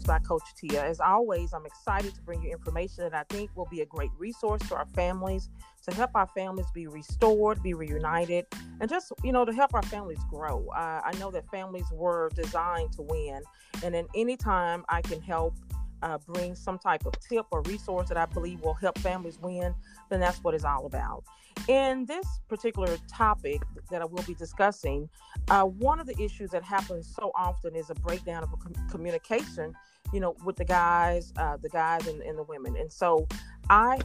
By 0.00 0.18
Coach 0.18 0.42
Tia. 0.56 0.84
As 0.84 1.00
always, 1.00 1.52
I'm 1.52 1.66
excited 1.66 2.14
to 2.14 2.22
bring 2.22 2.42
you 2.42 2.50
information 2.50 3.04
that 3.04 3.14
I 3.14 3.24
think 3.34 3.50
will 3.54 3.68
be 3.70 3.82
a 3.82 3.86
great 3.86 4.10
resource 4.18 4.62
to 4.68 4.74
our 4.74 4.86
families, 4.86 5.50
to 5.82 5.94
help 5.94 6.10
our 6.14 6.26
families 6.26 6.66
be 6.74 6.86
restored, 6.86 7.62
be 7.62 7.74
reunited, 7.74 8.46
and 8.80 8.88
just, 8.88 9.12
you 9.22 9.32
know, 9.32 9.44
to 9.44 9.52
help 9.52 9.74
our 9.74 9.82
families 9.82 10.20
grow. 10.30 10.66
Uh, 10.68 11.02
I 11.04 11.12
know 11.18 11.30
that 11.30 11.48
families 11.50 11.86
were 11.92 12.30
designed 12.34 12.92
to 12.92 13.02
win, 13.02 13.42
and 13.84 13.94
then 13.94 14.06
anytime 14.14 14.84
I 14.88 15.02
can 15.02 15.20
help 15.20 15.54
uh, 16.02 16.18
bring 16.26 16.54
some 16.54 16.78
type 16.78 17.06
of 17.06 17.18
tip 17.20 17.46
or 17.50 17.62
resource 17.62 18.08
that 18.08 18.16
I 18.16 18.26
believe 18.26 18.60
will 18.60 18.74
help 18.74 18.98
families 18.98 19.38
win, 19.40 19.74
then 20.10 20.20
that's 20.20 20.38
what 20.42 20.54
it's 20.54 20.64
all 20.64 20.86
about. 20.86 21.24
In 21.68 22.06
this 22.06 22.26
particular 22.48 22.96
topic 23.08 23.62
that 23.90 24.02
I 24.02 24.04
will 24.04 24.22
be 24.24 24.34
discussing, 24.34 25.08
uh, 25.48 25.64
one 25.64 26.00
of 26.00 26.06
the 26.06 26.20
issues 26.20 26.50
that 26.50 26.62
happens 26.62 27.12
so 27.14 27.30
often 27.34 27.76
is 27.76 27.90
a 27.90 27.94
breakdown 27.94 28.42
of 28.42 28.52
a 28.52 28.56
com- 28.56 28.88
communication, 28.90 29.74
you 30.12 30.20
know, 30.20 30.34
with 30.44 30.56
the 30.56 30.64
guys, 30.64 31.32
uh, 31.36 31.56
the 31.58 31.68
guys 31.68 32.06
and, 32.06 32.22
and 32.22 32.38
the 32.38 32.44
women. 32.44 32.76
And 32.76 32.92
so 32.92 33.26
I 33.70 34.00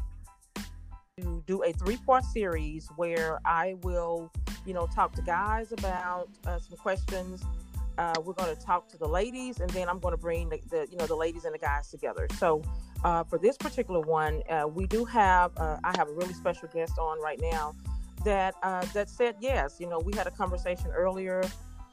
do 1.47 1.63
a 1.63 1.73
three 1.73 1.97
part 1.97 2.23
series 2.25 2.89
where 2.95 3.39
I 3.43 3.75
will, 3.81 4.31
you 4.65 4.73
know, 4.73 4.87
talk 4.87 5.13
to 5.13 5.21
guys 5.21 5.71
about 5.71 6.29
uh, 6.45 6.59
some 6.59 6.77
questions 6.77 7.43
uh, 7.97 8.13
we're 8.23 8.33
going 8.33 8.55
to 8.55 8.61
talk 8.61 8.87
to 8.89 8.97
the 8.97 9.07
ladies, 9.07 9.59
and 9.59 9.69
then 9.71 9.89
I'm 9.89 9.99
going 9.99 10.13
to 10.13 10.21
bring 10.21 10.49
the, 10.49 10.59
the, 10.69 10.87
you 10.89 10.97
know 10.97 11.07
the 11.07 11.15
ladies 11.15 11.45
and 11.45 11.53
the 11.53 11.59
guys 11.59 11.89
together. 11.89 12.27
So 12.37 12.61
uh, 13.03 13.23
for 13.23 13.39
this 13.39 13.57
particular 13.57 14.01
one, 14.01 14.43
uh, 14.49 14.67
we 14.67 14.87
do 14.87 15.03
have 15.05 15.51
uh, 15.57 15.77
I 15.83 15.97
have 15.97 16.07
a 16.07 16.13
really 16.13 16.33
special 16.33 16.67
guest 16.67 16.93
on 16.99 17.21
right 17.21 17.39
now 17.41 17.75
that 18.23 18.55
uh, 18.63 18.85
that 18.93 19.09
said 19.09 19.35
yes. 19.39 19.77
You 19.79 19.87
know, 19.87 19.99
we 19.99 20.13
had 20.13 20.27
a 20.27 20.31
conversation 20.31 20.91
earlier, 20.91 21.43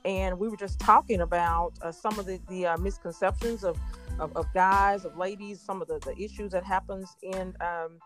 and 0.05 0.39
we 0.39 0.49
were 0.49 0.57
just 0.57 0.79
talking 0.79 1.23
about 1.23 1.73
uh, 1.81 1.91
some 1.91 2.19
of 2.19 2.27
the, 2.27 2.39
the 2.49 2.77
misconceptions 2.81 3.65
of, 3.65 3.79
of, 4.19 4.37
of 4.37 4.47
guys, 4.53 5.05
of 5.05 5.17
ladies, 5.17 5.61
some 5.61 5.81
of 5.81 5.89
the, 5.89 5.99
the 6.01 6.17
issues 6.23 6.53
that 6.53 6.65
happens 6.65 7.17
in 7.23 7.55
um, 7.61 7.99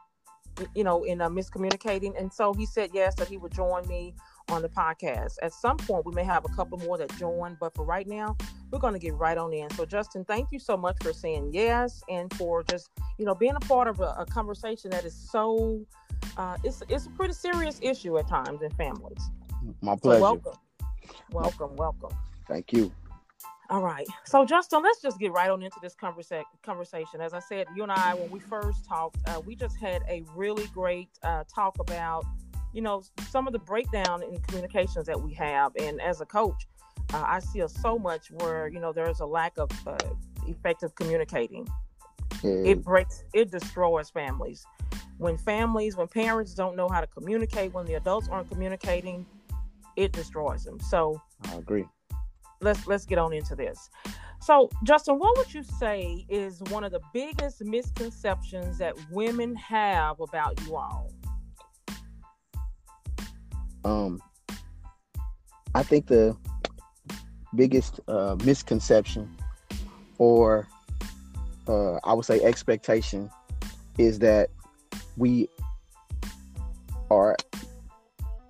you 0.74 0.84
know 0.84 1.02
in 1.02 1.18
miscommunicating. 1.18 2.18
And 2.18 2.32
so 2.32 2.54
he 2.54 2.64
said 2.64 2.90
yes 2.92 3.16
that 3.16 3.26
he 3.26 3.38
would 3.38 3.52
join 3.52 3.88
me 3.88 4.14
on 4.50 4.62
the 4.62 4.68
podcast. 4.68 5.34
At 5.42 5.52
some 5.52 5.76
point, 5.76 6.04
we 6.06 6.12
may 6.12 6.24
have 6.24 6.44
a 6.44 6.48
couple 6.48 6.78
more 6.78 6.98
that 6.98 7.14
join, 7.16 7.56
but 7.60 7.74
for 7.74 7.84
right 7.84 8.06
now, 8.06 8.36
we're 8.70 8.78
going 8.78 8.94
to 8.94 8.98
get 8.98 9.14
right 9.14 9.38
on 9.38 9.52
in. 9.52 9.70
So, 9.70 9.84
Justin, 9.84 10.24
thank 10.24 10.52
you 10.52 10.58
so 10.58 10.76
much 10.76 10.96
for 11.02 11.12
saying 11.12 11.50
yes 11.52 12.02
and 12.08 12.32
for 12.34 12.62
just 12.64 12.90
you 13.18 13.24
know 13.24 13.34
being 13.34 13.56
a 13.56 13.60
part 13.60 13.88
of 13.88 14.00
a, 14.00 14.14
a 14.18 14.26
conversation 14.26 14.90
that 14.90 15.04
is 15.04 15.14
so 15.14 15.84
uh, 16.36 16.56
it's 16.64 16.82
it's 16.88 17.06
a 17.06 17.10
pretty 17.10 17.34
serious 17.34 17.78
issue 17.82 18.18
at 18.18 18.28
times 18.28 18.62
in 18.62 18.70
families. 18.72 19.30
My 19.80 19.96
pleasure. 19.96 20.18
So 20.18 20.22
welcome, 20.22 20.58
welcome, 21.30 21.76
welcome. 21.76 22.16
Thank 22.46 22.72
you. 22.72 22.92
All 23.70 23.82
right. 23.82 24.06
So, 24.24 24.46
Justin, 24.46 24.82
let's 24.82 25.02
just 25.02 25.18
get 25.18 25.30
right 25.32 25.50
on 25.50 25.62
into 25.62 25.78
this 25.82 25.94
conversa- 25.94 26.44
conversation. 26.62 27.20
As 27.20 27.34
I 27.34 27.40
said, 27.40 27.66
you 27.76 27.82
and 27.82 27.92
I, 27.92 28.14
when 28.14 28.30
we 28.30 28.40
first 28.40 28.86
talked, 28.86 29.18
uh, 29.28 29.42
we 29.44 29.54
just 29.54 29.76
had 29.76 30.02
a 30.08 30.24
really 30.34 30.66
great 30.68 31.10
uh, 31.22 31.44
talk 31.54 31.78
about 31.78 32.24
you 32.72 32.82
know, 32.82 33.02
some 33.28 33.46
of 33.46 33.52
the 33.52 33.58
breakdown 33.58 34.22
in 34.22 34.40
communications 34.42 35.06
that 35.06 35.20
we 35.20 35.32
have. 35.34 35.72
And 35.76 36.00
as 36.00 36.20
a 36.20 36.26
coach, 36.26 36.66
uh, 37.14 37.24
I 37.26 37.40
see 37.40 37.62
so 37.68 37.98
much 37.98 38.30
where, 38.30 38.68
you 38.68 38.80
know, 38.80 38.92
there's 38.92 39.20
a 39.20 39.26
lack 39.26 39.56
of 39.58 39.70
uh, 39.86 39.96
effective 40.46 40.94
communicating. 40.94 41.66
Mm. 42.42 42.66
It 42.66 42.84
breaks, 42.84 43.24
it 43.32 43.50
destroys 43.50 44.10
families. 44.10 44.64
When 45.16 45.36
families, 45.36 45.96
when 45.96 46.06
parents 46.06 46.54
don't 46.54 46.76
know 46.76 46.88
how 46.88 47.00
to 47.00 47.06
communicate, 47.06 47.72
when 47.72 47.86
the 47.86 47.94
adults 47.94 48.28
aren't 48.28 48.50
communicating, 48.50 49.26
it 49.96 50.12
destroys 50.12 50.64
them. 50.64 50.78
So 50.78 51.20
I 51.50 51.56
agree. 51.56 51.86
Let's 52.60 52.86
let's 52.86 53.04
get 53.04 53.18
on 53.18 53.32
into 53.32 53.56
this. 53.56 53.90
So, 54.40 54.70
Justin, 54.84 55.18
what 55.18 55.36
would 55.36 55.52
you 55.52 55.64
say 55.64 56.24
is 56.28 56.62
one 56.70 56.84
of 56.84 56.92
the 56.92 57.00
biggest 57.12 57.64
misconceptions 57.64 58.78
that 58.78 58.94
women 59.10 59.56
have 59.56 60.20
about 60.20 60.60
you 60.64 60.76
all? 60.76 61.10
Um, 63.84 64.20
I 65.74 65.82
think 65.82 66.06
the 66.06 66.36
biggest 67.54 68.00
uh, 68.08 68.36
misconception, 68.44 69.34
or 70.18 70.68
uh, 71.66 71.96
I 72.04 72.12
would 72.12 72.24
say 72.24 72.40
expectation, 72.42 73.30
is 73.98 74.18
that 74.20 74.50
we 75.16 75.48
are 77.10 77.36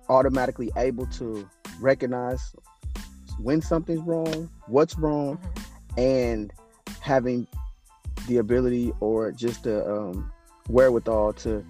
automatically 0.09 0.71
able 0.75 1.05
to 1.07 1.47
recognize 1.79 2.55
when 3.41 3.61
something's 3.61 4.01
wrong, 4.01 4.49
what's 4.67 4.97
wrong, 4.97 5.37
mm-hmm. 5.37 5.99
and 5.99 6.53
having 6.99 7.47
the 8.27 8.37
ability 8.37 8.91
or 8.99 9.31
just 9.31 9.63
the 9.63 9.89
um, 9.89 10.31
wherewithal 10.67 11.33
to 11.33 11.65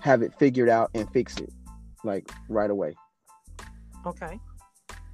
have 0.00 0.22
it 0.22 0.32
figured 0.38 0.68
out 0.68 0.90
and 0.94 1.10
fix 1.12 1.36
it 1.38 1.52
like 2.04 2.30
right 2.48 2.70
away. 2.70 2.94
Okay. 4.06 4.38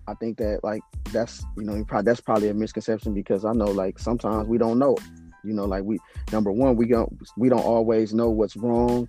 I 0.06 0.15
think 0.15 0.39
that 0.39 0.61
like 0.62 0.83
that's 1.12 1.45
you 1.56 1.65
know 1.65 1.83
probably 1.84 2.11
that's 2.11 2.21
probably 2.21 2.49
a 2.49 2.55
misconception 2.55 3.15
because 3.15 3.45
I 3.45 3.53
know 3.53 3.67
like 3.67 3.99
sometimes 3.99 4.49
we 4.49 4.59
don't 4.59 4.78
know. 4.78 4.97
You 5.43 5.53
know, 5.53 5.65
like 5.65 5.84
we 5.84 5.99
number 6.33 6.53
one 6.53 6.77
we 6.77 6.87
don't 6.87 7.17
we 7.37 7.49
don't 7.49 7.65
always 7.65 8.15
know 8.15 8.31
what's 8.31 8.56
wrong, 8.56 9.09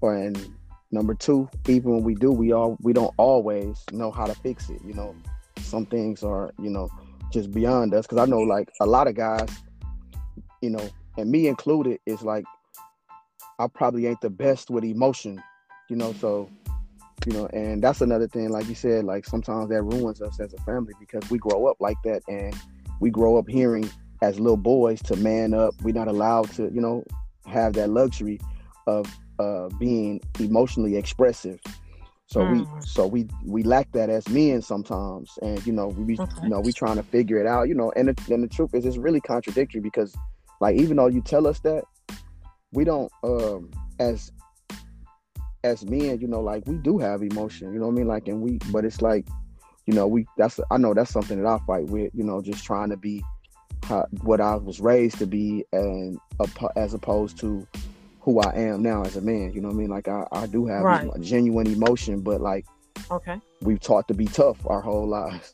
or 0.00 0.14
and 0.14 0.54
number 0.90 1.14
two 1.14 1.48
even 1.68 1.92
when 1.92 2.02
we 2.02 2.14
do 2.14 2.32
we 2.32 2.52
all 2.52 2.76
we 2.80 2.92
don't 2.92 3.14
always 3.16 3.82
know 3.92 4.10
how 4.10 4.26
to 4.26 4.34
fix 4.34 4.68
it. 4.70 4.80
You 4.84 4.94
know, 4.94 5.14
some 5.58 5.86
things 5.86 6.22
are 6.22 6.52
you 6.58 6.70
know 6.70 6.88
just 7.30 7.52
beyond 7.52 7.94
us 7.94 8.06
because 8.06 8.18
I 8.18 8.26
know 8.26 8.40
like 8.40 8.68
a 8.80 8.86
lot 8.86 9.06
of 9.06 9.14
guys, 9.14 9.48
you 10.60 10.70
know, 10.70 10.88
and 11.16 11.30
me 11.30 11.48
included 11.48 11.98
is 12.06 12.22
like 12.22 12.44
I 13.58 13.66
probably 13.68 14.06
ain't 14.06 14.20
the 14.20 14.30
best 14.30 14.70
with 14.70 14.84
emotion. 14.84 15.42
You 15.88 15.96
know, 15.96 16.12
so 16.12 16.48
you 17.26 17.32
know 17.32 17.46
and 17.52 17.82
that's 17.82 18.00
another 18.00 18.26
thing 18.26 18.48
like 18.48 18.68
you 18.68 18.74
said 18.74 19.04
like 19.04 19.26
sometimes 19.26 19.68
that 19.68 19.82
ruins 19.82 20.22
us 20.22 20.40
as 20.40 20.54
a 20.54 20.58
family 20.58 20.94
because 20.98 21.28
we 21.30 21.38
grow 21.38 21.66
up 21.66 21.76
like 21.80 21.96
that 22.04 22.22
and 22.28 22.54
we 23.00 23.10
grow 23.10 23.36
up 23.36 23.48
hearing 23.48 23.88
as 24.22 24.38
little 24.38 24.56
boys 24.56 25.02
to 25.02 25.16
man 25.16 25.54
up 25.54 25.74
we're 25.82 25.94
not 25.94 26.08
allowed 26.08 26.50
to 26.50 26.70
you 26.72 26.80
know 26.80 27.04
have 27.46 27.72
that 27.72 27.90
luxury 27.90 28.40
of 28.86 29.06
uh, 29.38 29.68
being 29.78 30.20
emotionally 30.38 30.96
expressive 30.96 31.60
so 32.26 32.40
mm. 32.40 32.58
we 32.58 32.82
so 32.82 33.06
we 33.06 33.26
we 33.44 33.62
lack 33.62 33.90
that 33.92 34.08
as 34.08 34.28
men 34.28 34.62
sometimes 34.62 35.38
and 35.42 35.66
you 35.66 35.72
know 35.72 35.88
we 35.88 36.18
okay. 36.18 36.42
you 36.42 36.48
know 36.48 36.60
we 36.60 36.72
trying 36.72 36.96
to 36.96 37.02
figure 37.02 37.38
it 37.38 37.46
out 37.46 37.68
you 37.68 37.74
know 37.74 37.92
and 37.96 38.08
the, 38.08 38.34
and 38.34 38.42
the 38.42 38.48
truth 38.48 38.74
is 38.74 38.84
it's 38.84 38.96
really 38.96 39.20
contradictory 39.20 39.80
because 39.80 40.14
like 40.60 40.76
even 40.76 40.96
though 40.96 41.06
you 41.06 41.20
tell 41.20 41.46
us 41.46 41.60
that 41.60 41.84
we 42.72 42.84
don't 42.84 43.10
um 43.24 43.70
as 43.98 44.30
as 45.62 45.84
men, 45.84 46.20
you 46.20 46.26
know, 46.26 46.40
like 46.40 46.62
we 46.66 46.76
do 46.76 46.98
have 46.98 47.22
emotion, 47.22 47.72
you 47.72 47.78
know 47.78 47.86
what 47.86 47.92
I 47.92 47.96
mean? 47.96 48.08
Like, 48.08 48.28
and 48.28 48.40
we, 48.40 48.58
but 48.70 48.84
it's 48.84 49.02
like, 49.02 49.26
you 49.86 49.94
know, 49.94 50.06
we, 50.06 50.26
that's, 50.36 50.60
I 50.70 50.78
know 50.78 50.94
that's 50.94 51.10
something 51.10 51.42
that 51.42 51.48
I 51.48 51.58
fight 51.66 51.86
with, 51.86 52.12
you 52.14 52.24
know, 52.24 52.40
just 52.40 52.64
trying 52.64 52.90
to 52.90 52.96
be 52.96 53.22
how, 53.84 54.06
what 54.22 54.40
I 54.40 54.54
was 54.54 54.80
raised 54.80 55.18
to 55.18 55.26
be 55.26 55.64
and 55.72 56.18
as 56.76 56.94
opposed 56.94 57.38
to 57.38 57.66
who 58.20 58.40
I 58.40 58.54
am 58.54 58.82
now 58.82 59.02
as 59.02 59.16
a 59.16 59.20
man, 59.20 59.52
you 59.52 59.60
know 59.60 59.68
what 59.68 59.74
I 59.74 59.78
mean? 59.78 59.88
Like, 59.88 60.08
I, 60.08 60.26
I 60.32 60.46
do 60.46 60.66
have 60.66 60.82
right. 60.82 61.08
genuine 61.20 61.66
emotion, 61.66 62.20
but 62.20 62.40
like, 62.40 62.66
okay, 63.10 63.40
we've 63.62 63.80
taught 63.80 64.08
to 64.08 64.14
be 64.14 64.26
tough 64.26 64.58
our 64.66 64.80
whole 64.80 65.08
lives. 65.08 65.52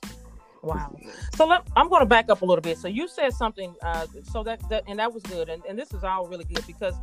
Wow. 0.62 0.96
So 1.36 1.46
let, 1.46 1.62
I'm 1.76 1.88
going 1.88 2.00
to 2.00 2.06
back 2.06 2.28
up 2.28 2.42
a 2.42 2.44
little 2.44 2.62
bit. 2.62 2.76
So 2.78 2.88
you 2.88 3.06
said 3.06 3.32
something, 3.32 3.76
uh, 3.82 4.06
so 4.24 4.42
that, 4.42 4.68
that 4.68 4.82
and 4.88 4.98
that 4.98 5.12
was 5.12 5.22
good, 5.22 5.48
and, 5.48 5.62
and 5.68 5.78
this 5.78 5.94
is 5.94 6.02
all 6.02 6.26
really 6.26 6.44
good 6.44 6.66
because 6.66 6.94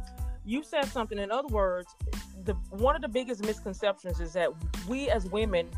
you 0.45 0.63
said 0.63 0.85
something. 0.85 1.19
In 1.19 1.31
other 1.31 1.47
words, 1.47 1.95
the 2.43 2.53
one 2.69 2.95
of 2.95 3.01
the 3.01 3.07
biggest 3.07 3.43
misconceptions 3.45 4.19
is 4.19 4.33
that 4.33 4.49
we 4.87 5.09
as 5.09 5.25
women 5.29 5.69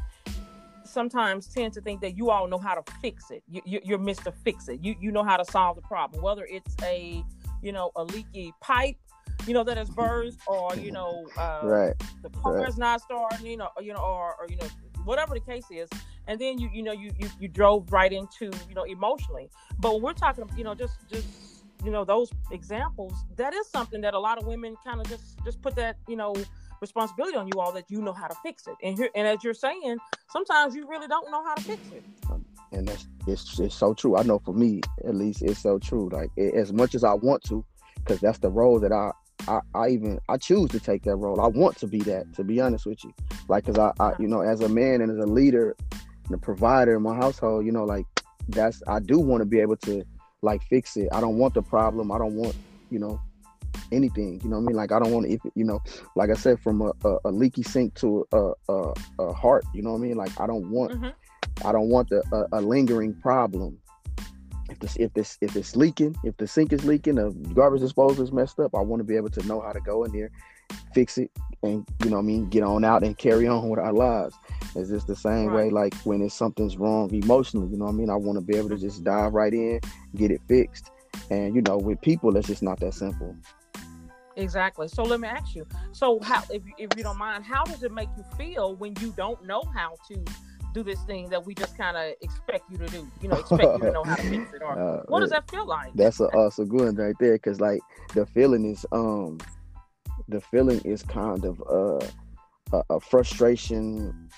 sometimes 0.83 1.47
tend 1.47 1.73
to 1.73 1.81
think 1.81 2.01
that 2.01 2.17
you 2.17 2.29
all 2.29 2.47
know 2.47 2.57
how 2.57 2.75
to 2.75 2.91
fix 3.01 3.31
it. 3.31 3.43
You, 3.49 3.61
you, 3.65 3.81
you're 3.83 3.99
Mr. 3.99 4.33
Fix 4.43 4.67
It. 4.67 4.79
You 4.83 4.95
you 4.99 5.11
know 5.11 5.23
how 5.23 5.37
to 5.37 5.45
solve 5.45 5.75
the 5.75 5.81
problem, 5.81 6.21
whether 6.21 6.45
it's 6.45 6.75
a 6.83 7.23
you 7.61 7.71
know 7.71 7.91
a 7.95 8.03
leaky 8.03 8.53
pipe, 8.61 8.95
you 9.47 9.53
know 9.53 9.63
that 9.63 9.77
is 9.77 9.89
burst, 9.89 10.39
or 10.47 10.75
you 10.75 10.91
know 10.91 11.27
uh, 11.37 11.61
right. 11.63 11.93
the 12.21 12.29
car 12.29 12.55
right. 12.55 12.69
is 12.69 12.77
not 12.77 13.01
starting, 13.01 13.45
you 13.45 13.57
know, 13.57 13.69
you 13.81 13.93
know, 13.93 13.99
or, 13.99 14.35
or 14.39 14.47
you 14.49 14.57
know 14.57 14.67
whatever 15.03 15.33
the 15.33 15.39
case 15.39 15.65
is. 15.69 15.89
And 16.27 16.39
then 16.39 16.57
you 16.57 16.69
you 16.73 16.81
know 16.81 16.91
you, 16.91 17.11
you 17.19 17.29
you 17.39 17.47
drove 17.47 17.91
right 17.91 18.11
into 18.11 18.51
you 18.67 18.75
know 18.75 18.83
emotionally. 18.83 19.49
But 19.79 19.93
when 19.93 20.01
we're 20.01 20.13
talking, 20.13 20.49
you 20.57 20.63
know, 20.63 20.73
just 20.73 20.97
just 21.11 21.54
you 21.83 21.91
know 21.91 22.03
those 22.03 22.31
examples 22.51 23.13
that 23.35 23.53
is 23.53 23.67
something 23.67 24.01
that 24.01 24.13
a 24.13 24.19
lot 24.19 24.37
of 24.37 24.45
women 24.45 24.75
kind 24.83 24.99
of 24.99 25.07
just 25.07 25.37
just 25.43 25.61
put 25.61 25.75
that 25.75 25.97
you 26.07 26.15
know 26.15 26.33
responsibility 26.81 27.37
on 27.37 27.47
you 27.47 27.59
all 27.59 27.71
that 27.71 27.89
you 27.89 28.01
know 28.01 28.13
how 28.13 28.27
to 28.27 28.35
fix 28.43 28.67
it. 28.67 28.75
And 28.83 28.97
here 28.97 29.09
and 29.15 29.27
as 29.27 29.43
you're 29.43 29.53
saying 29.53 29.97
sometimes 30.29 30.75
you 30.75 30.87
really 30.87 31.07
don't 31.07 31.29
know 31.31 31.43
how 31.43 31.55
to 31.55 31.61
fix 31.61 31.81
it. 31.91 32.03
And 32.71 32.87
that's 32.87 33.07
it's, 33.27 33.59
it's 33.59 33.75
so 33.75 33.93
true. 33.93 34.17
I 34.17 34.23
know 34.23 34.39
for 34.39 34.53
me 34.53 34.81
at 35.03 35.15
least 35.15 35.41
it's 35.41 35.61
so 35.61 35.79
true. 35.79 36.09
Like 36.11 36.31
it, 36.35 36.53
as 36.53 36.73
much 36.73 36.95
as 36.95 37.03
i 37.03 37.13
want 37.13 37.43
to 37.45 37.65
because 37.95 38.19
that's 38.19 38.39
the 38.39 38.49
role 38.49 38.79
that 38.79 38.91
I, 38.91 39.11
I 39.47 39.59
i 39.73 39.89
even 39.89 40.19
i 40.29 40.37
choose 40.37 40.69
to 40.71 40.79
take 40.79 41.03
that 41.03 41.15
role. 41.15 41.39
I 41.41 41.47
want 41.47 41.77
to 41.77 41.87
be 41.87 41.99
that 41.99 42.33
to 42.35 42.43
be 42.43 42.59
honest 42.61 42.85
with 42.85 43.03
you. 43.03 43.13
Like 43.47 43.65
because 43.65 43.79
I, 43.79 43.91
I 44.03 44.13
you 44.19 44.27
know 44.27 44.41
as 44.41 44.61
a 44.61 44.69
man 44.69 45.01
and 45.01 45.11
as 45.11 45.17
a 45.17 45.27
leader 45.27 45.75
and 46.25 46.35
a 46.35 46.37
provider 46.37 46.95
in 46.95 47.03
my 47.03 47.15
household 47.15 47.65
you 47.65 47.71
know 47.71 47.85
like 47.85 48.05
that's 48.49 48.81
i 48.87 48.99
do 48.99 49.19
want 49.19 49.41
to 49.41 49.45
be 49.45 49.59
able 49.59 49.75
to 49.75 50.03
like 50.45 50.63
fix 50.63 50.95
it. 50.95 51.09
I 51.11 51.19
don't 51.19 51.37
want 51.37 51.53
the 51.53 51.61
problem. 51.61 52.11
I 52.11 52.17
don't 52.17 52.35
want, 52.35 52.55
you 52.89 52.99
know, 52.99 53.19
anything. 53.91 54.39
You 54.43 54.49
know 54.49 54.57
what 54.57 54.63
I 54.63 54.65
mean? 54.67 54.75
Like 54.75 54.91
I 54.91 54.99
don't 54.99 55.11
want 55.11 55.25
to, 55.25 55.33
if 55.33 55.41
you 55.55 55.65
know, 55.65 55.81
like 56.15 56.29
I 56.29 56.35
said, 56.35 56.59
from 56.59 56.81
a, 56.81 56.91
a, 57.03 57.17
a 57.25 57.31
leaky 57.31 57.63
sink 57.63 57.95
to 57.95 58.25
a, 58.31 58.51
a, 58.69 58.93
a, 59.19 59.33
heart. 59.33 59.65
You 59.73 59.81
know 59.81 59.91
what 59.91 59.99
I 59.99 60.01
mean? 60.01 60.15
Like 60.15 60.39
I 60.39 60.47
don't 60.47 60.69
want, 60.69 60.93
mm-hmm. 60.93 61.67
I 61.67 61.71
don't 61.71 61.89
want 61.89 62.09
the, 62.09 62.23
a, 62.31 62.59
a 62.59 62.61
lingering 62.61 63.13
problem. 63.15 63.77
If 64.69 64.79
this, 64.79 64.95
if 64.97 65.13
this, 65.13 65.37
if 65.41 65.55
it's 65.55 65.75
leaking, 65.75 66.15
if 66.23 66.35
the 66.37 66.47
sink 66.47 66.73
is 66.73 66.83
leaking, 66.85 67.15
the 67.15 67.31
garbage 67.53 67.81
disposal 67.81 68.23
is 68.23 68.31
messed 68.31 68.59
up, 68.59 68.73
I 68.75 68.81
want 68.81 68.99
to 68.99 69.03
be 69.03 69.15
able 69.15 69.29
to 69.29 69.45
know 69.47 69.61
how 69.61 69.71
to 69.71 69.79
go 69.79 70.03
in 70.05 70.11
there, 70.11 70.31
fix 70.93 71.17
it, 71.17 71.31
and 71.63 71.85
you 72.03 72.09
know 72.09 72.19
I 72.19 72.21
mean, 72.21 72.49
get 72.49 72.63
on 72.63 72.83
out 72.83 73.03
and 73.03 73.17
carry 73.17 73.47
on 73.47 73.69
with 73.69 73.79
our 73.79 73.93
lives. 73.93 74.35
It's 74.75 74.89
just 74.89 75.07
the 75.07 75.15
same 75.15 75.47
right. 75.47 75.65
way, 75.65 75.69
like 75.69 75.95
when 76.03 76.21
it's 76.21 76.35
something's 76.35 76.77
wrong 76.77 77.13
emotionally, 77.13 77.69
you 77.69 77.77
know 77.77 77.85
what 77.85 77.91
I 77.91 77.95
mean? 77.95 78.09
I 78.09 78.15
want 78.15 78.37
to 78.37 78.41
be 78.41 78.57
able 78.57 78.69
to 78.69 78.77
just 78.77 79.03
dive 79.03 79.33
right 79.33 79.53
in, 79.53 79.79
get 80.15 80.31
it 80.31 80.41
fixed. 80.47 80.91
And 81.29 81.55
you 81.55 81.61
know, 81.61 81.77
with 81.77 82.01
people, 82.01 82.35
it's 82.35 82.47
just 82.47 82.61
not 82.61 82.79
that 82.81 82.93
simple. 82.93 83.35
Exactly. 84.37 84.87
So 84.87 85.03
let 85.03 85.19
me 85.19 85.27
ask 85.27 85.55
you. 85.55 85.65
So 85.91 86.19
how, 86.21 86.43
if 86.49 86.61
if 86.77 86.89
you 86.97 87.03
don't 87.03 87.17
mind, 87.17 87.45
how 87.45 87.63
does 87.63 87.83
it 87.83 87.93
make 87.93 88.09
you 88.17 88.25
feel 88.37 88.75
when 88.75 88.93
you 88.99 89.13
don't 89.15 89.43
know 89.45 89.63
how 89.73 89.95
to 90.09 90.23
do 90.73 90.83
this 90.83 91.01
thing 91.03 91.29
that 91.29 91.45
we 91.45 91.55
just 91.55 91.77
kind 91.77 91.95
of 91.95 92.13
expect 92.21 92.69
you 92.69 92.77
to 92.77 92.87
do? 92.87 93.09
You 93.21 93.29
know, 93.29 93.37
expect 93.37 93.63
you 93.63 93.85
to 93.85 93.91
know 93.91 94.03
how 94.03 94.15
to 94.15 94.23
fix 94.23 94.53
it, 94.53 94.61
or 94.65 94.77
uh, 94.77 95.03
what 95.07 95.21
does 95.21 95.29
that 95.29 95.49
feel 95.49 95.65
like? 95.65 95.93
That's 95.95 96.19
a, 96.19 96.25
uh, 96.25 96.49
a 96.57 96.65
good 96.65 96.81
one 96.81 96.95
right 96.95 97.15
there, 97.19 97.33
because 97.33 97.61
like 97.61 97.79
the 98.13 98.25
feeling 98.25 98.69
is 98.69 98.85
um, 98.91 99.39
the 100.27 100.41
feeling 100.41 100.79
is 100.81 101.03
kind 101.03 101.45
of 101.45 101.61
uh, 101.69 102.05
a, 102.73 102.95
a 102.95 102.99
frustration 102.99 104.29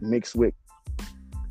mixed 0.00 0.34
with 0.34 0.54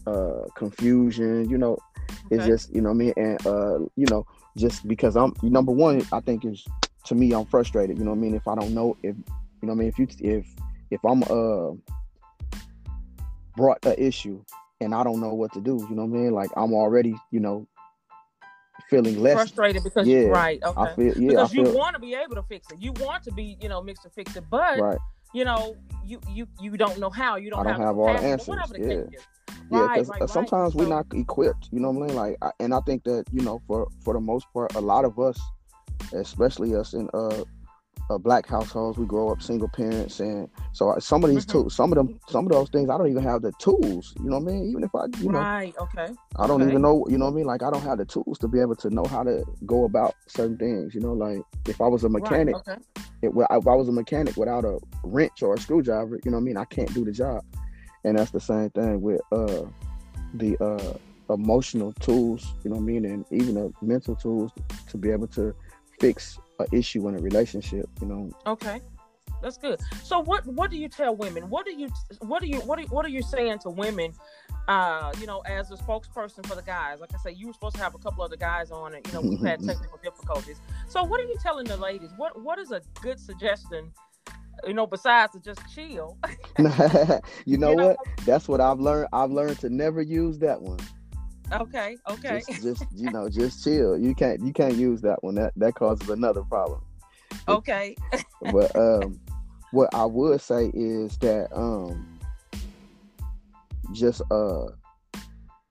uh 0.07 0.44
confusion. 0.56 1.50
You 1.50 1.57
know, 1.57 1.77
okay. 2.09 2.18
it's 2.31 2.45
just 2.45 2.75
you 2.75 2.81
know 2.81 2.91
I 2.91 2.94
mean, 2.94 3.13
and 3.18 3.45
uh, 3.45 3.79
you 3.95 4.06
know, 4.09 4.25
just 4.57 4.88
because 4.88 5.15
I'm 5.15 5.33
number 5.41 5.71
one, 5.71 6.06
I 6.12 6.19
think 6.19 6.45
is 6.45 6.65
to 7.06 7.15
me, 7.15 7.33
I'm 7.33 7.45
frustrated. 7.45 7.97
You 7.97 8.06
know 8.06 8.12
what 8.12 8.18
I 8.18 8.21
mean? 8.21 8.35
If 8.35 8.47
I 8.47 8.56
don't 8.56 8.73
know 8.73 8.97
if 9.03 9.15
you 9.15 9.68
know 9.68 9.73
I 9.73 9.75
mean, 9.75 9.88
if 9.88 10.00
you 10.00 10.07
if 10.19 10.45
if 10.89 11.03
I'm 11.06 11.23
uh 11.23 11.71
brought 13.56 13.85
an 13.85 13.95
issue 13.97 14.44
and 14.79 14.95
I 14.95 15.03
don't 15.03 15.19
know 15.19 15.33
what 15.33 15.53
to 15.53 15.62
do, 15.62 15.85
you 15.89 15.95
know 15.95 16.06
what 16.06 16.18
I 16.18 16.21
mean? 16.21 16.31
Like 16.33 16.50
I'm 16.56 16.73
already, 16.73 17.15
you 17.31 17.39
know, 17.39 17.68
feeling 18.89 19.19
less 19.19 19.36
frustrated 19.36 19.83
because 19.83 20.07
yeah, 20.07 20.19
you're 20.19 20.31
right. 20.31 20.62
Okay. 20.63 20.81
I 20.81 20.95
feel, 20.95 21.18
yeah, 21.18 21.30
because 21.30 21.51
feel, 21.51 21.68
you 21.68 21.78
want 21.78 21.95
to 21.95 22.00
be 22.00 22.16
able 22.16 22.36
to 22.36 22.44
fix 22.44 22.72
it. 22.72 22.81
You 22.81 22.92
want 22.94 23.24
to 23.24 23.31
be, 23.31 23.57
you 23.62 23.69
know, 23.69 23.81
mixed 23.81 24.04
to 24.04 24.10
fix 24.10 24.36
it, 24.36 24.44
but 24.50 24.80
right. 24.80 24.98
you 25.33 25.45
know, 25.45 25.75
you 26.06 26.19
you 26.30 26.48
you 26.60 26.78
don't 26.78 27.00
know 27.00 27.10
how. 27.10 27.36
You 27.36 27.50
don't, 27.50 27.60
I 27.60 27.63
don't 27.63 27.80
have, 27.80 27.88
have 27.88 27.98
all 27.98 28.13
the 28.13 28.19
answers. 28.19 28.56
yeah. 28.78 29.04
Yeah, 29.69 29.88
because 29.88 30.10
right, 30.10 30.19
right, 30.22 30.30
sometimes 30.30 30.75
right. 30.75 30.83
we're 30.83 30.89
not 30.89 31.06
equipped. 31.13 31.69
You 31.72 31.80
know 31.80 31.92
what 31.92 32.04
I 32.04 32.07
mean? 32.07 32.16
Like, 32.18 32.38
I, 32.42 32.51
and 32.60 32.74
I 32.74 32.81
think 32.81 33.06
that 33.06 33.24
you 33.31 33.42
know, 33.42 33.62
for 33.68 33.88
for 34.04 34.13
the 34.13 34.19
most 34.19 34.48
part, 34.51 34.75
a 34.75 34.81
lot 34.81 35.06
of 35.06 35.18
us 35.18 35.39
especially 36.13 36.75
us 36.75 36.94
in 36.94 37.10
uh, 37.13 37.44
uh, 38.12 38.18
black 38.18 38.48
households. 38.48 38.98
We 38.98 39.06
grow 39.06 39.30
up 39.30 39.42
single 39.42 39.69
parents, 39.69 40.19
and 40.19 40.50
so 40.74 40.96
some 41.00 41.24
of 41.24 41.30
these 41.30 41.46
mm-hmm. 41.46 41.60
tools, 41.60 41.75
some 41.75 41.92
of 41.92 41.96
them, 41.96 42.19
some 42.28 42.46
of 42.46 42.52
those 42.52 42.69
things, 42.69 42.90
I 42.90 42.98
don't 42.98 43.10
even 43.10 43.24
have 43.24 43.42
the 43.42 43.52
tools. 43.54 44.13
You 44.19 44.30
know 44.30 44.40
what 44.40 44.52
I 44.52 44.54
mean? 44.54 44.69
Even 44.69 44.84
if 44.84 44.94
I, 44.94 45.06
you 45.19 45.31
know, 45.31 45.40
right, 45.40 45.74
okay, 45.80 46.13
I 46.38 46.48
don't 46.48 46.62
okay. 46.62 46.69
even 46.69 46.81
know. 46.81 47.06
You 47.10 47.18
know 47.18 47.25
what 47.25 47.31
I 47.31 47.36
mean? 47.36 47.46
Like 47.46 47.63
I 47.63 47.72
don't 47.72 47.84
have 47.84 47.98
the 47.98 48.06
tools 48.06 48.38
to 48.40 48.48
be 48.48 48.60
able 48.60 48.75
to 48.78 48.90
know 48.90 49.06
how 49.06 49.24
to 49.24 49.44
go 49.66 49.86
about 49.86 50.16
certain 50.28 50.58
things. 50.58 50.94
You 50.94 51.02
know, 51.02 51.13
like 51.13 51.42
if 51.68 51.80
I 51.81 51.88
was 51.88 52.04
a 52.04 52.10
mechanic, 52.10 52.56
right, 52.68 52.78
okay. 52.78 53.08
it, 53.22 53.31
if 53.36 53.68
I 53.68 53.75
was 53.75 53.88
a 53.88 53.94
mechanic 53.94 54.36
without 54.38 54.66
a 54.66 54.80
wrench 55.04 55.42
or 55.42 55.54
a 55.54 55.57
screwdriver, 55.57 56.19
you 56.24 56.31
know 56.31 56.38
what 56.38 56.42
I 56.42 56.46
mean? 56.46 56.57
I 56.57 56.66
can't 56.66 56.94
do 56.94 57.06
the 57.06 57.12
job, 57.12 57.44
and 58.04 58.18
that's 58.18 58.31
the 58.31 58.42
same 58.42 58.69
thing 58.72 59.02
with 59.02 59.22
uh 59.31 59.64
the 60.34 60.57
uh 60.64 60.98
emotional 61.34 61.94
tools. 61.94 62.54
You 62.64 62.72
know 62.72 62.75
what 62.75 62.84
I 62.84 62.86
mean? 62.86 63.06
And 63.06 63.25
even 63.31 63.56
the 63.56 63.74
mental 63.81 64.16
tools 64.16 64.52
to 64.90 64.98
be 64.98 65.12
able 65.12 65.28
to 65.28 65.56
fix 66.00 66.40
an 66.62 66.68
issue 66.72 67.08
in 67.08 67.16
a 67.16 67.19
relationship. 67.19 67.90
You 68.02 68.08
know. 68.08 68.31
Okay, 68.46 68.81
that's 69.42 69.58
good. 69.58 69.80
So 70.04 70.19
what 70.19 70.46
what 70.46 70.72
do 70.72 70.78
you 70.78 70.88
tell 70.88 71.16
women? 71.16 71.50
What 71.50 71.66
do 71.66 71.74
you 71.74 71.90
what 72.19 72.42
do 72.42 72.48
you 72.48 72.60
what 72.62 72.80
are, 72.80 72.84
what 72.84 73.06
are 73.06 73.10
you 73.10 73.22
saying 73.22 73.60
to 73.60 73.69
women? 73.69 74.13
Uh, 74.68 75.12
you 75.19 75.25
know, 75.25 75.40
as 75.42 75.72
a 75.72 75.75
spokesperson 75.75 76.46
for 76.46 76.56
the 76.56 76.62
guys, 76.62 77.00
like 77.00 77.10
I 77.13 77.18
say, 77.18 77.31
you 77.31 77.48
were 77.48 77.54
supposed 77.54 77.75
to 77.75 77.81
have 77.81 77.96
a 77.96 77.98
couple 77.98 78.24
other 78.24 78.38
guys 78.38 78.69
on 78.69 78.94
it. 78.94 79.06
You 79.08 79.13
know, 79.13 79.22
we've 79.22 79.42
had 79.42 79.60
technical 79.66 80.00
difficulties. 80.04 80.62
So, 80.88 81.04
what 81.04 81.19
are 81.19 81.24
you 81.24 81.36
telling 81.42 81.66
the 81.66 81.78
ladies? 81.78 82.12
What 82.16 82.42
What 82.42 82.60
is 82.60 82.72
a 82.72 82.81
good 83.02 83.19
suggestion? 83.19 83.92
You 84.66 84.74
know, 84.74 84.86
besides 84.86 85.34
to 85.34 85.40
just 85.40 85.62
chill. 85.74 86.18
you 86.57 86.64
know, 86.64 87.22
you 87.46 87.57
know 87.57 87.74
what? 87.74 87.98
That's 88.25 88.48
what 88.48 88.62
I've 88.62 88.80
learned. 88.80 89.07
I've 89.12 89.31
learned 89.31 89.60
to 89.62 89.69
never 89.69 90.02
use 90.02 90.38
that 90.40 90.62
one. 90.62 90.80
Okay. 91.51 91.98
Okay. 92.09 92.42
Just, 92.48 92.63
just, 92.63 92.86
you 92.95 93.12
know, 93.12 93.30
just 93.30 93.63
chill. 93.63 93.98
You 93.98 94.15
can't 94.15 94.42
you 94.42 94.53
can't 94.53 94.75
use 94.75 95.01
that 95.01 95.24
one. 95.24 95.36
That 95.36 95.53
that 95.57 95.75
causes 95.75 96.09
another 96.09 96.44
problem. 96.44 96.81
Okay. 97.48 97.95
but 98.51 98.75
um, 98.75 99.19
what 99.71 99.94
I 99.94 100.06
would 100.06 100.42
say 100.42 100.71
is 100.74 101.18
that 101.19 101.48
um, 101.56 102.19
just 103.94 104.21
uh, 104.31 104.68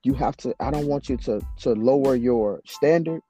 you 0.03 0.13
have 0.13 0.37
to. 0.37 0.55
I 0.59 0.71
don't 0.71 0.87
want 0.87 1.09
you 1.09 1.17
to 1.17 1.41
to 1.61 1.73
lower 1.73 2.15
your 2.15 2.61
standard, 2.65 3.21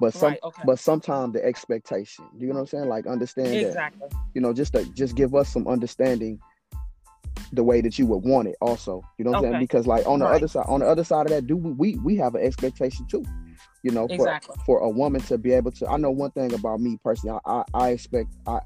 but 0.00 0.14
some 0.14 0.30
right, 0.30 0.40
okay. 0.42 0.62
but 0.64 0.78
sometimes 0.78 1.34
the 1.34 1.44
expectation. 1.44 2.26
You 2.36 2.48
know 2.48 2.54
what 2.54 2.60
I'm 2.60 2.66
saying? 2.66 2.88
Like 2.88 3.06
understand 3.06 3.54
exactly. 3.54 4.08
that. 4.10 4.16
You 4.34 4.40
know, 4.40 4.52
just 4.52 4.72
to, 4.74 4.84
just 4.92 5.16
give 5.16 5.34
us 5.34 5.52
some 5.52 5.66
understanding 5.66 6.40
the 7.52 7.62
way 7.62 7.80
that 7.80 7.98
you 7.98 8.06
would 8.06 8.18
want 8.18 8.48
it 8.48 8.56
also 8.60 9.02
you 9.18 9.24
know 9.24 9.32
what 9.32 9.38
okay. 9.38 9.46
i'm 9.48 9.52
saying 9.54 9.62
because 9.62 9.86
like 9.86 10.06
on 10.06 10.20
the 10.20 10.24
right. 10.24 10.36
other 10.36 10.48
side 10.48 10.64
on 10.68 10.80
the 10.80 10.86
other 10.86 11.04
side 11.04 11.26
of 11.26 11.32
that 11.32 11.46
do 11.46 11.56
we 11.56 11.96
we 11.96 12.16
have 12.16 12.34
an 12.34 12.42
expectation 12.42 13.06
too 13.06 13.24
you 13.82 13.90
know 13.90 14.06
for, 14.08 14.14
exactly. 14.14 14.56
for 14.64 14.78
a 14.80 14.88
woman 14.88 15.20
to 15.20 15.36
be 15.38 15.52
able 15.52 15.70
to 15.70 15.86
i 15.88 15.96
know 15.96 16.10
one 16.10 16.30
thing 16.32 16.52
about 16.52 16.80
me 16.80 16.98
personally 17.02 17.38
i 17.46 17.50
i, 17.50 17.64
I 17.74 17.88
expect 17.90 18.34
i 18.46 18.60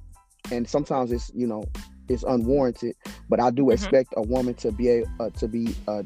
and 0.52 0.68
sometimes 0.68 1.12
it's 1.12 1.30
you 1.34 1.46
know 1.46 1.64
it's 2.08 2.22
unwarranted 2.22 2.94
but 3.28 3.40
i 3.40 3.50
do 3.50 3.62
mm-hmm. 3.62 3.72
expect 3.72 4.12
a 4.16 4.22
woman 4.22 4.54
to 4.54 4.70
be 4.70 4.88
a 4.90 5.04
uh, 5.20 5.30
to 5.30 5.48
be 5.48 5.74
a, 5.88 6.04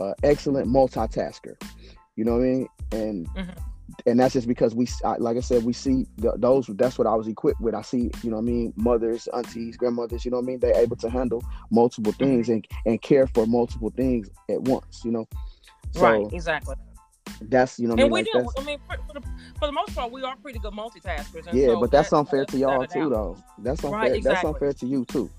a, 0.00 0.14
excellent 0.24 0.68
multitasker 0.68 1.54
you 2.16 2.24
know 2.24 2.32
what 2.32 2.40
i 2.40 2.44
mean 2.44 2.68
and 2.92 3.28
mm-hmm 3.28 3.67
and 4.06 4.20
that's 4.20 4.34
just 4.34 4.46
because 4.46 4.74
we, 4.74 4.86
like 5.18 5.36
I 5.36 5.40
said, 5.40 5.64
we 5.64 5.72
see 5.72 6.06
those. 6.16 6.66
That's 6.66 6.98
what 6.98 7.06
I 7.06 7.14
was 7.14 7.26
equipped 7.26 7.60
with. 7.60 7.74
I 7.74 7.82
see, 7.82 8.10
you 8.22 8.30
know, 8.30 8.38
I 8.38 8.42
mean, 8.42 8.72
mothers, 8.76 9.28
aunties, 9.28 9.76
grandmothers. 9.76 10.24
You 10.24 10.30
know, 10.30 10.38
I 10.38 10.42
mean, 10.42 10.58
they're 10.58 10.76
able 10.76 10.96
to 10.96 11.10
handle 11.10 11.42
multiple 11.70 12.12
mm-hmm. 12.12 12.24
things 12.24 12.48
and 12.48 12.66
and 12.86 13.00
care 13.00 13.26
for 13.28 13.46
multiple 13.46 13.90
things 13.96 14.28
at 14.50 14.60
once. 14.62 15.02
You 15.04 15.12
know, 15.12 15.28
so 15.92 16.02
right? 16.02 16.32
Exactly. 16.32 16.76
That's 17.42 17.78
you 17.78 17.86
know, 17.86 17.92
and 17.92 18.00
I 18.00 18.04
mean, 18.04 18.12
we 18.12 18.20
like 18.20 18.32
do. 18.32 18.50
I 18.58 18.64
mean, 18.64 18.78
for, 18.86 18.96
for, 19.06 19.12
the, 19.14 19.20
for, 19.58 19.66
the, 19.66 19.72
most 19.72 19.94
part, 19.94 20.10
we 20.10 20.22
are 20.22 20.36
pretty 20.36 20.58
good 20.58 20.72
multitaskers. 20.72 21.52
yeah, 21.52 21.68
so 21.68 21.80
but 21.80 21.90
that's 21.90 22.12
unfair 22.12 22.44
to 22.46 22.58
y'all 22.58 22.86
too, 22.86 23.08
though. 23.08 23.36
That's 23.58 23.84
unfair. 23.84 23.98
Right, 23.98 24.12
exactly. 24.12 24.34
That's 24.34 24.44
unfair 24.44 24.72
to 24.72 24.86
you 24.86 25.04
too. 25.04 25.30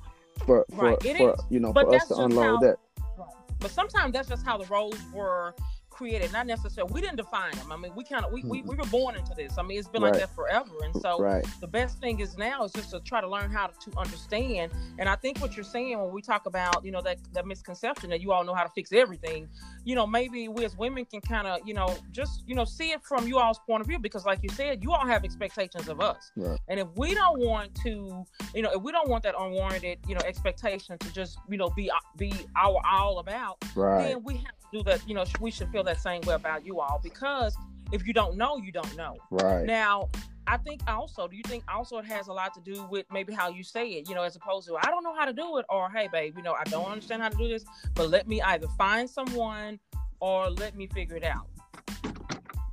For 0.46 0.66
for, 0.76 0.92
right. 0.92 1.18
for 1.18 1.36
you 1.50 1.60
know, 1.60 1.74
but 1.74 1.88
for 1.88 1.96
us 1.96 2.08
to 2.08 2.16
unload 2.16 2.44
how, 2.44 2.58
that. 2.60 2.78
Right. 3.18 3.28
But 3.60 3.72
sometimes 3.72 4.14
that's 4.14 4.30
just 4.30 4.46
how 4.46 4.58
the 4.58 4.66
roles 4.66 4.98
were 5.14 5.54
created, 6.00 6.32
not 6.32 6.48
necessarily. 6.48 6.92
We 6.94 7.02
didn't 7.02 7.18
define 7.18 7.52
them. 7.52 7.74
I 7.74 7.76
mean, 7.76 7.94
we 7.94 8.06
kind 8.06 8.24
of 8.24 8.32
we, 8.32 8.42
we, 8.44 8.60
mm-hmm. 8.60 8.70
we 8.70 8.76
were 8.78 8.86
born 8.86 9.18
into 9.18 9.34
this. 9.36 9.58
I 9.58 9.64
mean, 9.64 9.78
it's 9.78 9.90
been 9.90 10.02
right. 10.02 10.14
like 10.14 10.22
that 10.22 10.34
forever. 10.34 10.72
And 10.82 10.96
so 11.02 11.20
right. 11.20 11.46
the 11.60 11.68
best 11.68 12.00
thing 12.00 12.22
is 12.22 12.38
now 12.38 12.64
is 12.64 12.72
just 12.72 12.92
to 12.92 13.02
try 13.02 13.20
to 13.20 13.28
learn 13.28 13.52
how 13.52 13.68
to, 13.68 13.92
to 13.92 13.98
understand. 13.98 14.72
And 14.98 15.10
I 15.10 15.18
think 15.18 15.40
what 15.40 15.58
you're 15.58 15.66
saying 15.66 16.00
when 16.00 16.14
we 16.14 16.22
talk 16.22 16.46
about 16.46 16.86
you 16.86 16.92
know 16.92 17.02
that 17.02 17.18
that 17.34 17.46
misconception 17.46 18.10
that 18.12 18.22
you 18.22 18.32
all 18.32 18.46
know 18.46 18.54
how 18.54 18.64
to 18.64 18.70
fix 18.70 18.94
everything, 18.94 19.50
you 19.84 19.94
know, 19.94 20.08
maybe 20.08 20.48
we 20.48 20.64
as 20.64 20.78
women 20.78 21.04
can 21.04 21.20
kind 21.20 21.48
of 21.48 21.60
you 21.68 21.74
know 21.74 21.94
just 22.12 22.44
you 22.48 22.56
know 22.56 22.64
see 22.64 22.92
it 22.92 23.04
from 23.04 23.28
you 23.28 23.38
all's 23.38 23.60
point 23.68 23.82
of 23.82 23.88
view 23.88 24.00
because 24.00 24.26
like 24.26 24.40
you 24.42 24.50
said, 24.50 24.82
you 24.82 24.94
all 24.94 25.06
have 25.06 25.26
expectations 25.26 25.90
of 25.90 26.00
us. 26.00 26.32
Right. 26.38 26.58
And 26.70 26.80
if 26.80 26.88
we 26.96 27.14
don't 27.14 27.40
want 27.40 27.76
to, 27.84 28.24
you 28.56 28.62
know, 28.62 28.72
if 28.72 28.82
we 28.82 28.94
don't 28.94 29.10
want 29.10 29.24
that 29.24 29.36
unwarranted 29.38 30.00
you 30.08 30.16
know 30.16 30.22
expectation 30.26 30.98
to 30.98 31.14
just 31.14 31.40
you 31.50 31.58
know 31.58 31.70
be 31.72 31.92
be 32.16 32.32
our 32.56 32.82
all 32.90 33.20
about, 33.20 33.58
then 33.76 34.24
we 34.24 34.36
have 34.36 34.46
to 34.46 34.60
do 34.72 34.84
that, 34.84 35.08
you 35.08 35.14
know, 35.14 35.26
we 35.40 35.52
should 35.52 35.70
feel 35.72 35.84
that 35.90 36.00
same 36.00 36.22
way 36.22 36.36
about 36.36 36.66
you 36.66 36.80
all 36.80 37.00
because 37.04 37.58
if 37.92 38.06
you 38.06 38.14
don't 38.14 38.38
know, 38.38 38.58
you 38.58 38.72
don't 38.72 38.96
know. 38.96 39.18
Right. 39.32 39.66
Now, 39.66 40.10
I 40.46 40.58
think 40.58 40.82
also, 40.88 41.28
do 41.28 41.36
you 41.36 41.44
think 41.44 41.64
also 41.68 41.98
it 41.98 42.06
has 42.06 42.28
a 42.28 42.34
lot 42.34 42.54
to 42.54 42.62
do 42.62 42.84
with 42.90 43.06
maybe 43.12 43.34
how 43.34 43.50
you 43.50 43.64
say 43.64 43.88
it, 43.90 44.08
you 44.08 44.16
know, 44.16 44.24
as 44.24 44.36
opposed 44.36 44.68
to, 44.68 44.78
I 44.78 44.86
don't 44.86 45.04
know 45.04 45.16
how 45.16 45.26
to 45.26 45.34
do 45.34 45.58
it, 45.58 45.66
or 45.70 45.90
hey, 45.90 46.08
babe, 46.12 46.36
you 46.38 46.44
know, 46.44 46.54
I 46.54 46.64
don't 46.66 46.86
understand 46.86 47.22
how 47.22 47.30
to 47.30 47.38
do 47.38 47.48
this, 47.48 47.66
but 47.96 48.10
let 48.10 48.28
me 48.28 48.42
either 48.42 48.68
find 48.78 49.10
someone 49.10 49.80
or 50.20 50.50
let 50.50 50.76
me 50.76 50.88
figure 50.88 51.16
it 51.16 51.24
out. 51.24 51.48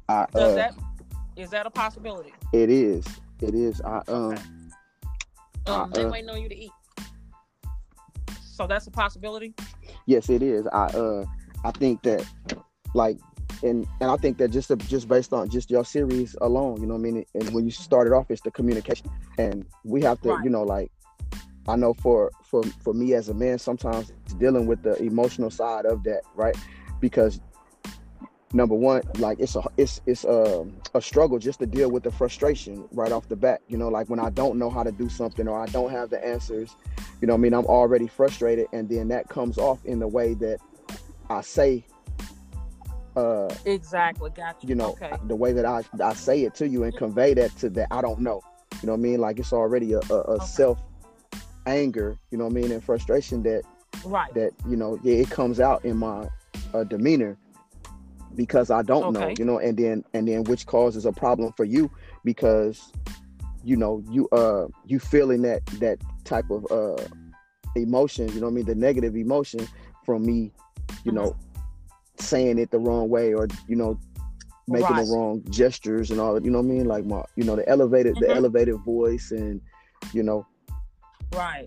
I, 0.08 0.26
Does 0.32 0.52
uh, 0.52 0.54
that, 0.54 0.74
is 1.36 1.50
that 1.50 1.66
a 1.66 1.70
possibility? 1.70 2.32
It 2.52 2.70
is. 2.70 3.04
It 3.40 3.54
is. 3.54 3.80
I, 3.80 4.02
um, 4.08 4.32
okay. 4.32 4.42
um, 5.66 5.90
I, 5.92 5.96
they 5.96 6.04
uh, 6.04 6.10
waiting 6.10 6.30
on 6.30 6.42
you 6.42 6.48
to 6.48 6.56
eat. 6.56 6.72
So 8.40 8.66
that's 8.66 8.86
a 8.86 8.90
possibility? 8.90 9.54
Yes, 10.06 10.30
it 10.30 10.42
is. 10.42 10.66
I, 10.68 10.86
uh, 10.86 11.24
I 11.64 11.72
think 11.72 12.02
that 12.02 12.24
like 12.96 13.18
and 13.62 13.86
and 14.00 14.10
I 14.10 14.16
think 14.16 14.38
that 14.38 14.50
just 14.50 14.76
just 14.78 15.08
based 15.08 15.32
on 15.32 15.48
just 15.48 15.70
your 15.70 15.84
series 15.84 16.36
alone, 16.40 16.80
you 16.80 16.86
know 16.86 16.94
what 16.94 17.00
I 17.00 17.10
mean? 17.10 17.26
And 17.34 17.50
when 17.50 17.64
you 17.64 17.70
started 17.70 18.12
off, 18.12 18.30
it's 18.30 18.42
the 18.42 18.50
communication, 18.50 19.10
and 19.38 19.64
we 19.84 20.02
have 20.02 20.20
to, 20.22 20.30
right. 20.30 20.44
you 20.44 20.50
know, 20.50 20.62
like 20.62 20.90
I 21.68 21.76
know 21.76 21.94
for 21.94 22.30
for 22.42 22.62
for 22.82 22.92
me 22.92 23.14
as 23.14 23.28
a 23.28 23.34
man, 23.34 23.58
sometimes 23.58 24.12
dealing 24.38 24.66
with 24.66 24.82
the 24.82 25.00
emotional 25.02 25.50
side 25.50 25.86
of 25.86 26.02
that, 26.04 26.22
right? 26.34 26.56
Because 27.00 27.40
number 28.52 28.74
one, 28.74 29.02
like 29.18 29.40
it's 29.40 29.56
a 29.56 29.62
it's 29.76 30.00
it's 30.06 30.24
a, 30.24 30.60
um, 30.60 30.76
a 30.94 31.00
struggle 31.00 31.38
just 31.38 31.58
to 31.60 31.66
deal 31.66 31.90
with 31.90 32.02
the 32.02 32.10
frustration 32.10 32.88
right 32.92 33.12
off 33.12 33.28
the 33.28 33.36
bat. 33.36 33.60
You 33.68 33.78
know, 33.78 33.88
like 33.88 34.08
when 34.08 34.20
I 34.20 34.30
don't 34.30 34.58
know 34.58 34.70
how 34.70 34.82
to 34.82 34.92
do 34.92 35.08
something 35.08 35.48
or 35.48 35.60
I 35.60 35.66
don't 35.66 35.90
have 35.90 36.10
the 36.10 36.24
answers, 36.24 36.76
you 37.20 37.28
know, 37.28 37.34
I 37.34 37.38
mean, 37.38 37.54
I'm 37.54 37.66
already 37.66 38.06
frustrated, 38.06 38.66
and 38.72 38.88
then 38.88 39.08
that 39.08 39.28
comes 39.28 39.58
off 39.58 39.84
in 39.84 39.98
the 39.98 40.08
way 40.08 40.34
that 40.34 40.58
I 41.30 41.40
say. 41.40 41.84
Uh, 43.16 43.52
exactly, 43.64 44.30
got 44.30 44.62
you. 44.62 44.68
You 44.68 44.74
know, 44.74 44.90
okay. 44.90 45.12
the 45.26 45.34
way 45.34 45.52
that 45.52 45.64
I 45.64 45.82
I 46.04 46.12
say 46.12 46.42
it 46.42 46.54
to 46.56 46.68
you 46.68 46.84
and 46.84 46.94
convey 46.94 47.32
that 47.34 47.56
to 47.58 47.70
that 47.70 47.88
I 47.90 48.02
don't 48.02 48.20
know. 48.20 48.42
You 48.82 48.88
know 48.88 48.92
what 48.92 48.98
I 48.98 49.02
mean? 49.02 49.20
Like 49.20 49.38
it's 49.38 49.54
already 49.54 49.94
a, 49.94 50.00
a, 50.10 50.14
a 50.14 50.34
okay. 50.34 50.44
self 50.44 50.82
anger. 51.66 52.18
You 52.30 52.38
know 52.38 52.44
what 52.44 52.52
I 52.52 52.60
mean? 52.60 52.72
And 52.72 52.84
frustration 52.84 53.42
that 53.44 53.62
right 54.04 54.32
that 54.34 54.52
you 54.68 54.76
know 54.76 54.98
yeah, 55.02 55.14
it 55.14 55.30
comes 55.30 55.60
out 55.60 55.84
in 55.84 55.96
my 55.96 56.28
uh, 56.74 56.84
demeanor 56.84 57.38
because 58.34 58.70
I 58.70 58.82
don't 58.82 59.16
okay. 59.16 59.28
know, 59.28 59.34
you 59.38 59.44
know, 59.44 59.58
and 59.58 59.76
then 59.76 60.04
and 60.12 60.28
then 60.28 60.44
which 60.44 60.66
causes 60.66 61.06
a 61.06 61.12
problem 61.12 61.52
for 61.56 61.64
you 61.64 61.90
because 62.22 62.92
you 63.64 63.76
know 63.76 64.02
you 64.10 64.28
uh 64.30 64.66
you 64.84 64.98
feeling 64.98 65.42
that 65.42 65.64
that 65.80 65.98
type 66.24 66.50
of 66.50 66.70
uh 66.70 67.02
emotion, 67.76 68.28
you 68.28 68.40
know 68.40 68.48
I 68.48 68.50
mean, 68.50 68.66
the 68.66 68.74
negative 68.74 69.16
emotion 69.16 69.66
from 70.04 70.24
me, 70.24 70.52
you 71.04 71.12
mm-hmm. 71.12 71.16
know, 71.16 71.36
saying 72.20 72.58
it 72.58 72.70
the 72.70 72.78
wrong 72.78 73.08
way 73.08 73.34
or 73.34 73.48
you 73.68 73.76
know 73.76 73.98
making 74.68 74.88
right. 74.88 75.06
the 75.06 75.12
wrong 75.12 75.42
gestures 75.50 76.10
and 76.10 76.20
all 76.20 76.34
that, 76.34 76.44
you 76.44 76.50
know 76.50 76.58
what 76.58 76.64
I 76.64 76.74
mean? 76.74 76.86
Like 76.86 77.04
my 77.04 77.24
you 77.36 77.44
know 77.44 77.56
the 77.56 77.68
elevated 77.68 78.16
mm-hmm. 78.16 78.24
the 78.24 78.34
elevated 78.34 78.76
voice 78.84 79.30
and 79.30 79.60
you 80.12 80.22
know 80.22 80.46
right 81.34 81.66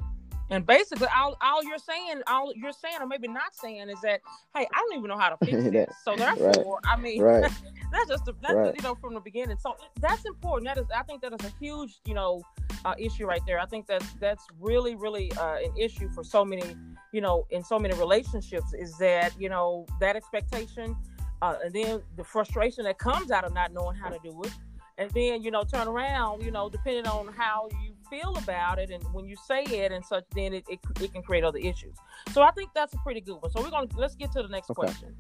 and 0.50 0.66
basically, 0.66 1.08
all, 1.16 1.38
all 1.42 1.64
you're 1.64 1.78
saying, 1.78 2.22
all 2.28 2.52
you're 2.56 2.72
saying, 2.72 2.96
or 3.00 3.06
maybe 3.06 3.28
not 3.28 3.56
saying, 3.56 3.88
is 3.90 4.02
that, 4.02 4.22
hey, 4.56 4.68
I 4.74 4.78
don't 4.78 4.98
even 4.98 5.08
know 5.08 5.18
how 5.18 5.30
to 5.30 5.46
fix 5.46 5.64
this. 5.72 5.94
So 6.04 6.16
therefore, 6.16 6.80
right. 6.84 6.98
I 6.98 7.00
mean, 7.00 7.22
right. 7.22 7.42
that's 7.92 8.10
just 8.10 8.26
that's 8.26 8.54
right. 8.54 8.76
you 8.76 8.82
know 8.82 8.96
from 8.96 9.14
the 9.14 9.20
beginning. 9.20 9.58
So 9.60 9.76
that's 10.00 10.26
important. 10.26 10.66
That 10.66 10.82
is, 10.82 10.88
I 10.96 11.04
think 11.04 11.22
that 11.22 11.34
is 11.34 11.46
a 11.46 11.54
huge 11.60 12.00
you 12.06 12.16
know 12.16 12.42
uh, 12.84 12.96
issue 12.98 13.26
right 13.26 13.42
there. 13.46 13.60
I 13.60 13.66
think 13.66 13.86
that 13.88 14.04
that's 14.20 14.46
really 14.60 14.96
really 14.96 15.32
uh, 15.34 15.58
an 15.58 15.74
issue 15.78 16.10
for 16.10 16.24
so 16.24 16.44
many 16.44 16.76
you 17.12 17.22
know 17.22 17.46
in 17.52 17.64
so 17.64 17.78
many 17.78 17.94
relationships 17.96 18.74
is 18.74 18.98
that 18.98 19.40
you 19.40 19.50
know 19.50 19.86
that 20.00 20.16
expectation, 20.16 20.96
uh, 21.44 21.56
and 21.64 21.74
then 21.74 22.02
the 22.18 22.24
frustration 22.24 22.86
that 22.86 22.98
comes 22.98 23.30
out 23.30 23.44
of 23.44 23.54
not 23.54 23.72
knowing 23.72 23.96
how 23.96 24.10
to 24.10 24.18
do 24.24 24.42
it, 24.44 24.54
and 24.98 25.12
then 25.12 25.44
you 25.44 25.52
know 25.52 25.64
turn 25.64 25.88
around, 25.88 26.44
you 26.44 26.50
know, 26.50 26.70
depending 26.70 27.06
on 27.08 27.28
how 27.34 27.70
you 27.84 27.94
feel 28.10 28.36
about 28.38 28.80
it 28.80 28.90
and 28.90 29.04
when 29.14 29.26
you 29.26 29.36
say 29.36 29.64
it 29.64 29.92
and 29.92 30.06
such 30.06 30.24
then 30.36 30.54
it, 30.54 30.66
it, 30.70 30.80
it 31.02 31.14
can 31.14 31.22
create 31.22 31.44
other 31.44 31.60
issues. 31.60 31.96
So 32.32 32.42
i 32.42 32.52
think 32.52 32.72
that's 32.74 32.94
a 32.94 32.98
pretty 32.98 33.22
good 33.22 33.42
one. 33.42 33.52
So 33.52 33.62
we're 33.62 33.70
gonna 33.70 33.88
let's 33.96 34.16
get 34.16 34.32
to 34.34 34.42
the 34.42 34.50
next 34.50 34.70
okay. 34.70 34.82
question. 34.82 35.16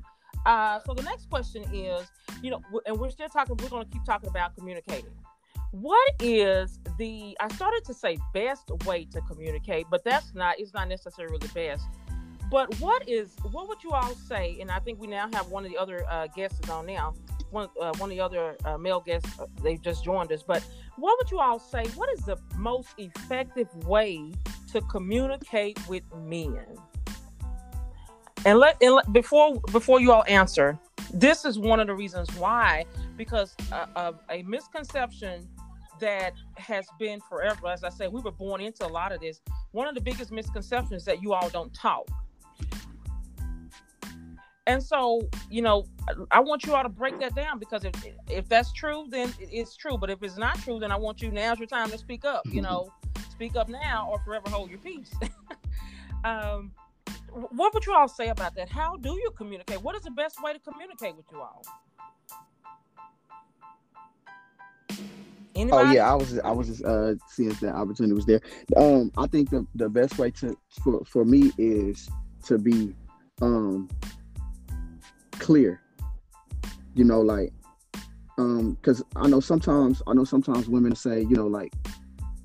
Uh, 0.45 0.79
so 0.85 0.93
the 0.93 1.03
next 1.03 1.29
question 1.29 1.63
is 1.73 2.07
you 2.41 2.51
know 2.51 2.61
and 2.85 2.97
we're 2.97 3.09
still 3.09 3.29
talking 3.29 3.55
we're 3.57 3.69
going 3.69 3.85
to 3.85 3.91
keep 3.91 4.03
talking 4.05 4.29
about 4.29 4.55
communicating. 4.55 5.11
What 5.71 6.13
is 6.21 6.79
the 6.97 7.37
i 7.39 7.47
started 7.49 7.83
to 7.85 7.93
say 7.93 8.17
best 8.33 8.71
way 8.85 9.05
to 9.05 9.21
communicate 9.21 9.85
but 9.91 10.03
that's 10.03 10.33
not 10.33 10.59
it's 10.59 10.73
not 10.73 10.87
necessarily 10.87 11.37
the 11.39 11.49
best. 11.49 11.85
But 12.49 12.73
what 12.79 13.07
is 13.07 13.35
what 13.51 13.67
would 13.67 13.83
you 13.83 13.91
all 13.91 14.15
say 14.15 14.57
and 14.59 14.71
i 14.71 14.79
think 14.79 14.99
we 14.99 15.07
now 15.07 15.29
have 15.33 15.47
one 15.49 15.65
of 15.65 15.71
the 15.71 15.77
other 15.77 16.05
uh, 16.09 16.27
guests 16.27 16.67
on 16.69 16.87
now 16.87 17.13
one 17.51 17.69
uh, 17.79 17.93
one 17.97 18.11
of 18.11 18.17
the 18.17 18.21
other 18.21 18.55
uh, 18.65 18.77
male 18.77 18.99
guests 18.99 19.39
uh, 19.39 19.45
they 19.63 19.77
just 19.77 20.03
joined 20.03 20.31
us. 20.31 20.43
But 20.43 20.63
what 20.97 21.17
would 21.19 21.31
you 21.31 21.39
all 21.39 21.59
say? 21.59 21.85
What 21.95 22.09
is 22.11 22.21
the 22.21 22.37
most 22.57 22.89
effective 22.97 23.73
way 23.85 24.33
to 24.71 24.81
communicate 24.81 25.79
with 25.87 26.03
men? 26.15 26.65
And 28.45 28.57
let, 28.59 28.81
and 28.81 28.95
let 28.95 29.11
before 29.11 29.59
before 29.71 29.99
you 29.99 30.11
all 30.11 30.23
answer 30.27 30.79
this 31.13 31.43
is 31.43 31.57
one 31.57 31.79
of 31.79 31.87
the 31.87 31.95
reasons 31.95 32.29
why 32.37 32.85
because 33.17 33.55
uh, 33.71 34.11
a 34.29 34.43
misconception 34.43 35.47
that 35.99 36.33
has 36.55 36.87
been 36.97 37.19
forever. 37.21 37.67
As 37.67 37.83
i 37.83 37.89
said 37.89 38.11
we 38.11 38.21
were 38.21 38.31
born 38.31 38.61
into 38.61 38.85
a 38.85 38.87
lot 38.87 39.11
of 39.11 39.19
this. 39.19 39.41
One 39.71 39.87
of 39.87 39.95
the 39.95 40.01
biggest 40.01 40.31
misconceptions 40.31 41.05
that 41.05 41.21
you 41.21 41.33
all 41.33 41.49
don't 41.49 41.73
talk 41.73 42.07
and 44.67 44.83
so, 44.83 45.27
you 45.49 45.61
know, 45.61 45.85
I 46.31 46.39
want 46.39 46.65
you 46.65 46.75
all 46.75 46.83
to 46.83 46.89
break 46.89 47.19
that 47.19 47.35
down 47.35 47.59
because 47.59 47.85
if 47.85 47.93
if 48.29 48.47
that's 48.47 48.71
true, 48.73 49.05
then 49.09 49.33
it's 49.39 49.75
true. 49.75 49.97
But 49.97 50.09
if 50.09 50.21
it's 50.21 50.37
not 50.37 50.59
true, 50.59 50.79
then 50.79 50.91
I 50.91 50.95
want 50.95 51.21
you 51.21 51.31
now's 51.31 51.59
your 51.59 51.67
time 51.67 51.89
to 51.91 51.97
speak 51.97 52.25
up. 52.25 52.43
You 52.51 52.61
know, 52.61 52.91
speak 53.31 53.55
up 53.55 53.69
now 53.69 54.07
or 54.11 54.19
forever 54.19 54.49
hold 54.49 54.69
your 54.69 54.79
peace. 54.79 55.11
um, 56.23 56.71
what 57.31 57.73
would 57.73 57.85
you 57.85 57.93
all 57.93 58.07
say 58.07 58.29
about 58.29 58.55
that? 58.55 58.69
How 58.69 58.95
do 58.97 59.09
you 59.09 59.31
communicate? 59.35 59.81
What 59.81 59.95
is 59.95 60.03
the 60.03 60.11
best 60.11 60.41
way 60.43 60.53
to 60.53 60.59
communicate 60.59 61.15
with 61.15 61.25
you 61.31 61.39
all? 61.39 61.63
Anybody? 65.55 65.89
Oh 65.89 65.91
yeah, 65.91 66.11
I 66.11 66.15
was 66.15 66.39
I 66.39 66.51
was 66.51 66.67
just 66.67 66.83
uh 66.85 67.15
seeing 67.27 67.51
if 67.51 67.59
that 67.61 67.75
opportunity 67.75 68.13
was 68.13 68.25
there. 68.25 68.41
Um, 68.77 69.11
I 69.17 69.27
think 69.27 69.49
the 69.49 69.65
the 69.75 69.89
best 69.89 70.17
way 70.17 70.31
to 70.31 70.55
for 70.83 71.03
for 71.05 71.25
me 71.25 71.51
is 71.57 72.09
to 72.45 72.57
be 72.57 72.95
um 73.41 73.89
clear. 75.39 75.81
You 76.95 77.05
know, 77.05 77.21
like, 77.21 77.51
um, 78.37 78.73
because 78.73 79.03
I 79.15 79.27
know 79.27 79.39
sometimes 79.39 80.01
I 80.07 80.13
know 80.13 80.23
sometimes 80.23 80.69
women 80.69 80.95
say, 80.95 81.21
you 81.21 81.35
know, 81.35 81.47
like 81.47 81.73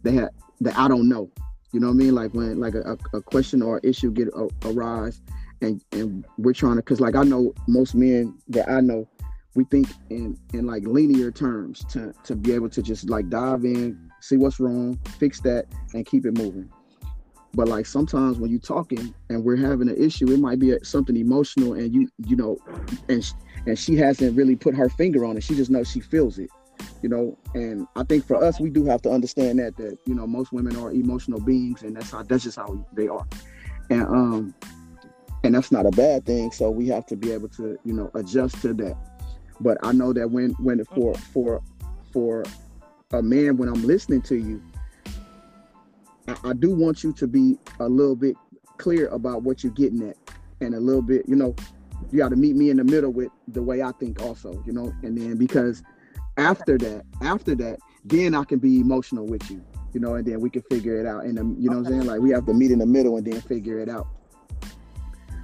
they 0.02 0.12
have 0.12 0.30
that 0.60 0.76
I 0.78 0.88
don't 0.88 1.08
know. 1.08 1.30
You 1.72 1.80
know 1.80 1.88
what 1.88 1.94
I 1.94 1.96
mean? 1.96 2.14
Like 2.14 2.34
when 2.34 2.60
like 2.60 2.74
a, 2.74 2.96
a 3.12 3.20
question 3.20 3.62
or 3.62 3.80
issue 3.80 4.10
get 4.12 4.28
a, 4.28 4.48
arise, 4.64 5.20
and 5.60 5.82
and 5.92 6.24
we're 6.38 6.52
trying 6.52 6.76
to, 6.76 6.82
cause 6.82 7.00
like 7.00 7.16
I 7.16 7.24
know 7.24 7.52
most 7.66 7.94
men 7.94 8.38
that 8.48 8.68
I 8.70 8.80
know, 8.80 9.08
we 9.54 9.64
think 9.64 9.88
in 10.10 10.38
in 10.52 10.66
like 10.66 10.84
linear 10.86 11.30
terms 11.30 11.84
to 11.90 12.12
to 12.24 12.36
be 12.36 12.52
able 12.52 12.68
to 12.70 12.82
just 12.82 13.10
like 13.10 13.28
dive 13.28 13.64
in, 13.64 14.10
see 14.20 14.36
what's 14.36 14.60
wrong, 14.60 14.98
fix 15.18 15.40
that, 15.40 15.66
and 15.94 16.06
keep 16.06 16.26
it 16.26 16.38
moving. 16.38 16.70
But 17.54 17.68
like 17.68 17.86
sometimes 17.86 18.38
when 18.38 18.50
you're 18.50 18.60
talking 18.60 19.14
and 19.28 19.44
we're 19.44 19.56
having 19.56 19.88
an 19.88 19.96
issue, 19.96 20.30
it 20.30 20.40
might 20.40 20.58
be 20.58 20.76
something 20.82 21.16
emotional, 21.16 21.74
and 21.74 21.94
you 21.94 22.08
you 22.26 22.36
know, 22.36 22.58
and 23.08 23.24
and 23.66 23.78
she 23.78 23.96
hasn't 23.96 24.36
really 24.36 24.56
put 24.56 24.74
her 24.74 24.88
finger 24.88 25.24
on 25.24 25.36
it. 25.36 25.44
She 25.44 25.54
just 25.54 25.70
knows 25.70 25.90
she 25.90 26.00
feels 26.00 26.38
it, 26.38 26.50
you 27.02 27.08
know. 27.08 27.38
And 27.54 27.86
I 27.96 28.02
think 28.02 28.26
for 28.26 28.42
us, 28.42 28.60
we 28.60 28.70
do 28.70 28.84
have 28.86 29.02
to 29.02 29.10
understand 29.10 29.60
that 29.60 29.76
that 29.76 29.98
you 30.06 30.14
know 30.14 30.26
most 30.26 30.52
women 30.52 30.76
are 30.76 30.90
emotional 30.90 31.40
beings, 31.40 31.82
and 31.82 31.96
that's 31.96 32.10
how 32.10 32.22
that's 32.22 32.44
just 32.44 32.56
how 32.56 32.84
they 32.92 33.06
are, 33.06 33.26
and 33.88 34.02
um, 34.02 34.54
and 35.44 35.54
that's 35.54 35.70
not 35.70 35.86
a 35.86 35.90
bad 35.90 36.26
thing. 36.26 36.50
So 36.50 36.70
we 36.70 36.88
have 36.88 37.06
to 37.06 37.16
be 37.16 37.30
able 37.30 37.48
to 37.50 37.78
you 37.84 37.92
know 37.92 38.10
adjust 38.14 38.60
to 38.62 38.74
that. 38.74 38.96
But 39.60 39.78
I 39.82 39.92
know 39.92 40.12
that 40.12 40.30
when 40.30 40.50
when 40.54 40.84
for 40.86 41.14
for 41.14 41.62
for 42.12 42.44
a 43.12 43.22
man, 43.22 43.56
when 43.56 43.68
I'm 43.68 43.84
listening 43.84 44.22
to 44.22 44.36
you, 44.36 44.60
I, 46.28 46.50
I 46.50 46.52
do 46.52 46.74
want 46.74 47.02
you 47.02 47.12
to 47.14 47.26
be 47.26 47.58
a 47.80 47.88
little 47.88 48.16
bit 48.16 48.36
clear 48.76 49.08
about 49.08 49.42
what 49.42 49.62
you're 49.62 49.72
getting 49.72 50.08
at 50.08 50.16
and 50.60 50.74
a 50.74 50.80
little 50.80 51.02
bit, 51.02 51.28
you 51.28 51.36
know, 51.36 51.54
you 52.10 52.18
got 52.18 52.30
to 52.30 52.36
meet 52.36 52.56
me 52.56 52.70
in 52.70 52.76
the 52.76 52.84
middle 52.84 53.10
with 53.10 53.30
the 53.48 53.62
way 53.62 53.82
I 53.82 53.92
think 53.92 54.22
also, 54.22 54.62
you 54.66 54.72
know, 54.72 54.92
and 55.02 55.16
then 55.16 55.36
because 55.36 55.82
after 56.36 56.76
that, 56.78 57.04
after 57.22 57.54
that, 57.56 57.78
then 58.04 58.34
I 58.34 58.44
can 58.44 58.58
be 58.58 58.80
emotional 58.80 59.26
with 59.26 59.50
you, 59.50 59.64
you 59.92 60.00
know, 60.00 60.14
and 60.14 60.26
then 60.26 60.40
we 60.40 60.50
can 60.50 60.62
figure 60.62 61.00
it 61.00 61.06
out. 61.06 61.24
And 61.24 61.38
um, 61.38 61.56
you 61.58 61.70
know 61.70 61.78
okay. 61.78 61.82
what 61.82 61.92
I'm 61.92 62.00
saying? 62.00 62.06
Like 62.06 62.20
we 62.20 62.30
have 62.30 62.46
to 62.46 62.54
meet 62.54 62.70
in 62.70 62.78
the 62.78 62.86
middle 62.86 63.16
and 63.16 63.26
then 63.26 63.40
figure 63.40 63.78
it 63.78 63.88
out. 63.88 64.06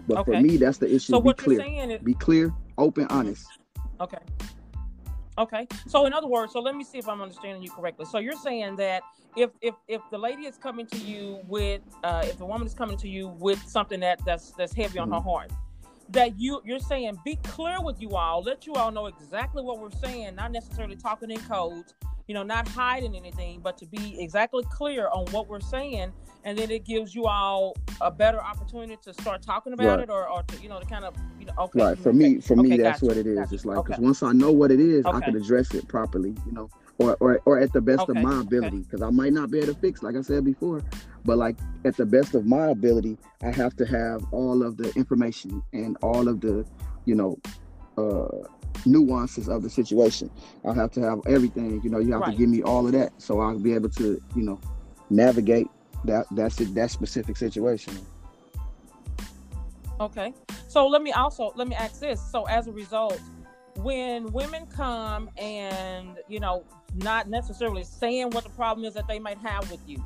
But 0.06 0.18
okay. 0.18 0.32
for 0.32 0.40
me, 0.40 0.56
that's 0.56 0.78
the 0.78 0.86
issue. 0.86 1.12
So 1.12 1.20
be 1.20 1.32
clear. 1.32 1.60
Is- 1.62 2.02
be 2.02 2.14
clear, 2.14 2.52
open, 2.78 3.06
honest. 3.10 3.46
Okay. 4.00 4.18
Okay. 5.40 5.66
So 5.88 6.04
in 6.04 6.12
other 6.12 6.26
words, 6.26 6.52
so 6.52 6.60
let 6.60 6.76
me 6.76 6.84
see 6.84 6.98
if 6.98 7.08
I'm 7.08 7.22
understanding 7.22 7.62
you 7.62 7.70
correctly. 7.70 8.04
So 8.04 8.18
you're 8.18 8.34
saying 8.34 8.76
that 8.76 9.02
if 9.36 9.50
if 9.62 9.74
if 9.88 10.02
the 10.10 10.18
lady 10.18 10.42
is 10.42 10.58
coming 10.58 10.86
to 10.86 10.98
you 10.98 11.40
with 11.48 11.80
uh 12.04 12.22
if 12.26 12.36
the 12.36 12.44
woman 12.44 12.66
is 12.66 12.74
coming 12.74 12.98
to 12.98 13.08
you 13.08 13.28
with 13.28 13.58
something 13.66 14.00
that 14.00 14.22
that's 14.26 14.50
that's 14.50 14.74
heavy 14.74 14.98
on 14.98 15.08
mm-hmm. 15.08 15.14
her 15.14 15.20
heart, 15.20 15.50
that 16.10 16.38
you 16.38 16.60
you're 16.64 16.78
saying 16.78 17.18
be 17.24 17.36
clear 17.36 17.80
with 17.80 18.02
you 18.02 18.10
all, 18.16 18.42
let 18.42 18.66
you 18.66 18.74
all 18.74 18.90
know 18.90 19.06
exactly 19.06 19.62
what 19.62 19.78
we're 19.78 19.90
saying, 19.90 20.34
not 20.34 20.52
necessarily 20.52 20.96
talking 20.96 21.30
in 21.30 21.40
codes, 21.40 21.94
you 22.30 22.34
know, 22.34 22.44
not 22.44 22.68
hiding 22.68 23.16
anything, 23.16 23.58
but 23.58 23.76
to 23.76 23.86
be 23.86 24.22
exactly 24.22 24.62
clear 24.70 25.08
on 25.08 25.26
what 25.32 25.48
we're 25.48 25.58
saying 25.58 26.12
and 26.44 26.56
then 26.56 26.70
it 26.70 26.84
gives 26.84 27.12
you 27.12 27.26
all 27.26 27.76
a 28.00 28.08
better 28.08 28.40
opportunity 28.40 28.96
to 29.02 29.12
start 29.14 29.42
talking 29.42 29.72
about 29.72 29.98
right. 29.98 30.04
it 30.04 30.10
or, 30.10 30.28
or 30.28 30.44
to, 30.44 30.56
you 30.62 30.68
know 30.68 30.78
to 30.78 30.86
kind 30.86 31.04
of 31.04 31.12
you 31.40 31.46
know 31.46 31.52
okay 31.58 31.82
right 31.82 31.98
for 31.98 32.12
me 32.12 32.40
for 32.40 32.54
me 32.54 32.76
that's 32.76 33.02
what 33.02 33.16
it 33.16 33.26
is 33.26 33.36
gotcha. 33.36 33.54
it's 33.56 33.64
like 33.64 33.76
because 33.78 33.98
okay. 33.98 34.02
once 34.02 34.22
i 34.22 34.30
know 34.32 34.52
what 34.52 34.70
it 34.70 34.78
is 34.78 35.04
okay. 35.04 35.16
i 35.16 35.20
can 35.20 35.36
address 35.36 35.74
it 35.74 35.86
properly 35.88 36.32
you 36.46 36.52
know 36.52 36.70
or 36.98 37.16
or, 37.18 37.40
or 37.46 37.58
at 37.58 37.72
the 37.72 37.80
best 37.80 38.08
of 38.08 38.16
my 38.16 38.40
ability 38.40 38.78
because 38.78 39.02
i 39.02 39.10
might 39.10 39.32
not 39.32 39.50
be 39.50 39.58
able 39.58 39.74
to 39.74 39.80
fix 39.80 40.02
like 40.02 40.16
i 40.16 40.22
said 40.22 40.44
before 40.44 40.82
but 41.24 41.36
like 41.36 41.58
at 41.84 41.96
the 41.96 42.06
best 42.06 42.36
of 42.36 42.46
my 42.46 42.68
ability 42.68 43.18
i 43.42 43.50
have 43.50 43.74
to 43.74 43.84
have 43.84 44.24
all 44.30 44.62
of 44.62 44.76
the 44.76 44.90
information 44.94 45.60
and 45.72 45.96
all 46.00 46.28
of 46.28 46.40
the 46.40 46.64
you 47.04 47.14
know 47.16 47.36
uh 47.98 48.46
nuances 48.86 49.48
of 49.48 49.62
the 49.62 49.70
situation. 49.70 50.30
I 50.66 50.74
have 50.74 50.90
to 50.92 51.00
have 51.00 51.20
everything 51.26 51.80
you 51.82 51.90
know 51.90 51.98
you 51.98 52.12
have 52.12 52.22
right. 52.22 52.32
to 52.32 52.38
give 52.38 52.48
me 52.48 52.62
all 52.62 52.86
of 52.86 52.92
that 52.92 53.12
so 53.18 53.40
i'll 53.40 53.58
be 53.58 53.74
able 53.74 53.90
to 53.90 54.20
you 54.34 54.42
know 54.42 54.60
navigate 55.10 55.68
that 56.04 56.26
that's 56.30 56.60
it 56.60 56.74
that 56.74 56.90
specific 56.90 57.36
situation. 57.36 57.94
Okay. 60.00 60.32
So 60.68 60.86
let 60.86 61.02
me 61.02 61.12
also 61.12 61.52
let 61.56 61.68
me 61.68 61.74
ask 61.74 62.00
this. 62.00 62.20
So 62.30 62.44
as 62.44 62.66
a 62.66 62.72
result 62.72 63.20
when 63.76 64.32
women 64.32 64.66
come 64.66 65.30
and 65.36 66.18
you 66.28 66.40
know 66.40 66.64
not 66.96 67.28
necessarily 67.28 67.84
saying 67.84 68.30
what 68.30 68.44
the 68.44 68.50
problem 68.50 68.84
is 68.84 68.94
that 68.94 69.06
they 69.06 69.18
might 69.18 69.38
have 69.38 69.70
with 69.70 69.80
you 69.86 70.02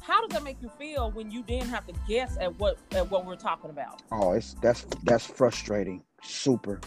how 0.00 0.20
does 0.20 0.30
that 0.34 0.42
make 0.42 0.60
you 0.62 0.70
feel 0.78 1.10
when 1.12 1.30
you 1.30 1.42
then 1.48 1.66
have 1.66 1.86
to 1.86 1.92
guess 2.06 2.36
at 2.40 2.58
what 2.58 2.78
at 2.92 3.10
what 3.10 3.26
we're 3.26 3.36
talking 3.36 3.70
about? 3.70 4.02
Oh 4.10 4.32
it's 4.32 4.54
that's 4.54 4.86
that's 5.04 5.26
frustrating. 5.26 6.02
Super 6.22 6.80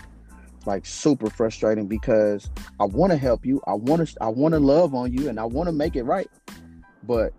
like 0.66 0.86
super 0.86 1.30
frustrating 1.30 1.88
because 1.88 2.50
i 2.80 2.86
want 2.86 3.12
to 3.12 3.18
help 3.18 3.46
you 3.46 3.62
i 3.66 3.74
want 3.74 4.08
to 4.08 4.16
i 4.22 4.28
want 4.28 4.54
to 4.54 4.60
love 4.60 4.94
on 4.94 5.12
you 5.12 5.28
and 5.28 5.40
i 5.40 5.44
want 5.44 5.68
to 5.68 5.74
make 5.74 5.96
it 5.96 6.04
right. 6.04 6.30
But 7.04 7.34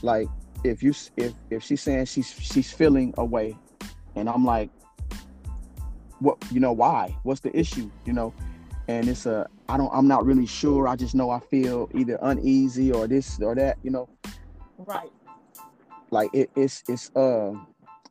like 0.00 0.28
if 0.64 0.82
you 0.82 0.94
if 1.16 1.34
if 1.50 1.62
she's 1.62 1.82
saying 1.82 2.06
she's 2.06 2.30
she's 2.30 2.72
feeling 2.72 3.12
away 3.18 3.56
and 4.14 4.28
i'm 4.28 4.44
like 4.44 4.70
what 6.22 6.38
you 6.52 6.60
know 6.60 6.72
why? 6.72 7.14
What's 7.24 7.40
the 7.40 7.56
issue? 7.56 7.90
You 8.06 8.12
know? 8.12 8.32
And 8.88 9.08
it's 9.08 9.26
a 9.26 9.48
i 9.68 9.76
don't 9.76 9.90
i'm 9.92 10.08
not 10.08 10.24
really 10.24 10.46
sure. 10.46 10.88
I 10.88 10.96
just 10.96 11.14
know 11.14 11.30
i 11.30 11.40
feel 11.40 11.90
either 11.94 12.18
uneasy 12.22 12.92
or 12.92 13.06
this 13.06 13.40
or 13.40 13.54
that 13.54 13.78
you 13.82 13.90
know? 13.90 14.08
Right. 14.78 15.10
Like 16.10 16.30
it, 16.32 16.50
it's 16.56 16.82
it's 16.88 17.10
uh 17.16 17.54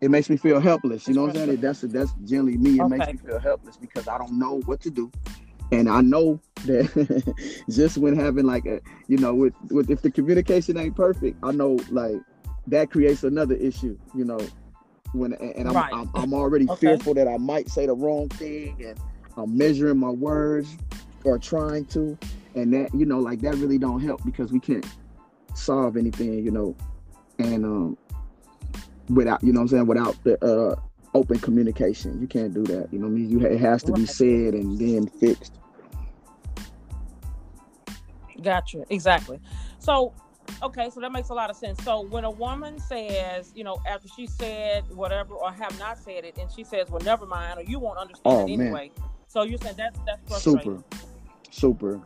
it 0.02 0.10
makes 0.10 0.30
me 0.30 0.38
feel 0.38 0.60
helpless 0.60 1.08
you 1.08 1.14
know 1.14 1.22
what 1.24 1.38
i'm 1.38 1.48
saying 1.48 1.62
that's 1.62 1.82
that's 1.82 2.14
generally 2.26 2.58
me 2.58 2.76
it 2.76 2.82
okay. 2.82 2.98
makes 2.98 3.08
me 3.08 3.30
feel 3.30 3.40
helpless 3.40 3.78
because 3.78 4.08
i 4.08 4.18
don't 4.18 4.38
know 4.38 4.62
what 4.66 4.82
to 4.82 4.90
do 4.90 5.12
and 5.72 5.90
i 5.90 6.02
know 6.02 6.40
that 6.66 7.34
just 7.70 7.98
when 7.98 8.16
having 8.16 8.46
like 8.46 8.66
a 8.66 8.82
you 9.08 9.18
know 9.18 9.34
with 9.34 9.54
with 9.70 9.90
if 9.90 10.02
the 10.02 10.12
communication 10.12 10.78
ain't 10.78 10.96
perfect 10.96 11.38
i 11.44 11.52
know 11.52 11.78
like 11.90 12.18
that 12.68 12.92
creates 12.92 13.24
another 13.24 13.56
issue 13.56 13.98
you 14.14 14.26
know 14.26 14.40
when 15.14 15.34
and 15.34 15.68
I'm 15.68 15.76
right. 15.76 15.94
I'm, 15.94 16.10
I'm, 16.14 16.34
already 16.34 16.66
okay. 16.70 16.88
fearful 16.88 17.14
that 17.16 17.28
I 17.28 17.38
might 17.38 17.70
say 17.70 17.86
the 17.86 17.94
wrong 17.94 18.30
thing 18.30 18.84
and 18.86 19.00
I'm 19.38 19.58
measuring 19.58 19.98
my 19.98 20.10
words 20.10 20.78
or 21.24 21.38
trying 21.38 21.86
to 21.88 22.18
and 22.56 22.74
that 22.74 22.94
you 22.94 23.06
know 23.06 23.20
like 23.20 23.42
that 23.42 23.56
really 23.56 23.78
don't 23.78 24.02
help 24.02 24.24
because 24.26 24.52
we 24.52 24.60
can't 24.60 24.86
solve 25.54 25.98
anything 25.98 26.44
you 26.46 26.52
know 26.52 26.76
and 27.40 27.66
um 27.66 27.98
without 29.14 29.44
you 29.44 29.54
know 29.54 29.62
I'm 29.62 29.68
saying 29.68 29.88
without 29.88 30.16
the 30.24 30.44
uh 30.44 30.76
open 31.14 31.40
communication 31.40 32.20
you 32.22 32.28
can't 32.28 32.54
do 32.54 32.64
that 32.64 32.92
you 32.92 33.00
know 33.00 33.08
I 33.08 33.10
mean 33.10 33.30
you 33.30 33.46
it 33.46 33.60
has 33.60 33.84
to 33.84 33.92
be 33.92 34.06
said 34.06 34.54
and 34.54 34.80
then 34.80 35.08
fixed 35.08 35.54
gotcha 38.42 38.86
exactly 38.90 39.40
so 39.80 40.14
okay, 40.64 40.90
so 40.90 41.00
that 41.00 41.12
makes 41.12 41.30
a 41.30 41.34
lot 41.34 41.50
of 41.50 41.56
sense. 41.56 41.84
So 41.84 42.02
when 42.02 42.24
a 42.24 42.32
woman 42.32 42.80
says, 42.80 43.52
you 43.56 43.64
know, 43.64 43.82
after 43.88 44.08
she 44.08 44.28
said 44.28 44.84
whatever 44.90 45.34
or 45.34 45.52
have 45.52 45.78
not 45.80 45.98
said 45.98 46.26
it, 46.26 46.38
and 46.38 46.52
she 46.52 46.64
says, 46.64 46.90
"Well, 46.90 47.02
never 47.02 47.26
mind," 47.26 47.60
or 47.60 47.64
you 47.64 47.80
won't 47.80 47.98
understand 47.98 48.38
oh, 48.38 48.48
it 48.48 48.54
anyway. 48.54 48.92
Man. 48.98 49.10
So 49.28 49.44
you're 49.44 49.58
saying 49.60 49.76
that's 49.78 50.00
that's 50.06 50.22
frustrating. 50.28 50.84
Super, 51.50 52.00
super, 52.00 52.02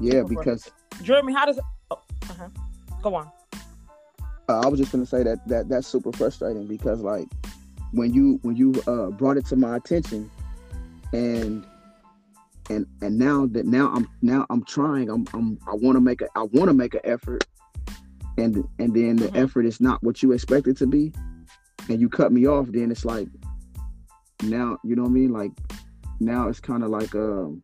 yeah. 0.00 0.12
Super 0.12 0.28
because 0.28 0.70
Jeremy, 1.02 1.32
how 1.32 1.46
does 1.46 1.58
it? 1.58 1.64
Oh, 1.90 2.00
uh-huh. 2.22 2.48
Go 3.02 3.14
on. 3.14 3.30
Uh, 4.50 4.62
I 4.64 4.66
was 4.68 4.80
just 4.80 4.90
gonna 4.90 5.06
say 5.06 5.22
that 5.22 5.46
that 5.46 5.68
that's 5.68 5.86
super 5.86 6.10
frustrating 6.10 6.66
because 6.66 7.02
like 7.02 7.28
when 7.92 8.12
you 8.12 8.40
when 8.42 8.56
you 8.56 8.74
uh, 8.88 9.10
brought 9.10 9.36
it 9.36 9.46
to 9.46 9.56
my 9.56 9.76
attention 9.76 10.28
and 11.12 11.64
and 12.68 12.84
and 13.00 13.16
now 13.16 13.46
that 13.46 13.64
now 13.64 13.92
I'm 13.94 14.08
now 14.22 14.46
I'm 14.50 14.64
trying 14.64 15.08
I'm, 15.08 15.24
I'm 15.34 15.56
I 15.68 15.74
want 15.74 15.94
to 15.94 16.00
make 16.00 16.20
a 16.20 16.26
I 16.34 16.42
want 16.42 16.66
to 16.66 16.74
make 16.74 16.94
an 16.94 17.00
effort 17.04 17.46
and 18.38 18.68
and 18.80 18.92
then 18.92 19.16
the 19.16 19.26
mm-hmm. 19.28 19.36
effort 19.36 19.66
is 19.66 19.80
not 19.80 20.02
what 20.02 20.20
you 20.20 20.32
expect 20.32 20.66
it 20.66 20.76
to 20.78 20.86
be 20.88 21.12
and 21.88 22.00
you 22.00 22.08
cut 22.08 22.32
me 22.32 22.48
off 22.48 22.66
then 22.70 22.90
it's 22.90 23.04
like 23.04 23.28
now 24.42 24.78
you 24.82 24.96
know 24.96 25.02
what 25.02 25.10
i 25.10 25.12
mean 25.12 25.32
like 25.32 25.52
now 26.18 26.48
it's 26.48 26.58
kind 26.58 26.82
of 26.82 26.90
like 26.90 27.14
um 27.14 27.62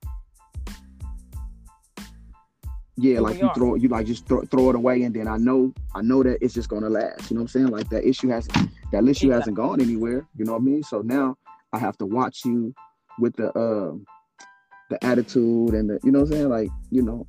yeah 2.97 3.21
like 3.21 3.39
you 3.39 3.47
are. 3.47 3.55
throw 3.55 3.75
you 3.75 3.89
like 3.89 4.07
just 4.07 4.27
throw, 4.27 4.43
throw 4.43 4.71
it 4.71 4.77
away 4.77 5.03
and 5.03 5.15
then 5.15 5.29
i 5.29 5.37
know 5.37 5.73
i 5.95 6.01
know 6.01 6.23
that 6.23 6.39
it's 6.41 6.55
just 6.55 6.69
gonna 6.69 6.89
last 6.89 7.31
you 7.31 7.35
know 7.35 7.43
what 7.43 7.45
i'm 7.45 7.49
saying? 7.49 7.67
Like 7.69 7.89
that 7.91 8.07
issue 8.07 8.29
has 8.29 8.49
that 8.93 9.07
issue 9.07 9.31
hasn't 9.31 9.57
gone 9.57 9.81
anywhere 9.81 10.27
you 10.37 10.45
know 10.45 10.53
what 10.53 10.63
i 10.63 10.65
mean? 10.65 10.83
So 10.83 11.03
now 11.03 11.37
i 11.73 11.79
have 11.79 11.99
to 11.99 12.07
watch 12.07 12.45
you 12.45 12.75
with 13.19 13.37
the 13.37 13.51
uh 13.59 13.95
the 14.89 15.05
attitude 15.05 15.75
and 15.75 15.91
the 15.91 16.01
you 16.03 16.11
know 16.11 16.21
what 16.21 16.29
i'm 16.29 16.33
saying? 16.33 16.49
Like 16.49 16.71
you 16.91 17.03
know. 17.03 17.27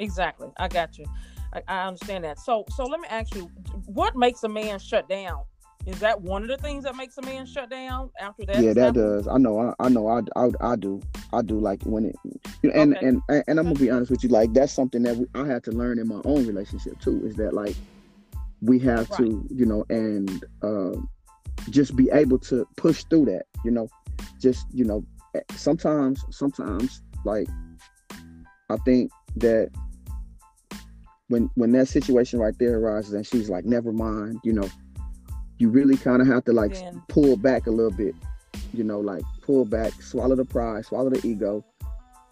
Exactly. 0.00 0.48
I 0.56 0.66
got 0.66 0.98
you. 0.98 1.04
I, 1.52 1.62
I 1.68 1.86
understand 1.86 2.24
that. 2.24 2.38
So 2.40 2.64
so 2.74 2.84
let 2.84 3.00
me 3.00 3.06
ask 3.08 3.34
you, 3.34 3.50
what 3.86 4.16
makes 4.16 4.42
a 4.42 4.48
man 4.48 4.78
shut 4.78 5.08
down? 5.08 5.44
Is 5.86 6.00
that 6.00 6.22
one 6.22 6.42
of 6.42 6.48
the 6.48 6.56
things 6.56 6.84
that 6.84 6.96
makes 6.96 7.18
a 7.18 7.22
man 7.22 7.44
shut 7.44 7.68
down 7.68 8.10
after 8.18 8.46
that? 8.46 8.62
Yeah, 8.62 8.72
that 8.72 8.94
does. 8.94 9.28
I 9.28 9.36
know. 9.36 9.58
I, 9.58 9.74
I 9.84 9.88
know. 9.90 10.08
I, 10.08 10.22
I, 10.34 10.50
I 10.60 10.76
do. 10.76 11.02
I 11.32 11.42
do. 11.42 11.58
Like 11.58 11.82
when 11.82 12.06
it, 12.06 12.16
you 12.62 12.70
know, 12.70 12.80
and, 12.80 12.96
okay. 12.96 13.06
and 13.06 13.22
and 13.28 13.44
and 13.46 13.58
I'm 13.58 13.66
gonna 13.66 13.78
be 13.78 13.90
honest 13.90 14.10
with 14.10 14.24
you. 14.24 14.30
Like 14.30 14.54
that's 14.54 14.72
something 14.72 15.02
that 15.02 15.16
we, 15.16 15.26
I 15.34 15.46
had 15.46 15.62
to 15.64 15.72
learn 15.72 15.98
in 15.98 16.08
my 16.08 16.22
own 16.24 16.46
relationship 16.46 16.98
too. 17.00 17.26
Is 17.26 17.36
that 17.36 17.52
like 17.52 17.76
we 18.62 18.78
have 18.78 19.10
right. 19.10 19.18
to, 19.18 19.46
you 19.50 19.66
know, 19.66 19.84
and 19.90 20.42
uh, 20.62 20.98
just 21.68 21.96
be 21.96 22.08
able 22.10 22.38
to 22.38 22.66
push 22.76 23.04
through 23.04 23.26
that. 23.26 23.44
You 23.62 23.70
know, 23.70 23.88
just 24.40 24.66
you 24.72 24.86
know, 24.86 25.04
eh, 25.34 25.40
sometimes, 25.54 26.24
sometimes 26.30 27.02
like 27.26 27.48
I 28.70 28.76
think 28.86 29.10
that 29.36 29.70
when 31.28 31.50
when 31.56 31.72
that 31.72 31.88
situation 31.88 32.38
right 32.38 32.58
there 32.58 32.78
arises 32.78 33.12
and 33.12 33.26
she's 33.26 33.48
like 33.48 33.64
never 33.64 33.92
mind 33.92 34.38
you 34.44 34.52
know 34.52 34.68
you 35.64 35.70
really 35.70 35.96
kind 35.96 36.20
of 36.20 36.28
have 36.28 36.44
to 36.44 36.52
like 36.52 36.74
yeah. 36.74 36.92
pull 37.08 37.38
back 37.38 37.66
a 37.66 37.70
little 37.70 37.90
bit 37.90 38.14
you 38.74 38.84
know 38.84 39.00
like 39.00 39.22
pull 39.40 39.64
back 39.64 39.94
swallow 40.02 40.36
the 40.36 40.44
pride 40.44 40.84
swallow 40.84 41.08
the 41.08 41.26
ego 41.26 41.64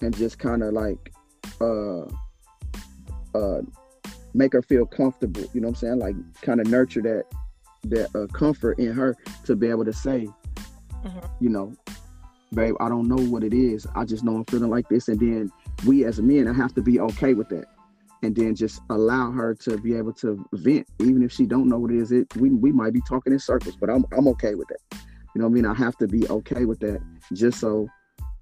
and 0.02 0.14
just 0.14 0.38
kind 0.38 0.62
of 0.62 0.74
like 0.74 1.10
uh 1.62 2.02
uh 3.34 3.62
make 4.34 4.52
her 4.52 4.60
feel 4.60 4.84
comfortable 4.84 5.40
you 5.54 5.62
know 5.62 5.68
what 5.68 5.82
i'm 5.82 5.88
saying 5.88 5.98
like 5.98 6.14
kind 6.42 6.60
of 6.60 6.66
nurture 6.66 7.00
that 7.00 7.24
that 7.84 8.14
uh, 8.14 8.26
comfort 8.34 8.78
in 8.78 8.92
her 8.92 9.16
to 9.46 9.56
be 9.56 9.68
able 9.68 9.84
to 9.84 9.94
say 9.94 10.28
mm-hmm. 11.02 11.26
you 11.40 11.48
know 11.48 11.72
babe 12.52 12.74
i 12.80 12.88
don't 12.88 13.08
know 13.08 13.30
what 13.30 13.42
it 13.42 13.54
is 13.54 13.86
i 13.94 14.04
just 14.04 14.24
know 14.24 14.36
i'm 14.36 14.44
feeling 14.44 14.68
like 14.68 14.86
this 14.90 15.08
and 15.08 15.18
then 15.20 15.50
we 15.86 16.04
as 16.04 16.20
men 16.20 16.46
i 16.46 16.52
have 16.52 16.74
to 16.74 16.82
be 16.82 17.00
okay 17.00 17.32
with 17.32 17.48
that 17.48 17.64
and 18.22 18.34
then 18.34 18.54
just 18.54 18.80
allow 18.90 19.30
her 19.30 19.54
to 19.54 19.76
be 19.78 19.94
able 19.94 20.12
to 20.14 20.44
vent, 20.54 20.86
even 21.00 21.22
if 21.22 21.32
she 21.32 21.44
don't 21.46 21.68
know 21.68 21.78
what 21.78 21.90
it 21.90 21.98
is. 21.98 22.12
It 22.12 22.34
we, 22.36 22.50
we 22.50 22.72
might 22.72 22.92
be 22.92 23.00
talking 23.08 23.32
in 23.32 23.38
circles, 23.38 23.76
but 23.76 23.90
I'm 23.90 24.04
I'm 24.16 24.28
okay 24.28 24.54
with 24.54 24.68
that. 24.68 24.98
You 25.34 25.40
know 25.40 25.48
what 25.48 25.52
I 25.52 25.54
mean? 25.54 25.66
I 25.66 25.74
have 25.74 25.96
to 25.98 26.06
be 26.06 26.28
okay 26.28 26.64
with 26.64 26.80
that 26.80 27.00
just 27.32 27.58
so 27.58 27.88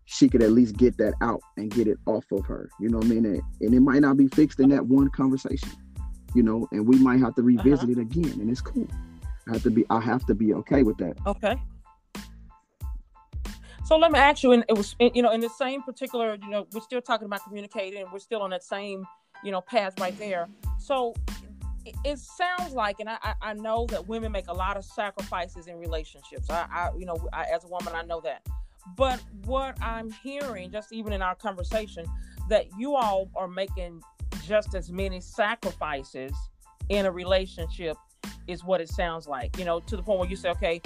she 0.07 0.29
could 0.29 0.43
at 0.43 0.51
least 0.51 0.77
get 0.77 0.97
that 0.99 1.15
out 1.21 1.41
and 1.57 1.71
get 1.71 1.87
it 1.87 1.97
off 2.07 2.25
of 2.33 2.45
her. 2.47 2.69
You 2.81 2.89
know 2.89 2.99
what 2.99 3.07
I 3.07 3.11
mean? 3.11 3.25
And, 3.27 3.43
and 3.61 3.73
it 3.73 3.81
might 3.81 4.01
not 4.01 4.17
be 4.17 4.27
fixed 4.27 4.59
in 4.59 4.69
that 4.71 4.85
one 4.85 5.09
conversation, 5.11 5.71
you 6.35 6.43
know, 6.43 6.67
and 6.73 6.85
we 6.85 6.99
might 6.99 7.21
have 7.21 7.37
to 7.37 7.43
revisit 7.43 7.85
uh-huh. 7.85 7.93
it 7.93 7.99
again, 7.99 8.41
and 8.41 8.51
it's 8.51 8.61
cool. 8.61 8.89
I 9.49 9.53
have 9.53 9.63
to 9.63 9.71
be 9.71 9.85
I 9.89 10.01
have 10.01 10.27
to 10.27 10.35
be 10.35 10.53
okay 10.55 10.83
with 10.83 10.99
that. 10.99 11.17
Okay. 11.27 11.57
So 13.85 13.97
let 13.97 14.13
me 14.13 14.21
ask 14.21 14.45
you, 14.45 14.53
and 14.53 14.65
it 14.69 14.77
was, 14.77 14.95
you 15.01 15.21
know, 15.21 15.33
in 15.33 15.41
the 15.41 15.49
same 15.49 15.83
particular, 15.83 16.39
you 16.41 16.49
know, 16.49 16.65
we're 16.73 16.81
still 16.81 17.03
talking 17.03 17.27
about 17.27 17.43
communicating, 17.43 18.03
and 18.03 18.13
we're 18.13 18.21
still 18.21 18.41
on 18.41 18.51
that 18.51 18.63
same 18.63 19.05
you 19.43 19.51
know, 19.51 19.61
path 19.61 19.99
right 20.01 20.17
there. 20.19 20.49
So 20.79 21.15
it, 21.85 21.95
it 22.05 22.19
sounds 22.19 22.73
like, 22.73 23.01
and 23.01 23.09
I, 23.09 23.35
I 23.41 23.55
know 23.55 23.87
that 23.91 24.07
women 24.07 24.33
make 24.33 24.49
a 24.49 24.53
lot 24.53 24.77
of 24.77 24.85
sacrifices 24.85 25.67
in 25.67 25.77
relationships. 25.79 26.51
I, 26.51 26.67
I 26.71 26.91
you 26.99 27.07
know, 27.07 27.29
I, 27.33 27.45
as 27.55 27.65
a 27.65 27.69
woman, 27.69 27.95
I 27.95 28.03
know 28.03 28.21
that. 28.23 28.47
But 28.97 29.21
what 29.45 29.81
I'm 29.83 30.11
hearing, 30.11 30.71
just 30.71 30.93
even 30.93 31.13
in 31.13 31.23
our 31.23 31.35
conversation, 31.35 32.05
that 32.49 32.67
you 32.79 32.97
all 32.97 33.31
are 33.37 33.49
making 33.49 34.03
just 34.47 34.75
as 34.75 34.91
many 34.91 35.21
sacrifices 35.21 36.33
in 36.89 37.07
a 37.07 37.11
relationship 37.11 37.97
is 38.47 38.65
what 38.65 38.81
it 38.81 38.89
sounds 38.89 39.29
like. 39.29 39.57
You 39.59 39.65
know, 39.65 39.81
to 39.81 39.97
the 39.97 40.03
point 40.03 40.21
where 40.21 40.29
you 40.29 40.37
say, 40.37 40.51
okay, 40.51 40.81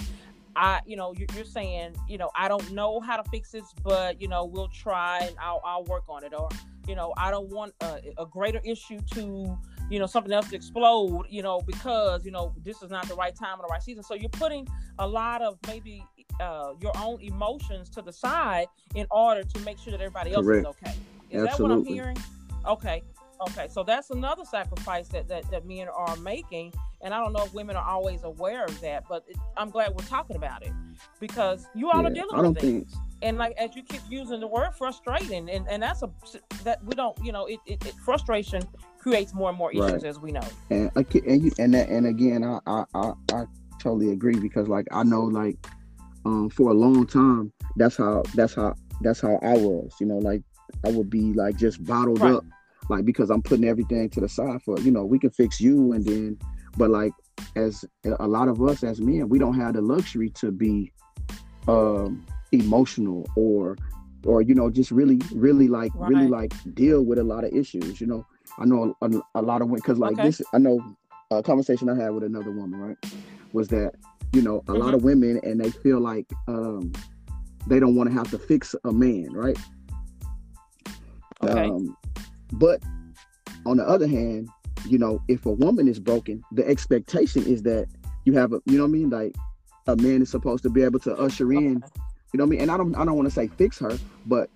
I, 0.57 0.81
you 0.87 0.97
know, 0.97 1.13
you're, 1.17 1.29
you're, 1.35 1.45
saying, 1.45 1.97
you 2.09 2.19
know, 2.19 2.31
I 2.37 2.49
don't 2.49 2.73
know 2.73 3.01
how 3.01 3.17
to 3.17 3.29
fix 3.31 3.51
this, 3.51 3.73
but 3.83 4.21
you 4.21 4.29
know, 4.29 4.45
we'll 4.45 4.69
try 4.69 5.19
and 5.21 5.37
I'll, 5.41 5.61
I'll 5.65 5.85
work 5.85 6.05
on 6.09 6.25
it. 6.25 6.33
Or, 6.37 6.49
you 6.89 6.95
know, 6.95 7.13
I 7.17 7.31
don't 7.31 7.49
want 7.49 7.75
a, 7.81 8.01
a, 8.19 8.27
greater 8.27 8.61
issue 8.65 9.01
to, 9.15 9.59
you 9.91 9.99
know, 9.99 10.07
something 10.07 10.33
else 10.33 10.49
to 10.51 10.57
explode, 10.57 11.27
you 11.29 11.43
know, 11.43 11.61
because 11.61 12.25
you 12.25 12.31
know 12.31 12.55
this 12.63 12.83
is 12.83 12.91
not 12.91 13.09
the 13.09 13.15
right 13.15 13.35
time 13.35 13.59
or 13.59 13.67
the 13.67 13.73
right 13.73 13.83
season. 13.83 14.03
So 14.03 14.15
you're 14.15 14.29
putting 14.29 14.69
a 14.99 15.07
lot 15.07 15.43
of 15.43 15.59
maybe 15.67 16.05
uh, 16.41 16.75
your 16.81 16.93
own 16.99 17.21
emotions 17.21 17.89
to 17.91 18.03
the 18.03 18.13
side 18.13 18.67
in 18.95 19.07
order 19.11 19.43
to 19.43 19.61
make 19.61 19.79
sure 19.79 19.91
that 19.91 20.01
everybody 20.01 20.33
else 20.33 20.47
Correct. 20.47 20.61
is 20.61 20.67
okay. 20.67 20.97
Is 21.31 21.43
Absolutely. 21.43 21.47
that 21.47 21.61
what 21.61 21.73
I'm 21.73 21.85
hearing? 21.85 22.19
Okay. 22.67 23.03
Okay, 23.49 23.67
so 23.69 23.83
that's 23.83 24.11
another 24.11 24.45
sacrifice 24.45 25.09
that, 25.09 25.29
that, 25.29 25.51
that 25.51 25.67
men 25.67 25.89
are 25.89 26.17
making. 26.17 26.73
And 27.05 27.13
I 27.13 27.21
don't 27.21 27.33
know 27.35 27.45
if 27.45 27.53
women 27.53 27.77
are 27.77 27.85
always 27.85 28.25
aware 28.25 28.65
of 28.65 28.81
that, 28.81 29.05
but 29.09 29.25
it, 29.29 29.37
I'm 29.57 29.71
glad 29.71 29.91
we're 29.91 30.07
talking 30.07 30.37
about 30.37 30.65
it 30.65 30.73
because 31.21 31.67
you 31.75 31.91
all 31.91 32.03
yeah, 32.03 32.09
are 32.09 32.13
dealing 32.13 32.49
with 32.49 32.59
things. 32.59 32.93
Think... 32.93 33.05
And 33.23 33.39
like 33.39 33.55
as 33.59 33.77
you 33.77 33.83
keep 33.83 34.01
using 34.09 34.41
the 34.41 34.47
word 34.47 34.71
frustrating, 34.77 35.49
and, 35.51 35.69
and 35.69 35.83
that's 35.83 36.03
a 36.03 36.11
that 36.65 36.83
we 36.85 36.95
don't, 36.95 37.17
you 37.23 37.31
know, 37.31 37.47
it, 37.47 37.61
it, 37.67 37.85
it 37.87 37.95
frustration 37.95 38.63
creates 38.99 39.35
more 39.35 39.51
and 39.51 39.59
more 39.59 39.71
issues 39.71 39.93
right. 39.93 40.05
as 40.05 40.19
we 40.19 40.33
know. 40.33 40.47
And 40.71 40.91
and 40.97 41.43
you, 41.43 41.53
and 41.59 41.75
that, 41.75 41.89
and 41.91 42.07
again, 42.07 42.43
I, 42.43 42.59
I 42.67 42.85
I 42.95 43.13
I 43.33 43.45
totally 43.81 44.11
agree 44.11 44.39
because 44.41 44.67
like 44.69 44.87
I 44.91 45.05
know 45.05 45.23
like 45.23 45.57
um 46.25 46.49
for 46.49 46.71
a 46.71 46.75
long 46.75 47.07
time 47.07 47.53
that's 47.77 47.97
how 47.97 48.23
that's 48.35 48.55
how 48.55 48.75
that's 49.03 49.21
how 49.21 49.39
I 49.43 49.55
was, 49.59 49.93
you 50.01 50.07
know, 50.07 50.19
like 50.19 50.43
I 50.87 50.91
would 50.91 51.11
be 51.11 51.35
like 51.35 51.57
just 51.57 51.85
bottled 51.85 52.21
Right. 52.21 52.35
up, 52.35 52.45
like 52.89 53.05
because 53.05 53.31
I'm 53.31 53.43
putting 53.43 53.67
everything 53.67 54.09
to 54.11 54.21
the 54.21 54.29
side 54.29 54.63
for 54.63 54.79
you 54.81 54.91
know 54.91 55.05
we 55.05 55.19
can 55.19 55.31
fix 55.31 55.61
you 55.61 55.93
and 55.93 56.05
then, 56.05 56.39
but 56.77 56.91
like 56.91 57.13
as 57.57 57.85
a 58.19 58.27
lot 58.27 58.49
of 58.49 58.61
us 58.63 58.83
as 58.83 59.01
men, 59.01 59.29
we 59.29 59.39
don't 59.39 59.59
have 59.59 59.75
the 59.75 59.81
luxury 59.81 60.31
to 60.31 60.51
be 60.51 60.93
um 61.69 62.27
emotional 62.53 63.29
or 63.37 63.77
or 64.27 64.43
you 64.43 64.55
know 64.55 64.71
just 64.71 64.91
really 64.91 65.19
really 65.33 65.69
like 65.69 65.93
really 65.95 66.29
like 66.29 66.53
deal 66.75 67.03
with 67.03 67.19
a 67.19 67.25
lot 67.25 67.45
of 67.45 67.53
issues. 67.53 68.01
You 68.01 68.07
know, 68.07 68.27
I 68.59 68.65
know 68.65 68.95
a, 69.03 69.11
a 69.37 69.43
lot 69.43 69.63
of 69.63 69.69
women 69.69 69.81
because 69.85 69.99
like 69.99 70.17
Okay. 70.19 70.23
this, 70.25 70.43
I 70.53 70.59
know 70.59 70.81
a 71.31 71.43
conversation 71.43 71.89
I 71.89 71.97
had 71.97 72.11
with 72.11 72.25
another 72.25 72.51
woman, 72.51 72.79
right, 72.81 72.97
was 73.53 73.69
that 73.69 73.93
you 74.33 74.43
know 74.43 74.63
a 74.69 74.75
lot 74.75 74.91
Mhm. 74.91 74.95
of 74.95 75.05
women 75.05 75.41
and 75.43 75.61
they 75.61 75.71
feel 75.71 76.01
like 76.01 76.27
um 76.49 76.93
they 77.67 77.81
don't 77.81 77.95
want 77.95 78.11
to 78.11 78.15
have 78.15 78.31
to 78.31 78.39
fix 78.39 78.75
a 78.85 78.93
man, 78.93 79.29
right? 79.33 79.59
Okay. 81.43 81.67
Um, 81.67 81.97
but 82.53 82.83
on 83.67 83.79
the 83.79 83.85
other 83.89 84.07
hand, 84.07 84.49
you 84.87 84.99
know, 84.99 85.21
if 85.29 85.47
a 85.47 85.51
woman 85.51 85.89
is 85.89 85.99
broken, 85.99 86.43
the 86.53 86.67
expectation 86.67 87.45
is 87.47 87.63
that 87.63 87.87
you 88.25 88.33
have 88.35 88.53
a, 88.53 88.61
you 88.67 88.77
know 88.77 88.85
what 88.85 88.89
I 88.89 88.93
mean? 88.93 89.11
Like 89.11 89.35
a 89.87 89.97
man 89.97 90.23
is 90.23 90.31
supposed 90.31 90.63
to 90.65 90.71
be 90.71 90.83
able 90.83 90.99
to 91.01 91.15
usher 91.17 91.53
in, 91.53 91.61
you 91.61 92.39
know 92.39 92.45
what 92.45 92.45
I 92.45 92.47
mean? 92.47 92.61
And 92.63 92.71
I 92.71 92.77
don't, 92.77 92.95
I 92.97 93.05
don't 93.05 93.17
want 93.17 93.27
to 93.27 93.35
say 93.35 93.49
fix 93.49 93.79
her, 93.79 93.97
but 94.27 94.51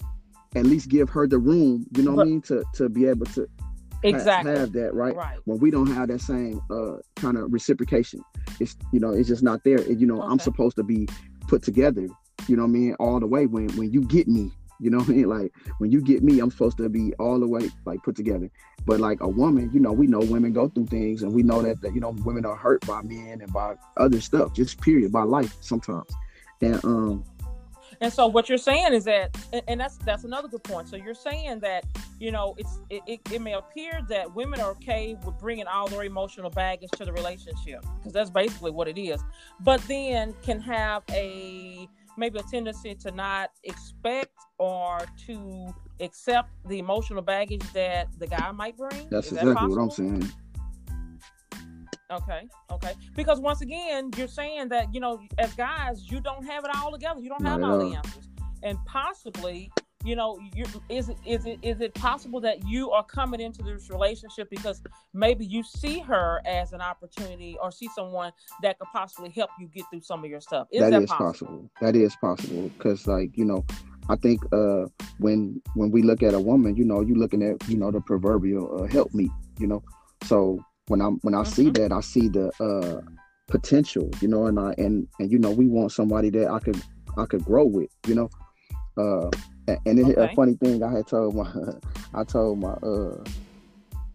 at 0.56 0.64
least 0.64 0.88
give 0.88 1.10
her 1.10 1.26
the 1.26 1.38
room, 1.38 1.86
you 1.96 2.02
know 2.02 2.12
what 2.12 2.26
I 2.26 2.30
mean? 2.30 2.40
To, 2.42 2.64
to 2.74 2.88
be 2.88 3.06
able 3.06 3.26
to 3.26 3.42
ha- 3.42 3.98
Exactly. 4.02 4.52
have 4.52 4.72
that, 4.72 4.94
right? 4.94 5.14
Right. 5.14 5.38
When 5.44 5.58
we 5.58 5.70
don't 5.70 5.92
have 5.92 6.08
that 6.08 6.20
same 6.20 6.60
uh 6.70 6.96
kind 7.16 7.36
of 7.36 7.52
reciprocation, 7.52 8.22
it's, 8.60 8.76
you 8.92 9.00
know, 9.00 9.10
it's 9.10 9.28
just 9.28 9.42
not 9.42 9.64
there. 9.64 9.78
And, 9.78 10.00
you 10.00 10.06
know, 10.06 10.22
I'm 10.22 10.38
supposed 10.38 10.76
to 10.76 10.82
be 10.82 11.08
put 11.46 11.62
together, 11.62 12.08
you 12.46 12.56
know 12.56 12.62
what 12.62 12.68
I 12.68 12.72
mean? 12.72 12.94
All 12.98 13.20
the 13.20 13.26
way 13.26 13.46
when, 13.46 13.68
when 13.76 13.92
you 13.92 14.02
get 14.02 14.28
me, 14.28 14.50
you 14.80 14.90
know 14.90 14.98
what 14.98 15.08
I 15.08 15.12
mean? 15.12 15.28
Like 15.28 15.52
when 15.78 15.90
you 15.90 16.00
get 16.00 16.22
me, 16.22 16.40
I'm 16.40 16.50
supposed 16.50 16.78
to 16.78 16.88
be 16.88 17.12
all 17.14 17.38
the 17.40 17.46
way 17.48 17.70
like 17.84 18.02
put 18.02 18.16
together. 18.16 18.50
But 18.86 19.00
like 19.00 19.20
a 19.20 19.28
woman, 19.28 19.70
you 19.72 19.80
know, 19.80 19.92
we 19.92 20.06
know 20.06 20.20
women 20.20 20.52
go 20.52 20.68
through 20.68 20.86
things 20.86 21.22
and 21.22 21.32
we 21.32 21.42
know 21.42 21.62
that, 21.62 21.80
that 21.82 21.94
you 21.94 22.00
know, 22.00 22.10
women 22.24 22.46
are 22.46 22.56
hurt 22.56 22.86
by 22.86 23.02
men 23.02 23.40
and 23.40 23.52
by 23.52 23.74
other 23.96 24.20
stuff, 24.20 24.54
just 24.54 24.80
period, 24.80 25.12
by 25.12 25.22
life 25.24 25.56
sometimes. 25.60 26.10
And 26.60 26.82
um 26.84 27.24
And 28.00 28.12
so 28.12 28.26
what 28.28 28.48
you're 28.48 28.58
saying 28.58 28.92
is 28.94 29.04
that, 29.04 29.36
and- 29.66 29.80
that's 29.80 29.96
that's 29.98 30.24
another 30.24 30.48
good 30.48 30.62
point. 30.64 30.88
So 30.88 30.96
you're 30.96 31.14
saying 31.14 31.60
that 31.60 31.84
you 32.20 32.30
know 32.30 32.54
it's 32.58 32.80
it, 32.90 33.02
it, 33.06 33.20
it 33.32 33.42
may 33.42 33.54
appear 33.54 34.00
that 34.08 34.34
women 34.34 34.60
are 34.60 34.70
okay 34.70 35.16
with 35.24 35.38
bringing 35.38 35.66
all 35.66 35.88
their 35.88 36.04
emotional 36.04 36.50
baggage 36.50 36.90
to 36.92 37.04
the 37.04 37.12
relationship 37.12 37.84
because 37.98 38.12
that's 38.12 38.30
basically 38.30 38.70
what 38.70 38.88
it 38.88 38.98
is, 38.98 39.22
but 39.60 39.80
then 39.88 40.34
can 40.42 40.60
have 40.60 41.02
a 41.10 41.88
maybe 42.18 42.38
a 42.38 42.42
tendency 42.42 42.94
to 42.96 43.11
not 43.11 43.50
expect 43.64 44.33
or 44.59 45.00
to 45.26 45.74
accept 46.00 46.50
the 46.66 46.78
emotional 46.78 47.22
baggage 47.22 47.62
that 47.72 48.09
the 48.18 48.26
guy 48.26 48.50
might 48.52 48.76
bring. 48.76 49.09
that's 49.11 49.28
Is 49.28 49.35
that 49.35 49.46
exactly 49.48 49.68
what 49.68 49.83
I'm 49.83 49.90
saying. 49.90 50.33
Okay, 52.11 52.48
okay. 52.70 52.92
Because 53.14 53.38
once 53.38 53.61
again, 53.61 54.11
you're 54.16 54.28
saying 54.28 54.68
that 54.70 54.92
you 54.94 55.00
know, 55.00 55.20
as 55.38 55.52
guys, 55.54 56.11
you 56.11 56.20
don't 56.20 56.44
have 56.44 56.64
it 56.64 56.70
all 56.74 56.90
together. 56.90 57.20
You 57.20 57.28
don't 57.28 57.44
have 57.44 57.62
all. 57.62 57.78
the 57.78 57.94
answers, 57.94 58.28
and 58.62 58.78
possibly, 58.87 59.70
you 60.04 60.14
know, 60.14 60.38
you 60.54 60.64
is 60.88 61.08
it 61.08 61.16
is 61.26 61.44
it 61.46 61.58
is 61.62 61.80
it 61.80 61.92
possible 61.94 62.40
that 62.40 62.66
you 62.66 62.90
are 62.92 63.02
coming 63.04 63.40
into 63.40 63.62
this 63.62 63.90
relationship 63.90 64.48
because 64.48 64.80
maybe 65.12 65.44
you 65.44 65.62
see 65.62 65.98
her 66.00 66.40
as 66.46 66.72
an 66.72 66.80
opportunity 66.80 67.56
or 67.61 67.72
see 67.72 67.88
someone 67.94 68.32
that 68.62 68.78
could 68.78 68.88
possibly 68.92 69.30
help 69.30 69.50
you 69.58 69.66
get 69.68 69.84
through 69.90 70.02
some 70.02 70.22
of 70.22 70.30
your 70.30 70.40
stuff? 70.40 70.68
Is 70.72 70.80
that 70.84 70.92
that 70.92 71.02
is 71.02 71.11
possible. 71.11 71.68
That 71.80 71.96
is 71.96 72.14
possible 72.16 72.70
because, 72.76 73.06
like 73.08 73.37
you 73.37 73.44
know, 73.44 73.64
I 74.08 74.16
think 74.16 74.40
uh, 74.52 74.87
when 75.18 75.61
when 75.74 75.90
we 75.90 76.02
look 76.02 76.22
at 76.22 76.32
a 76.32 76.40
woman, 76.40 76.76
you 76.76 76.84
know, 76.84 77.00
you're 77.00 77.18
looking 77.18 77.42
at 77.42 77.68
you 77.68 77.76
know 77.76 77.90
the 77.90 78.00
proverbial 78.00 78.82
uh, 78.82 78.87
help 78.87 79.12
me, 79.12 79.28
you 79.58 79.66
know. 79.66 79.82
So 80.24 80.64
when 80.87 81.00
I'm 81.00 81.18
when 81.22 81.34
I 81.34 81.42
see 81.42 81.70
Mhm. 81.70 81.74
that, 81.74 81.92
I 81.92 82.00
see 82.00 82.28
the 82.28 82.52
uh, 82.62 83.00
potential, 83.48 84.08
you 84.20 84.28
know, 84.28 84.46
and 84.46 84.61
I 84.61 84.74
and 84.78 85.08
and 85.18 85.30
you 85.30 85.40
know, 85.40 85.50
we 85.50 85.66
want 85.66 85.90
somebody 85.90 86.30
that 86.30 86.48
I 86.48 86.61
could 86.61 86.80
I 87.16 87.26
could 87.26 87.44
grow 87.44 87.64
with, 87.64 87.90
you 88.06 88.14
know. 88.14 88.30
Uh, 88.96 89.30
and 89.85 89.98
it, 89.98 90.18
a 90.18 90.28
funny 90.35 90.54
thing 90.54 90.83
I 90.83 90.90
had 90.92 91.07
told 91.07 91.35
my 91.35 91.50
I 92.14 92.24
told 92.24 92.59
my 92.59 92.72
uh, 92.72 93.24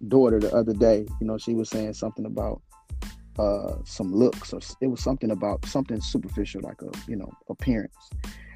daughter 0.08 0.39
the 0.39 0.52
other 0.54 0.74
day, 0.74 1.06
you 1.22 1.28
know, 1.28 1.38
she 1.38 1.54
was 1.54 1.70
saying 1.70 1.94
something 1.94 2.26
about 2.26 2.62
uh 3.39 3.76
some 3.84 4.13
looks 4.13 4.54
or 4.54 4.60
it 4.82 4.88
was 4.88 5.02
something 5.02 5.32
about 5.32 5.66
something 5.66 6.00
superficial 6.02 6.62
like 6.62 6.80
a 6.84 6.92
you 7.08 7.16
know 7.16 7.32
appearance 7.50 8.12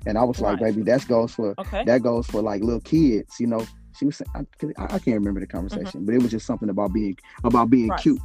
and 0.05 0.19
i 0.19 0.23
was 0.23 0.39
like 0.39 0.59
baby 0.59 0.83
that 0.83 1.07
goes 1.07 1.33
for 1.33 1.55
Okay. 1.57 1.83
that 1.83 2.03
goes 2.03 2.27
for 2.27 2.43
like 2.43 2.61
little 2.61 2.81
kids 2.81 3.39
you 3.39 3.47
know 3.47 3.65
she 3.97 4.05
was 4.05 4.17
saying 4.17 4.47
i, 4.77 4.83
I 4.83 4.99
can't 4.99 5.17
remember 5.17 5.39
the 5.39 5.47
conversation 5.47 6.05
but 6.05 6.13
it 6.13 6.21
was 6.21 6.29
just 6.29 6.45
something 6.45 6.69
about 6.69 6.93
being 6.93 7.17
about 7.43 7.71
being 7.71 7.85
Mm-hmm. 7.85 7.91
Right. 7.91 8.01
cute 8.01 8.21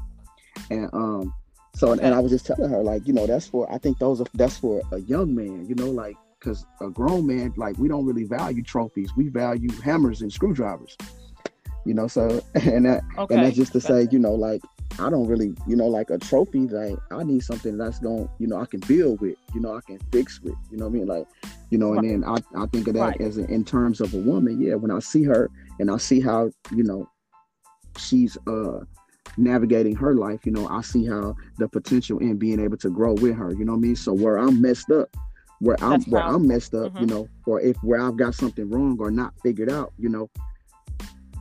and 0.70 0.90
um 0.92 1.34
so 1.74 1.92
and, 1.92 2.02
and 2.02 2.14
i 2.14 2.18
was 2.18 2.30
just 2.30 2.44
telling 2.44 2.70
her 2.70 2.82
like 2.82 3.06
you 3.06 3.14
know 3.14 3.26
that's 3.26 3.46
for 3.46 3.72
i 3.72 3.78
think 3.78 3.98
those 3.98 4.20
are 4.20 4.26
that's 4.34 4.58
for 4.58 4.82
a 4.92 4.98
young 5.00 5.34
man 5.34 5.66
you 5.66 5.74
know 5.74 5.88
like 5.90 6.18
because 6.42 6.66
a 6.80 6.88
grown 6.88 7.26
man 7.26 7.52
like 7.56 7.76
we 7.78 7.88
don't 7.88 8.04
really 8.04 8.24
value 8.24 8.62
trophies 8.62 9.10
we 9.16 9.28
value 9.28 9.70
hammers 9.80 10.22
and 10.22 10.32
screwdrivers 10.32 10.96
you 11.84 11.94
know 11.94 12.06
so 12.06 12.42
and 12.54 12.86
that 12.86 13.02
okay. 13.18 13.34
and 13.34 13.44
that's 13.44 13.56
just 13.56 13.72
to 13.72 13.80
say, 13.80 14.06
you 14.10 14.18
know, 14.18 14.32
like 14.34 14.60
I 14.98 15.08
don't 15.10 15.26
really, 15.26 15.54
you 15.66 15.74
know, 15.76 15.86
like 15.86 16.10
a 16.10 16.18
trophy. 16.18 16.60
Like 16.60 16.98
I 17.10 17.22
need 17.22 17.42
something 17.42 17.78
that's 17.78 17.98
going, 17.98 18.28
you 18.38 18.46
know, 18.46 18.60
I 18.60 18.66
can 18.66 18.80
build 18.80 19.20
with, 19.20 19.36
you 19.54 19.60
know, 19.60 19.76
I 19.76 19.80
can 19.80 19.98
fix 20.12 20.40
with, 20.40 20.54
you 20.70 20.76
know 20.76 20.84
what 20.88 20.94
I 20.94 20.98
mean? 20.98 21.06
Like, 21.06 21.26
you 21.70 21.78
know, 21.78 21.94
and 21.94 22.08
then 22.08 22.24
I, 22.24 22.36
I 22.60 22.66
think 22.66 22.88
of 22.88 22.94
that 22.94 23.00
Right. 23.00 23.20
as 23.20 23.38
in, 23.38 23.46
in 23.46 23.64
terms 23.64 24.00
of 24.00 24.12
a 24.12 24.18
woman. 24.18 24.60
Yeah, 24.60 24.74
when 24.74 24.90
I 24.90 24.98
see 24.98 25.24
her 25.24 25.50
and 25.80 25.90
I 25.90 25.96
see 25.96 26.20
how, 26.20 26.50
you 26.74 26.82
know, 26.82 27.08
she's 27.96 28.36
uh 28.46 28.80
navigating 29.38 29.96
her 29.96 30.14
life, 30.14 30.44
you 30.44 30.52
know, 30.52 30.68
I 30.68 30.82
see 30.82 31.06
how 31.06 31.34
the 31.58 31.68
potential 31.68 32.18
in 32.18 32.36
being 32.36 32.60
able 32.60 32.76
to 32.78 32.90
grow 32.90 33.14
with 33.14 33.34
her. 33.36 33.50
You 33.52 33.64
know 33.64 33.72
what 33.72 33.78
I 33.78 33.82
mean? 33.82 33.96
So 33.96 34.12
where 34.12 34.36
I'm 34.36 34.60
messed 34.60 34.90
up, 34.90 35.08
where 35.62 35.76
I'm 35.80 35.90
That's 36.00 36.08
where 36.08 36.24
I'm 36.24 36.48
messed 36.48 36.74
up, 36.74 36.92
you 36.98 37.06
Mhm. 37.06 37.10
know, 37.10 37.28
or 37.46 37.60
if 37.60 37.76
where 37.84 38.00
I've 38.00 38.16
got 38.16 38.34
something 38.34 38.68
wrong 38.68 38.96
or 38.98 39.12
not 39.12 39.32
figured 39.42 39.70
out, 39.70 39.92
you 39.96 40.08
know, 40.08 40.28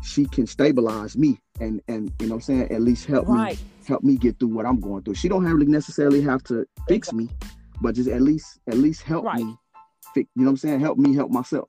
she 0.03 0.25
can 0.25 0.45
stabilize 0.45 1.17
me 1.17 1.39
and 1.59 1.81
and 1.87 2.11
you 2.19 2.27
know 2.27 2.35
what 2.35 2.37
I'm 2.37 2.41
saying 2.41 2.71
at 2.71 2.81
least 2.81 3.05
help 3.05 3.27
me 3.27 3.57
help 3.87 4.03
me 4.03 4.15
get 4.17 4.37
through 4.37 4.49
what 4.49 4.65
I'm 4.67 4.79
going 4.79 5.03
through. 5.03 5.15
She 5.15 5.27
don't 5.27 5.43
have 5.45 5.57
necessarily 5.57 6.21
have 6.21 6.43
to 6.45 6.67
fix 6.87 7.11
me, 7.11 7.29
but 7.81 7.95
just 7.95 8.09
at 8.09 8.21
least 8.21 8.59
at 8.67 8.77
least 8.77 9.01
help 9.01 9.25
Right. 9.25 9.37
me. 9.43 9.57
Fix, 10.13 10.29
you 10.35 10.43
know 10.43 10.47
what 10.47 10.51
I'm 10.51 10.57
saying? 10.57 10.79
Help 10.81 10.97
me 10.99 11.15
help 11.15 11.31
myself. 11.31 11.67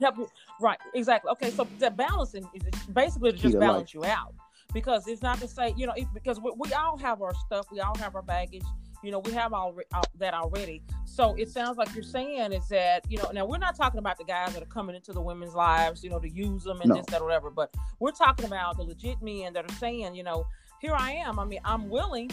Help 0.00 0.16
you. 0.18 0.28
Right, 0.60 0.78
exactly. 0.94 1.30
Okay, 1.32 1.50
so 1.50 1.68
that 1.78 1.96
balancing 1.96 2.48
is 2.54 2.62
basically 2.92 3.32
to 3.32 3.38
just 3.38 3.58
balance 3.60 3.94
you 3.94 4.04
out 4.04 4.34
because 4.72 5.06
it's 5.06 5.22
not 5.22 5.38
to 5.40 5.46
say 5.46 5.72
you 5.76 5.86
know 5.86 5.92
it, 5.96 6.06
because 6.14 6.40
we, 6.40 6.52
we 6.56 6.72
all 6.72 6.98
have 6.98 7.22
our 7.22 7.34
stuff, 7.46 7.66
we 7.70 7.78
all 7.78 7.96
have 7.98 8.16
our 8.16 8.22
baggage. 8.22 8.64
You 9.02 9.10
know, 9.10 9.18
we 9.20 9.32
have 9.32 9.52
all 9.52 9.74
that 10.18 10.34
already. 10.34 10.82
So 11.06 11.34
it 11.38 11.48
sounds 11.50 11.78
like 11.78 11.94
you're 11.94 12.02
saying 12.02 12.52
is 12.52 12.68
that 12.68 13.04
you 13.10 13.16
know 13.18 13.30
now 13.32 13.46
we're 13.46 13.58
not 13.58 13.76
talking 13.76 13.98
about 13.98 14.18
the 14.18 14.24
guys 14.24 14.52
that 14.54 14.62
are 14.62 14.66
coming 14.66 14.94
into 14.94 15.12
the 15.12 15.20
women's 15.20 15.54
lives, 15.54 16.04
you 16.04 16.10
know, 16.10 16.18
to 16.18 16.28
use 16.28 16.64
them 16.64 16.80
and 16.80 16.90
No. 16.90 16.96
this 16.96 17.06
that 17.06 17.20
or 17.20 17.24
whatever, 17.24 17.50
but 17.50 17.74
we're 17.98 18.10
talking 18.12 18.46
about 18.46 18.76
the 18.76 18.82
legit 18.82 19.20
men 19.22 19.52
that 19.54 19.70
are 19.70 19.74
saying, 19.76 20.14
you 20.14 20.22
know, 20.22 20.46
here 20.80 20.94
I 20.96 21.12
am. 21.12 21.38
I 21.38 21.44
mean, 21.44 21.60
I'm 21.64 21.88
willing 21.88 22.30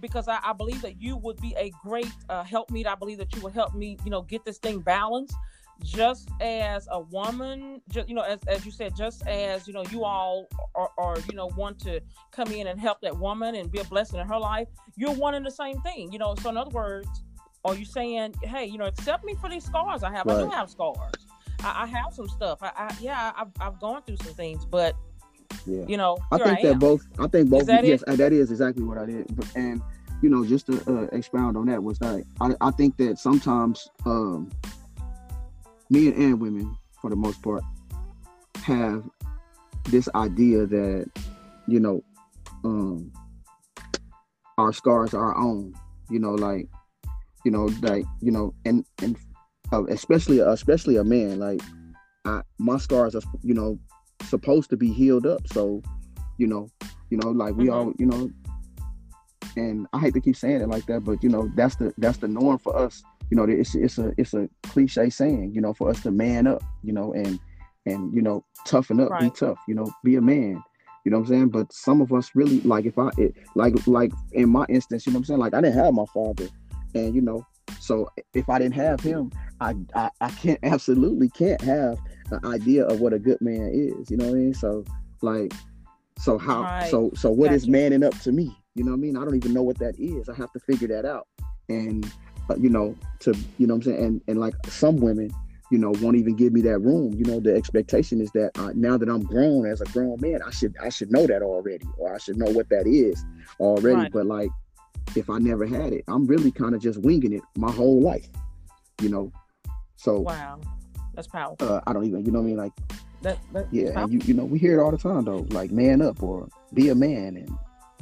because 0.00 0.28
I, 0.28 0.38
I 0.42 0.52
believe 0.52 0.82
that 0.82 1.00
you 1.00 1.16
would 1.16 1.40
be 1.40 1.54
a 1.56 1.70
great 1.82 2.10
uh, 2.28 2.42
helpmeet. 2.42 2.86
I 2.86 2.94
believe 2.94 3.18
that 3.18 3.34
you 3.34 3.40
would 3.42 3.52
help 3.52 3.74
me, 3.74 3.96
you 4.04 4.10
know, 4.10 4.22
get 4.22 4.44
this 4.44 4.58
thing 4.58 4.80
balanced. 4.80 5.34
Just 5.82 6.28
as 6.40 6.86
a 6.90 7.00
woman, 7.00 7.80
just 7.88 8.08
you 8.08 8.14
know, 8.14 8.22
as, 8.22 8.38
as 8.46 8.64
you 8.64 8.70
said, 8.70 8.94
just 8.94 9.26
as 9.26 9.66
you 9.66 9.74
know, 9.74 9.84
you 9.90 10.04
all 10.04 10.48
are, 10.74 10.90
are 10.96 11.18
you 11.28 11.34
know 11.34 11.46
want 11.56 11.78
to 11.80 12.00
come 12.30 12.48
in 12.52 12.68
and 12.68 12.80
help 12.80 13.00
that 13.00 13.18
woman 13.18 13.56
and 13.56 13.70
be 13.70 13.80
a 13.80 13.84
blessing 13.84 14.20
in 14.20 14.26
her 14.26 14.38
life. 14.38 14.68
You're 14.96 15.12
wanting 15.12 15.42
the 15.42 15.50
same 15.50 15.80
thing, 15.80 16.12
you 16.12 16.18
know. 16.18 16.34
So 16.40 16.50
in 16.50 16.56
other 16.56 16.70
words, 16.70 17.08
are 17.64 17.74
you 17.74 17.84
saying, 17.84 18.34
hey, 18.42 18.66
you 18.66 18.78
know, 18.78 18.86
accept 18.86 19.24
me 19.24 19.34
for 19.40 19.48
these 19.48 19.64
scars 19.64 20.02
I 20.02 20.12
have? 20.12 20.28
I 20.28 20.42
do 20.42 20.50
have 20.50 20.70
scars. 20.70 21.26
I, 21.62 21.82
I 21.82 21.86
have 21.86 22.12
some 22.12 22.28
stuff. 22.28 22.58
I, 22.62 22.72
I 22.76 22.96
yeah, 23.00 23.32
I've, 23.36 23.48
I've 23.60 23.80
gone 23.80 24.02
through 24.02 24.16
some 24.16 24.34
things, 24.34 24.64
but 24.64 24.96
Yeah. 25.66 25.84
you 25.86 25.96
know, 25.96 26.18
I 26.30 26.38
think 26.38 26.58
I 26.58 26.62
that 26.68 26.78
both. 26.78 27.06
I 27.18 27.26
think 27.26 27.50
both. 27.50 27.66
that 27.66 27.84
yes, 27.84 28.02
it? 28.02 28.08
uh, 28.08 28.16
that 28.16 28.32
is 28.32 28.50
exactly 28.50 28.82
what 28.82 28.98
I 28.98 29.06
did. 29.06 29.34
But, 29.36 29.46
and 29.54 29.80
you 30.22 30.30
know, 30.30 30.44
just 30.44 30.66
to 30.66 30.82
uh, 30.86 31.06
expound 31.12 31.56
on 31.56 31.66
that 31.66 31.82
was 31.82 31.98
that 31.98 32.24
I, 32.40 32.54
I 32.60 32.70
think 32.70 32.96
that 32.98 33.18
sometimes 33.18 33.88
um, 34.06 34.50
men 35.92 36.14
and 36.14 36.40
women, 36.40 36.76
for 37.00 37.10
the 37.10 37.16
most 37.16 37.42
part, 37.42 37.62
have 38.62 39.04
this 39.90 40.08
idea 40.14 40.66
that 40.66 41.10
you 41.68 41.78
know 41.80 42.02
um, 42.64 43.12
our 44.58 44.72
scars 44.72 45.14
are 45.14 45.32
our 45.32 45.38
own. 45.38 45.74
You 46.10 46.18
know, 46.18 46.32
like 46.32 46.68
you 47.44 47.50
know, 47.50 47.68
like 47.82 48.04
you 48.20 48.30
know, 48.32 48.54
and 48.64 48.84
and 49.02 49.16
uh, 49.72 49.84
especially 49.86 50.38
especially 50.40 50.96
a 50.96 51.04
man 51.04 51.38
like 51.38 51.60
I, 52.24 52.42
my 52.58 52.78
scars 52.78 53.14
are 53.14 53.22
you 53.42 53.54
know 53.54 53.78
supposed 54.22 54.70
to 54.70 54.76
be 54.76 54.92
healed 54.92 55.26
up. 55.26 55.46
So, 55.52 55.82
you 56.38 56.46
know, 56.46 56.68
you 57.10 57.18
know, 57.18 57.30
like 57.30 57.54
we 57.54 57.66
Mhm. 57.66 57.72
all, 57.74 57.92
you 57.98 58.06
know, 58.06 58.30
and 59.56 59.86
I 59.92 59.98
hate 59.98 60.14
to 60.14 60.20
keep 60.20 60.36
saying 60.36 60.60
it 60.62 60.68
like 60.68 60.86
that, 60.86 61.04
but 61.04 61.22
you 61.22 61.28
know, 61.28 61.50
that's 61.56 61.76
the 61.76 61.92
that's 61.98 62.18
the 62.18 62.28
norm 62.28 62.58
for 62.58 62.76
us 62.76 63.02
you 63.30 63.36
know, 63.36 63.44
it's 63.44 63.74
it's 63.74 63.98
a 63.98 64.12
it's 64.16 64.34
a 64.34 64.48
cliche 64.62 65.10
saying, 65.10 65.52
you 65.54 65.60
know, 65.60 65.72
for 65.72 65.90
us 65.90 66.02
to 66.02 66.10
man 66.10 66.46
up, 66.46 66.62
you 66.82 66.92
know, 66.92 67.12
and 67.12 67.38
and 67.86 68.14
you 68.14 68.22
know, 68.22 68.44
toughen 68.66 69.00
up, 69.00 69.10
right. 69.10 69.22
be 69.22 69.30
tough, 69.30 69.58
you 69.66 69.74
know, 69.74 69.90
be 70.04 70.16
a 70.16 70.20
man. 70.20 70.62
You 71.04 71.10
know 71.10 71.18
what 71.18 71.28
I'm 71.28 71.34
saying? 71.34 71.48
But 71.48 71.72
some 71.72 72.00
of 72.00 72.12
us 72.12 72.30
really 72.34 72.60
like 72.60 72.84
if 72.86 72.98
I 72.98 73.10
it, 73.18 73.34
like 73.54 73.74
like 73.86 74.12
in 74.32 74.48
my 74.48 74.64
instance, 74.68 75.06
you 75.06 75.12
know 75.12 75.16
what 75.16 75.20
I'm 75.20 75.24
saying? 75.24 75.40
Like 75.40 75.54
I 75.54 75.60
didn't 75.60 75.76
have 75.76 75.94
my 75.94 76.04
father, 76.14 76.48
and 76.94 77.14
you 77.14 77.20
know, 77.20 77.44
so 77.80 78.08
if 78.34 78.48
I 78.48 78.58
didn't 78.58 78.74
have 78.74 79.00
him, 79.00 79.32
I 79.60 79.74
I, 79.94 80.10
I 80.20 80.30
can't 80.30 80.60
absolutely 80.62 81.28
can't 81.30 81.60
have 81.62 81.98
an 82.30 82.44
idea 82.46 82.84
of 82.86 83.00
what 83.00 83.12
a 83.12 83.18
good 83.18 83.40
man 83.40 83.70
is. 83.72 84.10
You 84.10 84.16
know 84.16 84.26
what 84.26 84.34
I 84.34 84.38
mean? 84.38 84.54
So 84.54 84.84
like, 85.22 85.52
so 86.18 86.38
how 86.38 86.62
right. 86.62 86.90
so 86.90 87.10
so 87.14 87.30
what 87.30 87.46
gotcha. 87.46 87.56
is 87.56 87.68
manning 87.68 88.04
up 88.04 88.18
to 88.20 88.30
me? 88.30 88.56
You 88.74 88.84
know 88.84 88.92
what 88.92 88.98
I 88.98 89.00
mean? 89.00 89.16
I 89.16 89.24
don't 89.24 89.34
even 89.34 89.52
know 89.52 89.62
what 89.62 89.78
that 89.80 89.98
is. 89.98 90.28
I 90.28 90.34
have 90.36 90.52
to 90.52 90.60
figure 90.60 90.88
that 90.88 91.04
out, 91.04 91.26
and 91.68 92.10
you 92.58 92.68
know 92.68 92.96
to 93.20 93.34
you 93.58 93.66
know 93.66 93.74
what 93.74 93.86
I'm 93.86 93.92
saying? 93.92 94.04
And 94.04 94.22
and 94.28 94.40
like 94.40 94.54
some 94.66 94.96
women 94.96 95.30
you 95.72 95.78
know, 95.78 95.90
won't 96.02 96.16
even 96.16 96.36
give 96.36 96.52
me 96.52 96.60
that 96.60 96.80
room. 96.80 97.14
You 97.14 97.24
know, 97.24 97.40
the 97.40 97.54
expectation 97.56 98.20
is 98.20 98.30
that 98.32 98.50
uh, 98.58 98.72
now 98.74 98.98
that 98.98 99.08
I'm 99.08 99.22
grown 99.22 99.66
as 99.66 99.80
a 99.80 99.86
grown 99.86 100.20
man, 100.20 100.40
I 100.46 100.50
should 100.50 100.76
I 100.82 100.90
should 100.90 101.10
know 101.10 101.26
that 101.26 101.40
already, 101.40 101.86
or 101.96 102.14
I 102.14 102.18
should 102.18 102.36
know 102.36 102.50
what 102.52 102.68
that 102.68 102.86
is 102.86 103.24
already. 103.58 103.96
Right. 103.96 104.12
But 104.12 104.26
like, 104.26 104.50
if 105.16 105.30
I 105.30 105.38
never 105.38 105.64
had 105.64 105.94
it, 105.94 106.04
I'm 106.08 106.26
really 106.26 106.50
kind 106.50 106.74
of 106.74 106.82
just 106.82 107.00
winging 107.00 107.32
it 107.32 107.40
my 107.56 107.72
whole 107.72 108.02
life. 108.02 108.28
You 109.00 109.08
know, 109.08 109.32
so 109.96 110.20
wow, 110.20 110.60
that's 111.14 111.26
powerful. 111.26 111.66
Uh, 111.66 111.80
I 111.86 111.94
don't 111.94 112.04
even, 112.04 112.26
you 112.26 112.32
know 112.32 112.40
what 112.40 112.44
I 112.44 112.48
mean? 112.48 112.58
Like, 112.58 112.72
that, 113.22 113.38
that 113.54 113.66
yeah, 113.72 113.98
and 113.98 114.12
you 114.12 114.20
you 114.26 114.34
know, 114.34 114.44
we 114.44 114.58
hear 114.58 114.78
it 114.78 114.82
all 114.82 114.90
the 114.90 114.98
time 114.98 115.24
though, 115.24 115.46
like 115.52 115.70
man 115.70 116.02
up 116.02 116.22
or 116.22 116.50
be 116.74 116.90
a 116.90 116.94
man 116.94 117.34
and 117.38 117.50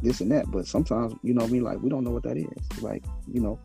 this 0.02 0.20
and 0.20 0.32
that. 0.32 0.50
But 0.50 0.66
sometimes, 0.66 1.14
you 1.22 1.34
know, 1.34 1.44
I 1.44 1.46
mean, 1.46 1.62
like 1.62 1.80
we 1.80 1.88
don't 1.88 2.02
know 2.02 2.10
what 2.10 2.24
that 2.24 2.36
is. 2.36 2.82
Like, 2.82 3.04
you 3.32 3.40
know, 3.40 3.60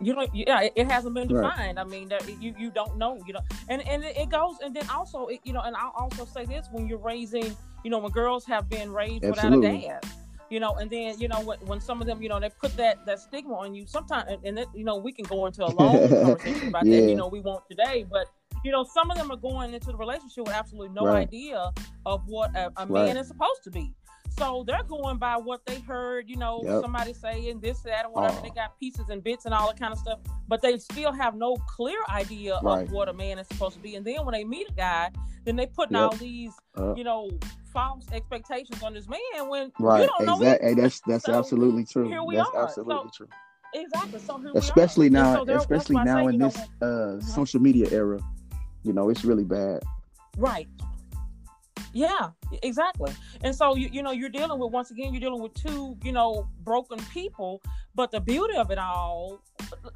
you 0.00 0.14
don't 0.14 0.32
yeah 0.34 0.62
it, 0.62 0.72
it 0.76 0.90
hasn't 0.90 1.14
been 1.14 1.28
defined 1.28 1.76
right. 1.76 1.78
i 1.78 1.84
mean 1.84 2.08
that 2.08 2.26
you 2.40 2.54
you 2.58 2.70
don't 2.70 2.96
know 2.96 3.20
you 3.26 3.32
know 3.32 3.40
and 3.68 3.86
and 3.88 4.04
it 4.04 4.28
goes 4.28 4.56
and 4.62 4.74
then 4.74 4.88
also 4.90 5.26
it, 5.26 5.40
you 5.44 5.52
know 5.52 5.60
and 5.60 5.74
i'll 5.76 5.92
also 5.96 6.24
say 6.24 6.44
this 6.44 6.68
when 6.70 6.86
you're 6.86 6.98
raising 6.98 7.56
you 7.84 7.90
know 7.90 7.98
when 7.98 8.12
girls 8.12 8.44
have 8.44 8.68
been 8.68 8.92
raised 8.92 9.24
Absolutely. 9.24 9.58
without 9.58 9.74
a 9.74 9.88
dad 9.88 10.06
you 10.50 10.60
know 10.60 10.74
and 10.76 10.90
then 10.90 11.18
you 11.18 11.28
know 11.28 11.40
when, 11.40 11.58
when 11.60 11.80
some 11.80 12.00
of 12.00 12.06
them 12.06 12.22
you 12.22 12.28
know 12.28 12.40
they 12.40 12.50
put 12.60 12.74
that 12.76 13.04
that 13.06 13.18
stigma 13.18 13.54
on 13.54 13.74
you 13.74 13.86
sometimes 13.86 14.24
and, 14.28 14.44
and 14.44 14.58
it, 14.58 14.68
you 14.74 14.84
know 14.84 14.96
we 14.96 15.12
can 15.12 15.24
go 15.24 15.46
into 15.46 15.64
a 15.64 15.70
long 15.72 16.08
conversation 16.08 16.68
about 16.68 16.86
yeah. 16.86 17.00
that 17.00 17.08
you 17.08 17.16
know 17.16 17.28
we 17.28 17.40
won't 17.40 17.66
today 17.68 18.04
but 18.10 18.26
you 18.64 18.72
know 18.72 18.84
some 18.84 19.10
of 19.10 19.16
them 19.16 19.30
are 19.30 19.36
going 19.36 19.74
into 19.74 19.88
the 19.88 19.96
relationship 19.96 20.46
with 20.46 20.54
absolutely 20.54 20.94
no 20.94 21.06
right. 21.06 21.28
idea 21.28 21.70
of 22.06 22.22
what 22.26 22.54
a, 22.56 22.72
a 22.76 22.86
man 22.86 23.16
is 23.16 23.28
supposed 23.28 23.62
to 23.64 23.70
be 23.70 23.92
so 24.38 24.64
they're 24.66 24.82
going 24.84 25.18
by 25.18 25.36
what 25.36 25.64
they 25.66 25.80
heard, 25.80 26.28
you 26.28 26.36
know, 26.36 26.62
yep. 26.64 26.82
somebody 26.82 27.12
saying 27.12 27.60
this, 27.60 27.80
that, 27.80 28.06
or 28.06 28.12
whatever. 28.12 28.40
They 28.40 28.50
got 28.50 28.78
pieces 28.78 29.08
and 29.08 29.22
bits 29.22 29.44
and 29.44 29.54
all 29.54 29.68
that 29.68 29.78
kind 29.78 29.92
of 29.92 29.98
stuff, 29.98 30.20
but 30.46 30.62
they 30.62 30.78
still 30.78 31.12
have 31.12 31.34
no 31.34 31.56
clear 31.68 31.98
idea 32.08 32.58
right. 32.62 32.84
of 32.84 32.92
what 32.92 33.08
a 33.08 33.12
man 33.12 33.38
is 33.38 33.46
supposed 33.48 33.76
to 33.76 33.82
be. 33.82 33.96
And 33.96 34.06
then 34.06 34.24
when 34.24 34.32
they 34.32 34.44
meet 34.44 34.70
a 34.70 34.72
guy, 34.72 35.10
then 35.44 35.56
they 35.56 35.66
putting 35.66 35.96
yep. 35.96 36.04
all 36.04 36.16
these, 36.16 36.52
uh, 36.76 36.94
you 36.94 37.04
know, 37.04 37.30
false 37.72 38.06
expectations 38.12 38.82
on 38.82 38.94
this 38.94 39.08
man 39.08 39.48
when 39.48 39.72
right. 39.78 40.02
you 40.02 40.06
don't 40.06 40.26
know. 40.26 40.36
Exactly. 40.36 40.68
Hey, 40.68 40.74
that's 40.74 41.00
that's 41.00 41.24
so 41.24 41.34
absolutely 41.34 41.84
true. 41.84 42.08
Here 42.08 42.22
we 42.22 42.36
that's 42.36 42.50
are. 42.50 42.64
absolutely 42.64 43.10
so, 43.12 43.24
true. 43.24 43.28
Exactly. 43.74 44.20
So 44.20 44.42
especially 44.54 45.10
now, 45.10 45.44
so 45.44 45.54
especially 45.54 45.96
now 45.96 46.28
in 46.28 46.38
this 46.38 46.56
uh, 46.80 46.84
uh-huh. 46.84 47.20
social 47.20 47.60
media 47.60 47.88
era, 47.90 48.18
you 48.82 48.92
know, 48.92 49.10
it's 49.10 49.24
really 49.24 49.44
bad. 49.44 49.82
Right. 50.36 50.68
Yeah, 51.98 52.30
exactly. 52.62 53.12
And 53.42 53.52
so 53.52 53.74
you 53.74 53.88
you 53.92 54.02
know 54.04 54.12
you're 54.12 54.28
dealing 54.28 54.60
with 54.60 54.70
once 54.70 54.92
again 54.92 55.12
you're 55.12 55.20
dealing 55.20 55.42
with 55.42 55.52
two 55.54 55.96
you 56.04 56.12
know 56.12 56.48
broken 56.62 57.00
people, 57.12 57.60
but 57.96 58.12
the 58.12 58.20
beauty 58.20 58.56
of 58.56 58.70
it 58.70 58.78
all, 58.78 59.40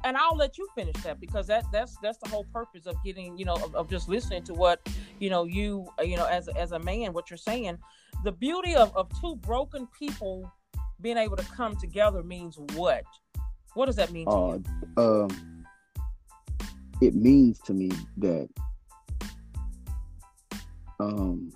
and 0.03 0.17
I'll 0.17 0.35
let 0.35 0.57
you 0.57 0.67
finish 0.75 1.01
that 1.03 1.21
because 1.21 1.47
that 1.47 1.63
that's 1.71 1.95
that's 2.01 2.17
the 2.17 2.27
whole 2.27 2.43
purpose 2.51 2.87
of 2.87 3.01
getting 3.05 3.37
you 3.37 3.45
know 3.45 3.53
of, 3.53 3.73
of 3.73 3.89
just 3.89 4.09
listening 4.09 4.43
to 4.43 4.53
what 4.53 4.85
you 5.21 5.29
know 5.29 5.45
you 5.45 5.87
you 6.03 6.17
know 6.17 6.25
as 6.25 6.49
as 6.49 6.73
a 6.73 6.79
man 6.79 7.13
what 7.13 7.29
you're 7.29 7.37
saying. 7.37 7.77
The 8.25 8.33
beauty 8.33 8.75
of 8.75 8.93
of 8.97 9.09
two 9.21 9.37
broken 9.37 9.87
people 9.97 10.51
being 10.99 11.17
able 11.17 11.37
to 11.37 11.45
come 11.45 11.77
together 11.77 12.21
means 12.21 12.59
what? 12.73 13.05
What 13.75 13.85
does 13.85 13.95
that 13.95 14.11
mean 14.11 14.25
to 14.25 14.31
uh, 14.31 14.57
you? 14.57 15.01
Um, 15.01 15.65
it 16.99 17.15
means 17.15 17.59
to 17.61 17.73
me 17.73 17.91
that 18.17 18.49
um 20.99 21.53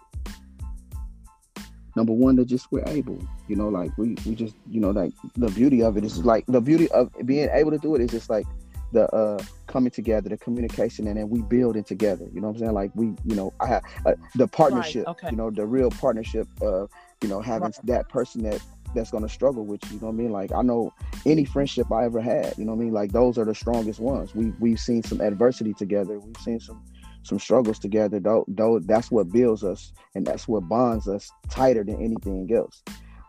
number 1.98 2.14
one 2.14 2.36
that 2.36 2.46
just 2.46 2.72
we're 2.72 2.88
able 2.88 3.20
you 3.48 3.56
know 3.56 3.68
like 3.68 3.92
we 3.98 4.16
we 4.26 4.36
just 4.36 4.56
you 4.70 4.80
know 4.80 4.92
like 4.92 5.12
the 5.36 5.50
beauty 5.50 5.82
of 5.82 5.98
it 5.98 6.06
is 6.06 6.24
like 6.24 6.46
the 6.48 6.62
beauty 6.62 6.90
of 6.92 7.12
being 7.26 7.50
able 7.52 7.72
to 7.72 7.80
do 7.80 7.96
it 7.96 8.02
is 8.02 8.12
just 8.12 8.30
like 8.30 8.46
the 8.94 9.10
uh 9.14 9.44
coming 9.66 9.92
together 9.92 10.30
the 10.30 10.38
communication 10.38 11.08
and 11.08 11.18
then 11.18 11.28
we 11.28 11.42
building 11.42 11.84
together 11.84 12.26
you 12.34 12.40
know 12.40 12.48
what 12.48 12.56
i'm 12.56 12.60
saying 12.60 12.74
like 12.74 12.92
we 12.96 13.08
you 13.26 13.36
know 13.36 13.52
i 13.60 13.68
have 13.68 13.84
uh, 14.06 14.14
the 14.36 14.48
partnership 14.48 15.06
right, 15.08 15.12
okay. 15.12 15.30
you 15.32 15.36
know 15.36 15.50
the 15.50 15.66
real 15.66 15.90
partnership 15.90 16.48
of 16.62 16.90
you 17.22 17.28
know 17.28 17.42
having 17.42 17.64
right. 17.66 17.80
that 17.84 18.08
person 18.08 18.44
that 18.44 18.62
that's 18.96 19.12
going 19.12 19.24
to 19.24 19.30
struggle 19.30 19.66
with 19.66 19.84
you, 19.86 19.96
you 19.96 20.00
know 20.00 20.08
what 20.08 20.14
I 20.14 20.16
mean? 20.16 20.32
Like 20.32 20.52
I 20.54 20.62
know 20.62 20.94
any 21.26 21.44
friendship 21.44 21.92
I 21.92 22.06
ever 22.06 22.22
had, 22.22 22.58
you 22.58 22.64
know 22.64 22.74
what 22.74 22.82
I 22.82 22.86
mean? 22.86 22.94
Like 22.94 23.12
those 23.12 23.38
are 23.38 23.44
the 23.44 23.54
strongest 23.54 24.00
ones. 24.00 24.34
We 24.34 24.54
we've 24.60 24.80
seen 24.80 25.04
some 25.04 25.20
adversity 25.20 25.74
together. 25.74 26.20
We've 26.20 26.38
seen 26.38 26.60
some 26.60 26.82
some 27.28 27.40
struggles 27.40 27.80
together 27.80 28.20
though 28.20 28.46
though 28.48 28.80
that's 28.80 29.12
what 29.12 29.32
builds 29.32 29.64
us 29.64 29.94
and 30.16 30.26
that's 30.26 30.48
what 30.48 30.68
bonds 30.68 31.08
us 31.08 31.30
tighter 31.50 31.84
than 31.84 32.02
anything 32.02 32.50
else 32.54 32.84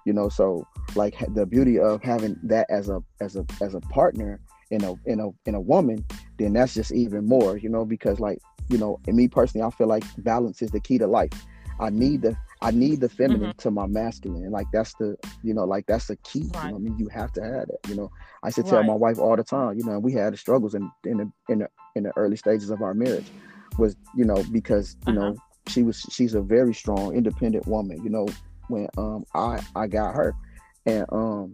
you 0.05 0.13
know 0.13 0.29
so 0.29 0.67
like 0.95 1.15
the 1.35 1.45
beauty 1.45 1.79
of 1.79 2.03
having 2.03 2.39
that 2.43 2.67
as 2.71 2.89
a 2.89 3.03
as 3.21 3.37
a 3.37 3.45
as 3.61 3.75
a 3.75 3.81
partner 3.81 4.41
in 4.71 4.83
a 4.85 4.95
in 5.07 5.21
a 5.21 5.29
in 5.47 5.55
a 5.55 5.61
woman 5.61 6.05
then 6.39 6.53
that's 6.53 6.75
just 6.75 6.93
even 6.93 7.27
more 7.27 7.57
you 7.57 7.69
know 7.69 7.85
because 7.85 8.21
like 8.21 8.39
you 8.69 8.79
know 8.79 8.99
and 9.07 9.17
me 9.17 9.29
personally 9.29 9.67
i 9.67 9.71
feel 9.71 9.87
like 9.87 10.05
balance 10.19 10.63
is 10.63 10.71
the 10.71 10.81
key 10.81 10.99
to 10.99 11.07
life 11.07 11.33
i 11.81 11.91
need 11.91 12.23
the 12.23 12.37
i 12.61 12.71
need 12.71 13.01
the 13.01 13.09
feminine 13.09 13.51
mm-hmm. 13.51 13.59
to 13.59 13.71
my 13.71 13.87
masculine 13.87 14.43
and 14.43 14.53
like 14.53 14.67
that's 14.73 14.95
the 14.95 15.17
you 15.43 15.55
know 15.55 15.65
like 15.65 15.87
that's 15.87 16.07
the 16.07 16.17
key 16.17 16.49
right. 16.55 16.67
you 16.67 16.71
know 16.71 16.77
i 16.77 16.79
mean 16.79 16.99
you 16.99 17.09
have 17.09 17.33
to 17.33 17.43
have 17.43 17.67
that 17.67 17.79
you 17.89 17.95
know 17.95 18.11
i 18.43 18.51
should 18.51 18.67
tell 18.67 18.79
right. 18.79 18.87
my 18.87 18.95
wife 18.95 19.19
all 19.19 19.37
the 19.37 19.45
time 19.45 19.79
you 19.79 19.85
know 19.85 19.99
we 19.99 20.13
had 20.13 20.33
the 20.33 20.37
struggles 20.37 20.75
in 20.75 20.91
in 21.05 21.19
the 21.19 21.33
in 21.49 21.59
the 21.61 21.69
in 21.97 22.03
the 22.05 22.13
early 22.17 22.37
stages 22.37 22.71
of 22.71 22.83
our 22.83 22.95
marriage 22.95 23.31
was 23.79 23.97
you 24.15 24.25
know 24.25 24.43
because 24.53 24.97
you 25.07 25.13
uh-huh. 25.13 25.31
know 25.31 25.37
she 25.69 25.83
was 25.83 26.01
she's 26.11 26.35
a 26.35 26.41
very 26.41 26.75
strong 26.75 27.15
independent 27.15 27.67
woman 27.67 28.03
you 28.03 28.11
know 28.11 28.27
when 28.69 28.89
um 28.97 29.25
i 29.35 29.61
i 29.77 29.87
got 29.87 30.15
her 30.15 30.35
and 30.87 31.05
um 31.13 31.53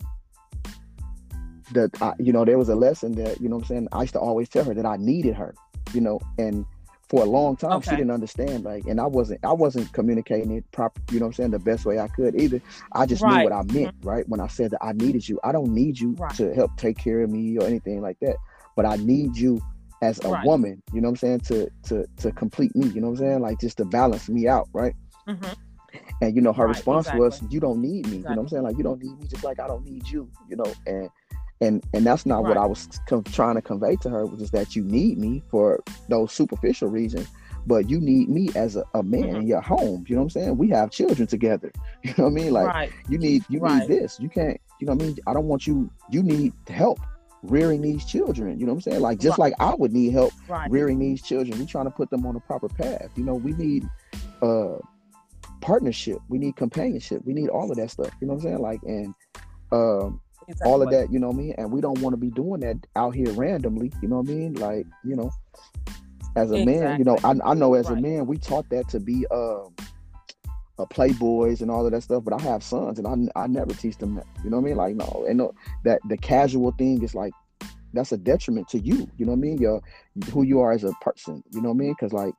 that 1.73 1.91
I, 2.03 2.13
you 2.19 2.33
know 2.33 2.45
there 2.45 2.59
was 2.59 2.69
a 2.69 2.75
lesson 2.75 3.13
that 3.13 3.41
you 3.41 3.49
know 3.49 3.57
i'm 3.57 3.65
saying 3.65 3.89
i 3.93 4.03
used 4.03 4.13
to 4.15 4.21
always 4.21 4.49
tell 4.49 4.65
her 4.65 4.75
that 4.75 4.87
i 4.87 4.97
needed 4.97 5.35
her 5.35 5.55
you 5.93 6.01
know 6.01 6.21
and 6.39 6.65
for 7.09 7.23
a 7.23 7.27
long 7.27 7.57
time 7.57 7.73
okay. 7.73 7.91
she 7.91 7.97
didn't 7.97 8.11
understand 8.11 8.65
like 8.65 8.85
and 8.87 9.01
i 9.01 9.07
wasn't 9.07 9.43
i 9.45 9.53
wasn't 9.53 9.91
communicating 9.93 10.51
it 10.51 10.65
proper 10.73 11.01
you 11.11 11.21
know 11.21 11.27
i'm 11.27 11.33
saying 11.33 11.51
the 11.51 11.59
best 11.59 11.85
way 11.85 11.99
i 11.99 12.09
could 12.09 12.39
either 12.41 12.61
i 12.93 13.07
just 13.07 13.23
right. 13.23 13.39
knew 13.39 13.45
what 13.45 13.53
i 13.53 13.63
meant 13.73 13.99
mm-hmm. 13.99 14.09
right 14.09 14.29
when 14.29 14.41
i 14.41 14.47
said 14.47 14.71
that 14.71 14.83
i 14.83 14.93
needed 14.93 15.29
you 15.29 15.39
i 15.45 15.53
don't 15.53 15.73
need 15.73 15.99
you 15.99 16.13
right. 16.19 16.35
to 16.35 16.53
help 16.55 16.75
take 16.77 16.97
care 16.97 17.23
of 17.23 17.31
me 17.31 17.57
or 17.59 17.67
anything 17.67 18.01
like 18.01 18.19
that 18.21 18.37
but 18.77 18.87
i 18.87 18.97
need 18.97 19.37
you 19.37 19.61
as 20.05 20.23
a 20.25 20.29
right. 20.29 20.47
woman, 20.47 20.83
you 20.93 21.01
know 21.01 21.09
what 21.09 21.23
I'm 21.23 21.41
saying, 21.41 21.41
to 21.41 21.71
to 21.85 22.07
to 22.19 22.33
complete 22.33 22.75
me, 22.77 22.89
you 22.89 23.01
know 23.01 23.09
what 23.09 23.21
I'm 23.21 23.27
saying, 23.27 23.41
like 23.41 23.61
just 23.61 23.79
to 23.79 23.85
balance 23.85 24.29
me 24.29 24.47
out, 24.47 24.69
right? 24.73 24.95
Mm-hmm. 25.27 25.53
And 26.21 26.37
you 26.37 26.43
know, 26.43 26.53
her 26.53 26.67
right, 26.67 26.77
response 26.77 27.07
exactly. 27.07 27.25
was, 27.25 27.43
"You 27.51 27.61
don't 27.61 27.81
need 27.81 28.07
me," 28.07 28.17
exactly. 28.17 28.19
you 28.19 28.23
know 28.23 28.31
what 28.31 28.39
I'm 28.43 28.49
saying, 28.49 28.63
like 28.65 28.77
you 28.77 28.85
don't 28.85 29.03
need 29.03 29.19
me, 29.19 29.27
just 29.27 29.45
like 29.45 29.59
I 29.59 29.67
don't 29.67 29.85
need 29.85 30.07
you, 30.09 30.31
you 30.49 30.57
know, 30.57 30.73
and 30.87 31.09
and 31.61 31.83
and 31.95 32.05
that's 32.05 32.27
not 32.27 32.43
right. 32.43 32.49
what 32.49 32.57
I 32.59 32.67
was 32.67 32.89
com- 33.09 33.25
trying 33.25 33.55
to 33.55 33.63
convey 33.63 33.97
to 33.97 34.11
her, 34.11 34.27
which 34.27 34.43
is 34.43 34.51
that 34.51 34.77
you 34.77 34.85
need 34.85 35.19
me 35.19 35.43
for 35.51 35.83
those 36.09 36.33
superficial 36.33 36.89
reasons, 36.89 37.29
but 37.67 37.89
you 37.89 37.99
need 37.99 38.29
me 38.29 38.51
as 38.55 38.77
a, 38.77 38.85
a 38.95 39.03
man 39.03 39.23
mm-hmm. 39.23 39.37
in 39.37 39.47
your 39.47 39.63
home. 39.63 40.05
You 40.07 40.17
know 40.17 40.23
what 40.23 40.37
I'm 40.37 40.43
saying? 40.43 40.59
We 40.59 40.69
have 40.71 40.91
children 40.91 41.27
together. 41.27 41.73
You 42.03 42.13
know 42.19 42.25
what 42.25 42.33
I 42.33 42.35
mean? 42.35 42.53
Like 42.53 42.93
you 43.09 43.17
need 43.17 43.45
you 43.49 43.61
need 43.61 43.89
this. 43.89 44.21
You 44.21 44.29
can't. 44.29 44.61
You 44.79 44.87
know 44.87 44.93
what 44.93 45.03
I 45.03 45.07
mean? 45.07 45.17
I 45.27 45.33
don't 45.33 45.47
want 45.47 45.67
you. 45.67 45.91
You 46.11 46.23
need 46.23 46.53
help 46.69 46.99
rearing 47.45 47.83
these 47.83 48.05
children. 48.05 48.59
You 48.59 48.67
know 48.67 48.73
what 48.73 48.87
I'm 48.87 48.93
saying? 48.93 49.01
Like 49.01 49.19
just 49.19 49.39
right. 49.39 49.53
like 49.53 49.61
I 49.61 49.75
would 49.75 49.93
need 49.93 50.13
help 50.13 50.33
right. 50.49 50.71
rearing 50.71 50.99
these 50.99 51.23
children. 51.23 51.59
We 51.59 51.67
trying 51.67 51.85
to 51.85 51.91
put 51.91 52.11
them 52.11 52.27
on 52.27 52.37
a 52.37 52.41
proper 52.41 52.69
path. 52.69 53.09
You 53.17 53.25
know, 53.25 53.35
we 53.35 53.53
need 53.53 53.89
uh 54.43 54.77
partnership. 55.61 56.19
We 56.29 56.39
need 56.39 56.57
companionship. 56.57 57.23
We 57.25 57.33
need 57.33 57.49
all 57.49 57.71
of 57.71 57.77
that 57.77 57.91
stuff. 57.91 58.11
You 58.21 58.27
know 58.27 58.35
what 58.35 58.45
I'm 58.45 58.51
saying? 58.51 58.63
Like 58.63 58.81
and 58.85 59.15
um 59.73 60.21
exactly. 60.49 60.71
all 60.71 60.83
of 60.83 60.91
that, 60.91 61.13
you 61.13 61.19
know 61.19 61.29
what 61.29 61.37
I 61.37 61.39
mean? 61.39 61.55
And 61.59 61.71
we 61.71 61.81
don't 61.81 61.99
want 62.01 62.15
to 62.15 62.19
be 62.19 62.31
doing 62.31 62.61
that 62.61 62.77
out 62.97 63.15
here 63.15 63.31
randomly, 63.33 63.93
you 64.03 64.09
know 64.09 64.21
what 64.21 64.31
I 64.31 64.35
mean? 64.35 64.55
Like, 64.55 64.87
you 65.05 65.17
know, 65.17 65.31
as 66.37 66.51
a 66.51 66.55
exactly. 66.55 66.65
man, 66.65 66.99
you 66.99 67.05
know, 67.05 67.19
I, 67.25 67.35
I 67.45 67.55
know 67.55 67.75
as 67.75 67.89
right. 67.89 67.99
a 67.99 68.01
man, 68.01 68.27
we 68.27 68.39
taught 68.39 68.69
that 68.71 68.89
to 68.91 69.01
be 69.01 69.27
um 69.31 69.75
uh, 69.79 69.85
playboys 70.79 71.61
and 71.61 71.71
all 71.71 71.87
of 71.87 71.93
that 71.93 72.03
stuff. 72.03 72.25
But 72.25 72.41
I 72.41 72.43
have 72.43 72.63
sons, 72.63 72.99
and 72.99 73.31
I, 73.37 73.43
I 73.43 73.47
never 73.47 73.73
teach 73.73 73.99
them 73.99 74.17
that. 74.17 74.27
You 74.43 74.51
know 74.51 74.59
what 74.59 74.65
I 74.65 74.69
mean? 74.69 74.77
Like 74.77 74.97
no, 74.97 75.25
and 75.29 75.39
no, 75.39 75.55
that 75.85 76.01
the 76.09 76.17
casual 76.17 76.73
thing 76.73 77.03
is 77.03 77.15
like 77.15 77.33
that's 77.93 78.13
a 78.13 78.17
detriment 78.17 78.69
to 78.69 78.79
you. 78.79 79.09
You 79.17 79.27
know 79.27 79.33
what 79.33 79.39
I 79.39 79.41
mean? 79.41 79.59
Your 79.59 79.81
who 80.33 80.43
you 80.43 80.61
are 80.61 80.73
as 80.73 80.85
a 80.85 80.93
person. 81.01 81.43
You 81.53 81.63
know 81.63 81.69
what 81.69 81.77
I 81.77 81.79
mean? 81.79 81.95
Because 81.99 82.13
like 82.13 82.35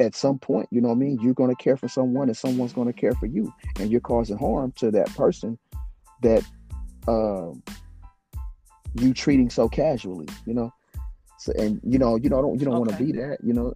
at 0.00 0.14
some 0.14 0.38
point, 0.38 0.68
you 0.70 0.80
know 0.80 0.88
what 0.88 0.94
I 0.94 0.98
mean, 0.98 1.18
you're 1.20 1.34
going 1.34 1.54
to 1.54 1.62
care 1.62 1.76
for 1.76 1.88
someone, 1.88 2.28
and 2.28 2.36
someone's 2.36 2.72
going 2.72 2.88
to 2.88 2.98
care 2.98 3.12
for 3.12 3.26
you, 3.26 3.52
and 3.78 3.90
you're 3.90 4.00
causing 4.00 4.38
harm 4.38 4.72
to 4.76 4.90
that 4.90 5.08
person 5.14 5.58
that 6.22 6.42
um, 7.06 7.62
you 8.94 9.12
treating 9.12 9.50
so 9.50 9.68
casually. 9.68 10.28
You 10.46 10.54
know. 10.54 10.72
So, 11.38 11.52
and 11.58 11.80
you 11.84 11.98
know, 11.98 12.16
you 12.16 12.30
know, 12.30 12.40
don't 12.40 12.58
you 12.58 12.64
don't 12.64 12.74
okay. 12.74 12.80
want 12.80 12.90
to 12.98 13.04
be 13.04 13.12
that, 13.12 13.38
you 13.44 13.52
know. 13.52 13.74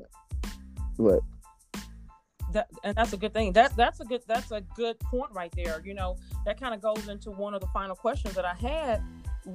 But 0.99 1.21
that 2.53 2.69
and 2.85 2.97
that's 2.97 3.13
a 3.13 3.17
good 3.17 3.33
thing. 3.33 3.53
That 3.53 3.77
that's 3.77 4.01
a 4.01 4.05
good 4.05 4.23
that's 4.27 4.51
a 4.51 4.61
good 4.77 4.99
point 5.01 5.31
right 5.33 5.53
there. 5.57 5.83
You 5.85 5.95
know, 5.95 6.17
that 6.45 6.61
kind 6.61 6.75
of 6.75 6.81
goes 6.81 7.09
into 7.09 7.31
one 7.31 7.55
of 7.55 7.61
the 7.61 7.69
final 7.69 7.97
questions 7.97 8.35
that 8.35 8.45
I 8.45 8.55
had 8.55 9.03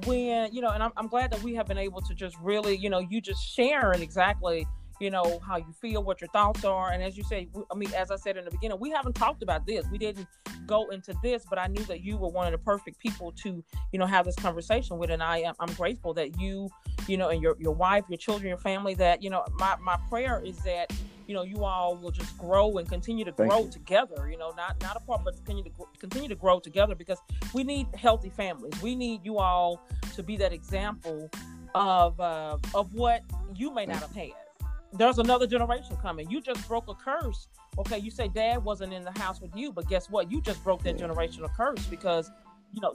when 0.06 0.52
you 0.52 0.60
know, 0.60 0.70
and 0.70 0.82
I'm, 0.82 0.92
I'm 0.96 1.08
glad 1.08 1.30
that 1.32 1.42
we 1.42 1.54
have 1.54 1.66
been 1.66 1.78
able 1.78 2.00
to 2.02 2.14
just 2.14 2.36
really, 2.40 2.76
you 2.76 2.90
know, 2.90 2.98
you 2.98 3.20
just 3.20 3.42
sharing 3.54 4.02
exactly 4.02 4.66
you 5.00 5.10
know 5.10 5.38
how 5.46 5.56
you 5.56 5.72
feel 5.80 6.02
what 6.02 6.20
your 6.20 6.28
thoughts 6.28 6.64
are. 6.64 6.92
And 6.92 7.02
as 7.02 7.16
you 7.16 7.24
say 7.24 7.48
i 7.70 7.74
mean 7.74 7.92
as 7.94 8.10
i 8.10 8.16
said 8.16 8.36
in 8.36 8.44
the 8.44 8.50
beginning 8.50 8.78
we 8.80 8.90
haven't 8.90 9.14
talked 9.14 9.42
about 9.42 9.66
this. 9.66 9.86
We 9.90 9.98
didn't 9.98 10.26
go 10.66 10.88
into 10.90 11.14
this 11.22 11.44
but 11.48 11.58
i 11.58 11.66
knew 11.66 11.84
that 11.84 12.00
you 12.00 12.16
were 12.16 12.28
one 12.28 12.46
of 12.46 12.52
the 12.52 12.58
perfect 12.58 12.98
people 12.98 13.32
to 13.32 13.62
you 13.92 13.98
know 13.98 14.06
have 14.06 14.24
this 14.24 14.36
conversation 14.36 14.98
with. 14.98 15.10
And 15.10 15.22
i 15.22 15.38
am 15.38 15.54
i'm 15.60 15.72
grateful 15.74 16.14
that 16.14 16.40
you 16.40 16.68
you 17.06 17.16
know 17.16 17.28
and 17.28 17.42
your 17.42 17.56
your 17.58 17.74
wife 17.74 18.04
your 18.08 18.18
children 18.18 18.48
your 18.48 18.58
family 18.58 18.94
that 18.94 19.22
you 19.22 19.30
know 19.30 19.44
my 19.58 19.76
my 19.80 19.96
prayer 20.08 20.42
is 20.44 20.56
that 20.58 20.92
you 21.26 21.34
know 21.34 21.42
you 21.42 21.64
all 21.64 21.96
will 21.96 22.10
just 22.10 22.36
grow 22.38 22.78
and 22.78 22.88
continue 22.88 23.24
to 23.24 23.32
Thank 23.32 23.50
grow 23.50 23.64
you. 23.64 23.70
together 23.70 24.28
you 24.30 24.38
know 24.38 24.52
not 24.56 24.80
not 24.82 24.96
apart 24.96 25.22
but 25.24 25.34
continue 25.36 25.64
to 25.64 25.70
continue 25.98 26.28
to 26.28 26.34
grow 26.34 26.60
together 26.60 26.94
because 26.94 27.18
we 27.54 27.64
need 27.64 27.86
healthy 27.94 28.30
families. 28.30 28.72
We 28.82 28.94
need 28.94 29.24
you 29.24 29.38
all 29.38 29.80
to 30.14 30.22
be 30.22 30.36
that 30.38 30.52
example 30.52 31.30
of 31.74 32.18
uh, 32.20 32.58
of 32.74 32.92
what 32.94 33.22
you 33.54 33.72
may 33.72 33.86
not 33.86 33.98
have 33.98 34.14
had 34.14 34.45
there's 34.92 35.18
another 35.18 35.46
generation 35.46 35.96
coming. 35.96 36.30
You 36.30 36.40
just 36.40 36.66
broke 36.68 36.88
a 36.88 36.94
curse. 36.94 37.48
Okay, 37.78 37.98
you 37.98 38.10
say 38.10 38.28
dad 38.28 38.64
wasn't 38.64 38.92
in 38.92 39.02
the 39.02 39.18
house 39.18 39.40
with 39.40 39.54
you, 39.54 39.72
but 39.72 39.88
guess 39.88 40.08
what? 40.08 40.30
You 40.30 40.40
just 40.40 40.62
broke 40.64 40.82
that 40.84 40.98
yeah. 40.98 41.06
generational 41.06 41.52
curse 41.54 41.84
because 41.86 42.30
you 42.72 42.80
know 42.80 42.94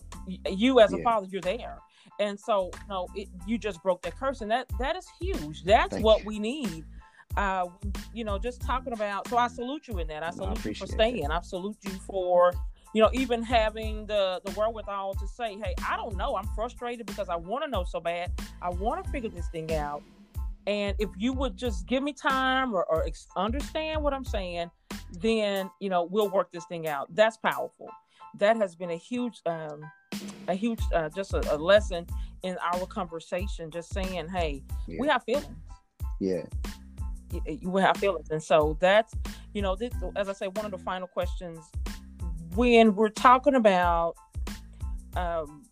you 0.49 0.80
as 0.80 0.93
a 0.93 0.97
yeah. 0.97 1.04
father, 1.04 1.27
you're 1.30 1.41
there, 1.41 1.77
and 2.19 2.39
so 2.39 2.71
you 2.73 2.88
know 2.89 3.08
it, 3.15 3.30
you 3.45 3.58
just 3.58 3.82
broke 3.84 4.01
that 4.04 4.17
curse, 4.17 4.41
and 4.41 4.51
that 4.51 4.67
that 4.80 4.95
is 4.95 5.08
huge. 5.19 5.63
That's 5.63 5.93
Thank 5.93 6.06
what 6.06 6.21
you. 6.21 6.27
we 6.27 6.39
need. 6.39 6.86
Uh, 7.38 7.67
you 8.13 8.25
know, 8.25 8.38
just 8.38 8.62
talking 8.62 8.91
about. 8.91 9.27
So 9.30 9.38
I 9.38 9.47
salute 9.47 9.88
you 9.88 9.99
in 9.99 10.08
that. 10.08 10.21
I 10.21 10.32
salute 10.32 10.65
I 10.65 10.69
you 10.69 10.75
for 10.75 10.88
staying. 10.88 11.21
That. 11.21 11.32
I 11.32 11.41
salute 11.41 11.77
you 11.84 11.91
for 11.91 12.54
you 12.93 13.01
know, 13.01 13.10
even 13.13 13.41
having 13.41 14.06
the 14.06 14.41
the 14.43 14.51
wherewithal 14.51 15.13
to 15.15 15.27
say, 15.27 15.58
"Hey, 15.58 15.73
I 15.88 15.95
don't 15.95 16.17
know. 16.17 16.36
I'm 16.36 16.47
frustrated 16.56 17.06
because 17.06 17.30
I 17.30 17.36
want 17.36 17.63
to 17.63 17.69
know 17.69 17.84
so 17.84 17.99
bad. 17.99 18.32
I 18.62 18.69
want 18.69 19.04
to 19.04 19.10
figure 19.12 19.30
this 19.30 19.47
thing 19.49 19.73
out." 19.73 20.04
And 20.67 20.95
if 21.00 21.10
you 21.17 21.34
would 21.34 21.58
just 21.58 21.88
give 21.88 22.04
me 22.04 22.13
time 22.13 22.74
or, 22.74 22.84
or 22.86 23.04
ex- 23.04 23.28
understand 23.36 24.04
what 24.04 24.13
I'm 24.13 24.26
saying, 24.26 24.69
then 25.19 25.69
you 25.80 25.89
know 25.89 26.04
we'll 26.04 26.30
work 26.30 26.52
this 26.52 26.65
thing 26.65 26.88
out. 26.88 27.13
That's 27.15 27.38
powerful. 27.38 27.89
That 28.38 28.58
has 28.58 28.76
been 28.76 28.91
a 28.91 28.95
huge, 28.95 29.41
um, 29.45 29.82
a 30.47 30.54
huge, 30.54 30.80
uh, 30.93 31.10
just 31.10 31.34
a, 31.34 31.54
a, 31.54 31.58
lesson 31.58 32.08
in 32.43 32.58
our 32.60 32.86
conversation. 32.86 33.69
Just 33.71 33.91
saying, 33.93 34.30
hey, 34.30 34.63
yeah. 34.88 34.97
we 35.00 35.08
have 35.08 35.24
feelings. 35.24 35.47
Yeah. 36.19 36.43
You, 37.45 37.78
have 37.78 37.97
feelings, 37.97 38.30
and 38.30 38.43
so 38.43 38.78
that's 38.82 39.13
you 39.54 39.62
know, 39.62 39.76
this, 39.76 39.91
as 40.15 40.30
I 40.30 40.34
say, 40.34 40.47
one 40.47 40.65
of 40.65 40.71
the 40.71 40.78
final 40.78 41.08
questions 41.08 41.60
when 42.56 42.95
we're 42.95 43.10
talking 43.10 43.56
about 43.56 44.15
um, 45.15 45.63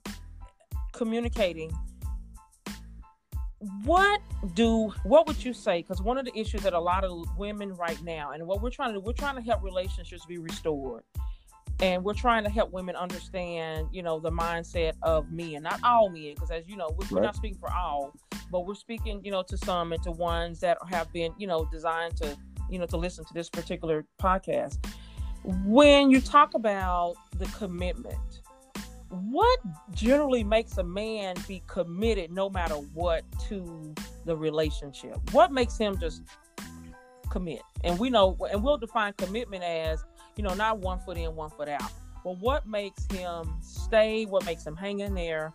communicating 0.93 1.71
what 3.83 4.21
do 4.53 4.93
what 5.03 5.27
would 5.27 5.43
you 5.43 5.53
say? 5.53 5.81
Because 5.81 6.01
one 6.01 6.17
of 6.17 6.25
the 6.25 6.37
issues 6.37 6.61
that 6.61 6.73
a 6.73 6.79
lot 6.79 7.03
of 7.03 7.25
women 7.37 7.73
right 7.73 8.01
now 8.03 8.31
and 8.31 8.45
what 8.47 8.61
we're 8.61 8.69
trying 8.69 8.93
to 8.93 8.99
do 8.99 9.01
we're 9.01 9.13
trying 9.13 9.35
to 9.35 9.41
help 9.41 9.63
relationships 9.63 10.25
be 10.25 10.37
restored. 10.37 11.03
And 11.81 12.03
we're 12.03 12.13
trying 12.13 12.43
to 12.43 12.49
help 12.49 12.71
women 12.71 12.95
understand 12.95 13.87
you 13.91 14.01
know 14.01 14.19
the 14.19 14.31
mindset 14.31 14.93
of 15.01 15.31
men 15.31 15.63
not 15.63 15.79
all 15.83 16.09
men 16.09 16.33
because 16.35 16.51
as 16.51 16.67
you 16.67 16.77
know 16.77 16.89
we're, 16.89 17.05
right. 17.05 17.11
we're, 17.11 17.21
not 17.21 17.35
speaking 17.35 17.57
for 17.57 17.71
all 17.71 18.13
but 18.51 18.65
we're 18.65 18.75
speaking 18.75 19.21
you 19.23 19.31
know 19.31 19.43
to 19.43 19.57
some 19.57 19.93
and 19.93 20.03
to 20.03 20.11
ones 20.11 20.59
that 20.59 20.77
have 20.89 21.11
been 21.13 21.33
you 21.37 21.47
know 21.47 21.65
designed 21.71 22.15
to 22.17 22.37
you 22.69 22.79
know 22.79 22.85
to 22.85 22.97
listen 22.97 23.25
to 23.25 23.33
this 23.33 23.49
particular 23.49 24.05
podcast. 24.21 24.77
When 25.43 26.11
you 26.11 26.19
talk 26.19 26.53
about 26.53 27.15
the 27.37 27.45
commitment 27.45 28.41
what 29.09 29.59
generally 29.91 30.43
makes 30.43 30.77
a 30.77 30.83
man 30.83 31.35
be 31.47 31.63
committed 31.67 32.31
no 32.31 32.49
matter 32.49 32.75
what 32.75 33.23
to 33.47 33.93
the 34.25 34.35
relationship? 34.35 35.17
What 35.31 35.51
makes 35.51 35.77
him 35.77 35.97
just 35.97 36.21
commit? 37.31 37.61
And 37.83 37.97
we 37.97 38.09
know, 38.09 38.37
and 38.51 38.63
we'll 38.63 38.77
define 38.77 39.13
commitment 39.13 39.63
as, 39.63 40.03
you 40.35 40.43
know, 40.43 40.53
not 40.53 40.79
one 40.79 40.99
foot 40.99 41.17
in, 41.17 41.35
one 41.35 41.49
foot 41.49 41.69
out. 41.69 41.91
But 42.23 42.37
what 42.39 42.67
makes 42.67 43.07
him 43.11 43.55
stay? 43.61 44.25
What 44.25 44.45
makes 44.45 44.65
him 44.65 44.75
hang 44.75 44.99
in 44.99 45.15
there? 45.15 45.53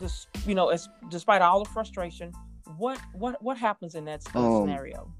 Just 0.00 0.28
you 0.46 0.54
know, 0.54 0.70
as, 0.70 0.88
despite 1.10 1.42
all 1.42 1.62
the 1.62 1.70
frustration, 1.70 2.32
what 2.78 2.98
what 3.12 3.40
what 3.42 3.58
happens 3.58 3.94
in 3.94 4.04
that 4.06 4.22
um, 4.34 4.62
scenario? 4.62 5.12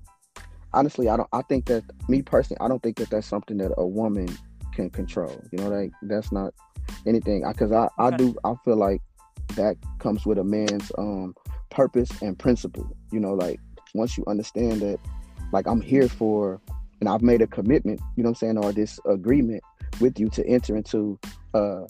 Honestly, 0.72 1.08
I 1.08 1.18
don't. 1.18 1.28
I 1.32 1.42
think 1.42 1.66
that 1.66 1.84
me 2.08 2.22
personally, 2.22 2.58
I 2.60 2.68
don't 2.68 2.82
think 2.82 2.96
that 2.96 3.10
that's 3.10 3.26
something 3.26 3.58
that 3.58 3.72
a 3.76 3.86
woman 3.86 4.26
can 4.74 4.88
control. 4.88 5.38
You 5.52 5.58
know, 5.58 5.68
like 5.68 5.92
that's 6.02 6.32
not 6.32 6.54
anything 7.06 7.44
because 7.46 7.72
I, 7.72 7.88
I, 7.98 8.06
I 8.06 8.10
do 8.16 8.34
I 8.44 8.54
feel 8.64 8.76
like 8.76 9.00
that 9.56 9.76
comes 9.98 10.24
with 10.24 10.38
a 10.38 10.44
man's 10.44 10.90
um 10.98 11.34
purpose 11.70 12.10
and 12.22 12.38
principle. 12.38 12.96
You 13.10 13.20
know, 13.20 13.34
like 13.34 13.60
once 13.94 14.16
you 14.16 14.24
understand 14.26 14.80
that, 14.82 14.98
like 15.52 15.66
I'm 15.66 15.80
here 15.80 16.08
for, 16.08 16.60
and 17.00 17.08
I've 17.08 17.22
made 17.22 17.42
a 17.42 17.46
commitment. 17.46 18.00
You 18.16 18.22
know 18.22 18.30
what 18.30 18.42
I'm 18.42 18.56
saying, 18.56 18.58
or 18.58 18.72
this 18.72 19.00
agreement 19.06 19.62
with 20.00 20.18
you 20.18 20.28
to 20.30 20.46
enter 20.46 20.76
into 20.76 21.18
a, 21.54 21.82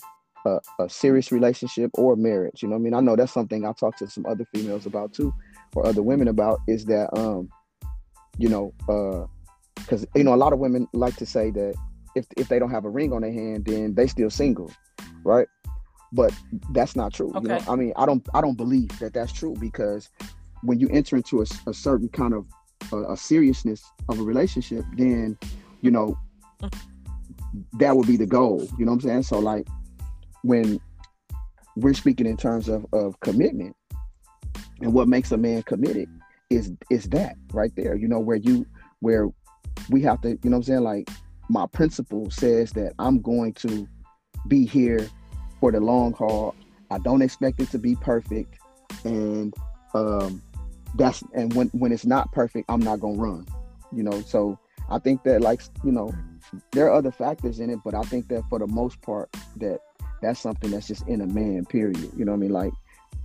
a, 0.46 0.58
a 0.80 0.88
serious 0.88 1.30
relationship 1.30 1.90
or 1.94 2.16
marriage. 2.16 2.62
You 2.62 2.68
know 2.68 2.74
what 2.74 2.80
I 2.80 2.84
mean? 2.84 2.94
I 2.94 3.00
know 3.00 3.16
that's 3.16 3.32
something 3.32 3.64
I 3.64 3.72
talked 3.72 3.98
to 3.98 4.08
some 4.08 4.26
other 4.26 4.44
females 4.54 4.86
about 4.86 5.12
too, 5.12 5.34
or 5.74 5.86
other 5.86 6.02
women 6.02 6.28
about. 6.28 6.60
Is 6.66 6.84
that 6.86 7.16
um, 7.16 7.48
you 8.38 8.48
know, 8.48 8.72
uh, 8.88 9.26
because 9.76 10.06
you 10.14 10.24
know 10.24 10.34
a 10.34 10.36
lot 10.36 10.52
of 10.52 10.58
women 10.58 10.88
like 10.92 11.16
to 11.16 11.26
say 11.26 11.50
that 11.50 11.74
if 12.14 12.26
if 12.36 12.48
they 12.48 12.58
don't 12.58 12.70
have 12.70 12.84
a 12.84 12.90
ring 12.90 13.12
on 13.12 13.22
their 13.22 13.32
hand, 13.32 13.64
then 13.64 13.94
they 13.94 14.06
still 14.06 14.30
single, 14.30 14.70
right? 15.24 15.48
But 16.12 16.34
that's 16.70 16.94
not 16.94 17.12
true. 17.14 17.32
Okay. 17.34 17.40
You 17.42 17.48
know, 17.48 17.72
I 17.72 17.76
mean, 17.76 17.92
I 17.96 18.06
don't 18.06 18.26
I 18.34 18.40
don't 18.40 18.56
believe 18.56 18.98
that 18.98 19.14
that's 19.14 19.32
true 19.32 19.54
because 19.58 20.10
when 20.62 20.78
you 20.78 20.88
enter 20.90 21.16
into 21.16 21.40
a, 21.40 21.46
a 21.66 21.74
certain 21.74 22.08
kind 22.08 22.34
of 22.34 22.46
a, 22.92 23.12
a, 23.12 23.16
seriousness 23.16 23.82
of 24.08 24.20
a 24.20 24.22
relationship, 24.22 24.84
then 24.96 25.36
you 25.80 25.90
know 25.90 26.16
that 27.78 27.96
would 27.96 28.06
be 28.06 28.16
the 28.16 28.26
goal. 28.26 28.68
You 28.78 28.84
know 28.84 28.92
what 28.92 29.04
I'm 29.04 29.08
saying? 29.08 29.22
So 29.24 29.38
like 29.38 29.66
when 30.42 30.80
we're 31.76 31.94
speaking 31.94 32.26
in 32.26 32.36
terms 32.36 32.68
of, 32.68 32.86
of 32.92 33.18
commitment 33.20 33.74
and 34.80 34.92
what 34.92 35.08
makes 35.08 35.32
a 35.32 35.36
man 35.36 35.62
committed 35.62 36.08
is 36.50 36.72
is 36.90 37.08
that 37.10 37.36
right 37.52 37.72
there. 37.76 37.96
You 37.96 38.08
know 38.08 38.20
where 38.20 38.36
you 38.36 38.66
where 39.00 39.28
we 39.90 40.02
have 40.02 40.20
to. 40.22 40.30
You 40.30 40.38
know 40.44 40.50
what 40.50 40.56
I'm 40.56 40.62
saying? 40.64 40.80
Like 40.82 41.08
my 41.52 41.66
principle 41.66 42.30
says 42.30 42.72
that 42.72 42.94
I'm 42.98 43.20
going 43.20 43.52
to 43.52 43.86
be 44.48 44.64
here 44.64 45.06
for 45.60 45.70
the 45.70 45.80
long 45.80 46.14
haul. 46.14 46.54
I 46.90 46.98
don't 46.98 47.20
expect 47.20 47.60
it 47.60 47.70
to 47.72 47.78
be 47.78 47.94
perfect, 47.94 48.58
and 49.04 49.52
um, 49.94 50.42
that's 50.94 51.22
and 51.34 51.52
when 51.52 51.68
when 51.68 51.92
it's 51.92 52.06
not 52.06 52.32
perfect, 52.32 52.64
I'm 52.70 52.80
not 52.80 53.00
gonna 53.00 53.18
run. 53.18 53.46
You 53.92 54.02
know, 54.02 54.22
so 54.22 54.58
I 54.88 54.98
think 54.98 55.24
that 55.24 55.42
like 55.42 55.60
you 55.84 55.92
know, 55.92 56.10
there 56.72 56.86
are 56.86 56.94
other 56.94 57.12
factors 57.12 57.60
in 57.60 57.68
it, 57.68 57.80
but 57.84 57.94
I 57.94 58.02
think 58.02 58.28
that 58.28 58.44
for 58.48 58.58
the 58.58 58.66
most 58.66 59.02
part, 59.02 59.28
that 59.56 59.80
that's 60.22 60.40
something 60.40 60.70
that's 60.70 60.88
just 60.88 61.06
in 61.06 61.20
a 61.20 61.26
man. 61.26 61.66
Period. 61.66 62.10
You 62.16 62.24
know 62.24 62.32
what 62.32 62.38
I 62.38 62.40
mean? 62.40 62.52
Like 62.52 62.72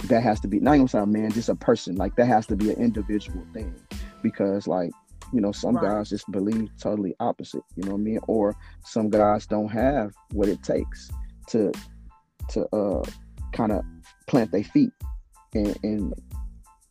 that 0.10 0.22
has 0.22 0.42
to 0.42 0.50
be 0.50 0.60
not 0.60 0.76
even 0.76 1.00
a 1.00 1.06
man, 1.06 1.32
just 1.32 1.48
a 1.48 1.56
person. 1.56 1.96
Like 1.96 2.18
that 2.18 2.26
has 2.26 2.46
to 2.48 2.58
be 2.58 2.72
an 2.72 2.78
individual 2.78 3.46
thing, 3.54 3.74
because 4.22 4.68
like 4.68 4.92
you 5.34 5.42
know, 5.42 5.52
some 5.52 5.76
right. 5.76 5.96
guys 5.96 6.10
just 6.10 6.30
believe 6.32 6.70
totally 6.80 7.16
opposite, 7.20 7.64
you 7.76 7.84
know 7.84 7.92
what 7.92 8.00
I 8.00 8.04
mean? 8.04 8.20
Or 8.28 8.56
some 8.84 9.10
guys 9.10 9.46
don't 9.46 9.70
have 9.70 10.14
what 10.32 10.50
it 10.50 10.64
takes 10.64 11.10
to 11.48 11.72
to 12.50 12.66
uh 12.76 13.04
kind 13.54 13.72
of 13.72 13.84
plant 14.28 14.52
their 14.52 14.64
feet 14.64 14.92
and, 15.54 15.78
and 15.84 16.14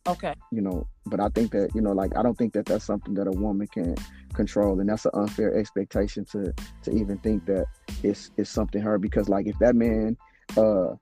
okay 0.07 0.33
you 0.51 0.61
know 0.61 0.87
but 1.05 1.19
i 1.19 1.29
think 1.29 1.51
that 1.51 1.69
you 1.75 1.81
know 1.81 1.91
like 1.91 2.15
i 2.17 2.23
don't 2.23 2.37
think 2.37 2.53
that 2.53 2.65
that's 2.65 2.85
something 2.85 3.13
that 3.13 3.27
a 3.27 3.31
woman 3.31 3.67
can 3.67 3.95
control 4.33 4.79
and 4.79 4.89
that's 4.89 5.05
an 5.05 5.11
unfair 5.13 5.55
expectation 5.57 6.23
to 6.25 6.53
to 6.83 6.91
even 6.91 7.17
think 7.19 7.45
that 7.45 7.65
it's 8.03 8.31
it's 8.37 8.49
something 8.49 8.81
her 8.81 8.97
because 8.97 9.29
like 9.29 9.47
if 9.47 9.57
that 9.59 9.75
man 9.75 10.15
uh 10.57 10.93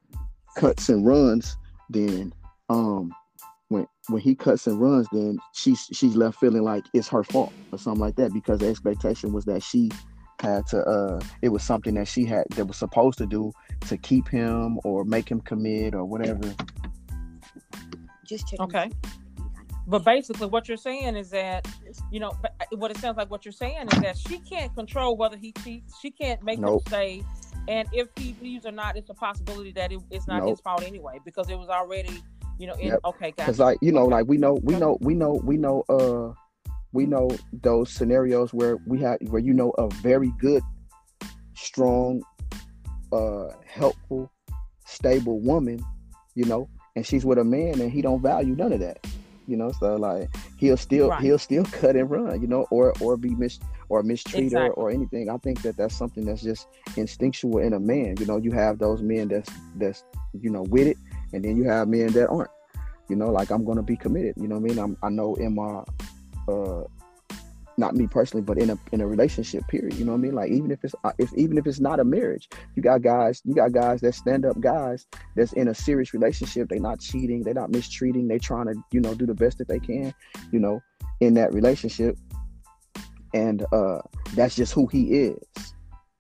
cuts 0.56 0.90
and 0.90 1.06
runs 1.06 1.58
then 1.90 2.34
um 2.70 3.12
when 3.70 3.88
when 4.10 4.22
he 4.22 4.36
cuts 4.36 4.68
and 4.68 4.80
runs, 4.80 5.08
then 5.12 5.38
she's 5.54 5.88
she's 5.92 6.16
left 6.16 6.40
feeling 6.40 6.64
like 6.64 6.86
it's 6.94 7.08
her 7.10 7.24
fault 7.24 7.52
or 7.72 7.80
something 7.80 8.02
like 8.02 8.16
that 8.16 8.34
because 8.34 8.60
the 8.60 8.68
expectation 8.68 9.34
was 9.34 9.46
that 9.46 9.64
she 9.64 9.92
had 10.42 10.66
to 10.68 10.84
uh 10.84 11.20
it 11.42 11.50
was 11.50 11.64
something 11.64 11.94
that 11.96 12.08
she 12.08 12.26
had 12.26 12.46
that 12.52 12.66
was 12.66 12.78
supposed 12.78 13.18
to 13.18 13.26
do 13.26 13.52
to 13.88 13.98
keep 13.98 14.28
him 14.28 14.80
or 14.84 15.06
make 15.06 15.30
him 15.30 15.42
commit 15.42 15.96
or 15.96 16.06
whatever. 16.06 16.54
Just 18.26 18.48
check. 18.48 18.60
Okay. 18.60 18.92
But 19.88 20.04
basically, 20.04 20.48
what 20.48 20.68
you're 20.68 20.78
saying 20.78 21.16
is 21.16 21.30
that, 21.30 21.68
you 22.12 22.20
know, 22.20 22.36
uh, 22.44 22.66
what 22.76 22.90
it 22.90 22.98
sounds 22.98 23.18
like 23.18 23.30
what 23.30 23.46
you're 23.46 23.52
saying 23.52 23.88
is 23.92 24.00
that 24.00 24.18
she 24.18 24.40
can't 24.40 24.74
control 24.76 25.16
whether 25.16 25.38
he 25.38 25.52
cheats. 25.64 26.00
She 26.02 26.10
can't 26.10 26.42
make 26.42 26.60
nope. 26.60 26.82
him 26.82 26.88
stay. 26.88 27.24
And 27.68 27.88
if 27.94 28.08
he 28.18 28.36
leaves 28.42 28.66
or 28.66 28.72
not, 28.72 28.98
it's 28.98 29.10
a 29.10 29.14
possibility 29.14 29.72
that 29.74 29.92
it, 29.92 30.00
it's 30.10 30.28
not 30.28 30.40
nope. 30.40 30.50
his 30.50 30.60
fault 30.60 30.84
anyway 30.84 31.20
because 31.24 31.50
it 31.50 31.58
was 31.58 31.70
already 31.70 32.24
You 32.58 32.68
know, 32.68 32.74
in, 32.74 32.88
yep. 32.88 33.00
okay, 33.06 33.32
guys. 33.32 33.46
because 33.46 33.60
like 33.60 33.78
you 33.82 33.92
know, 33.92 34.06
like 34.06 34.28
we 34.28 34.38
know, 34.38 34.60
we 34.64 34.76
know, 34.76 34.98
we 35.02 35.14
know, 35.14 35.40
we 35.44 35.58
know, 35.58 35.84
uh, 35.90 36.34
we 36.94 37.06
know 37.06 37.30
those 37.52 37.92
scenarios 37.92 38.54
where 38.54 38.78
we 38.88 39.02
have 39.02 39.18
where 39.30 39.42
you 39.42 39.54
know 39.54 39.72
a 39.78 39.90
very 39.96 40.32
good, 40.40 40.64
strong, 41.56 42.24
uh, 43.12 43.50
helpful, 43.66 44.32
stable 44.86 45.40
woman, 45.42 45.84
you 46.34 46.46
know, 46.46 46.70
and 46.96 47.06
she's 47.06 47.26
with 47.26 47.38
a 47.38 47.44
man 47.44 47.82
and 47.82 47.92
he 47.92 48.02
don't 48.02 48.22
value 48.22 48.56
none 48.56 48.72
of 48.74 48.80
that 48.80 49.06
you 49.48 49.56
know 49.56 49.72
so 49.72 49.96
like 49.96 50.30
he'll 50.58 50.78
still 50.78 51.10
right. 51.10 51.22
he'll 51.22 51.38
still 51.38 51.64
cut 51.66 51.96
and 51.96 52.10
run 52.10 52.42
you 52.42 52.48
know 52.48 52.66
or 52.72 52.94
or 53.00 53.18
be 53.18 53.30
mis 53.36 53.60
or 53.90 54.04
mistreat 54.04 54.44
exactly. 54.46 54.70
or 54.72 54.90
anything 54.90 55.30
i 55.30 55.38
think 55.38 55.62
that 55.62 55.78
that's 55.78 55.96
something 55.96 56.26
that's 56.26 56.42
just 56.42 56.68
instinctual 56.98 57.60
in 57.60 57.74
a 57.74 57.80
man 57.80 58.16
you 58.20 58.26
know 58.26 58.38
you 58.38 58.52
have 58.52 58.80
those 58.80 59.02
men 59.02 59.28
that's 59.28 59.50
that's 59.76 60.04
you 60.42 60.50
know 60.50 60.64
with 60.64 60.88
it 60.88 60.98
and 61.34 61.44
then 61.44 61.56
you 61.56 61.64
have 61.64 61.88
men 61.88 62.08
that 62.08 62.28
aren't 62.30 62.50
you 63.10 63.16
know 63.16 63.30
like 63.30 63.52
i'm 63.52 63.64
gonna 63.66 63.84
be 63.84 63.96
committed 63.96 64.34
you 64.38 64.48
know 64.48 64.58
what 64.58 64.72
i 64.72 64.74
mean 64.74 64.80
I'm, 64.80 64.98
i 65.04 65.10
know 65.10 65.36
in 65.36 65.56
my 65.56 65.84
uh 66.48 66.84
not 67.78 67.96
me 67.96 68.08
personally, 68.08 68.42
but 68.42 68.58
in 68.58 68.70
a 68.70 68.78
in 68.92 69.02
a 69.02 69.08
relationship 69.08 69.68
period. 69.68 69.96
You 69.96 70.06
know 70.06 70.14
what 70.14 70.20
I 70.20 70.22
mean? 70.22 70.36
Like 70.36 70.52
even 70.52 70.72
if 70.72 70.84
it's 70.84 70.96
uh, 71.04 71.12
if 71.18 71.34
even 71.34 71.58
if 71.58 71.68
it's 71.68 71.80
not 71.80 72.00
a 72.00 72.04
marriage, 72.04 72.50
you 72.76 72.82
got 72.82 73.02
guys, 73.02 73.42
you 73.46 73.54
got 73.54 73.72
guys 73.72 74.02
that 74.02 74.16
stand 74.16 74.46
up 74.46 74.60
guys 74.60 75.06
that's 75.36 75.54
in 75.54 75.68
a 75.68 75.76
serious 75.76 76.14
relationship. 76.14 76.70
They're 76.70 76.80
not 76.80 77.00
cheating, 77.00 77.44
they're 77.44 77.54
not 77.54 77.72
mistreating, 77.72 78.28
they're 78.28 78.40
trying 78.40 78.68
to 78.68 78.76
you 78.92 79.02
know 79.02 79.14
do 79.14 79.26
the 79.26 79.34
best 79.34 79.58
that 79.58 79.68
they 79.68 79.80
can, 79.80 80.14
you 80.52 80.60
know, 80.60 80.82
in 81.20 81.34
that 81.36 81.54
relationship, 81.54 82.18
and 83.34 83.66
uh 83.72 84.00
that's 84.34 84.56
just 84.56 84.74
who 84.74 84.88
he 84.88 85.14
is. 85.14 85.74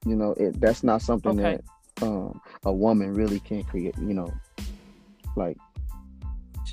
You 0.05 0.15
know, 0.15 0.31
it 0.33 0.59
that's 0.59 0.83
not 0.83 1.01
something 1.01 1.39
okay. 1.39 1.59
that 1.99 2.05
um 2.05 2.41
a 2.65 2.73
woman 2.73 3.13
really 3.13 3.39
can 3.39 3.63
create. 3.63 3.97
You 3.97 4.13
know, 4.13 4.33
like 5.35 5.57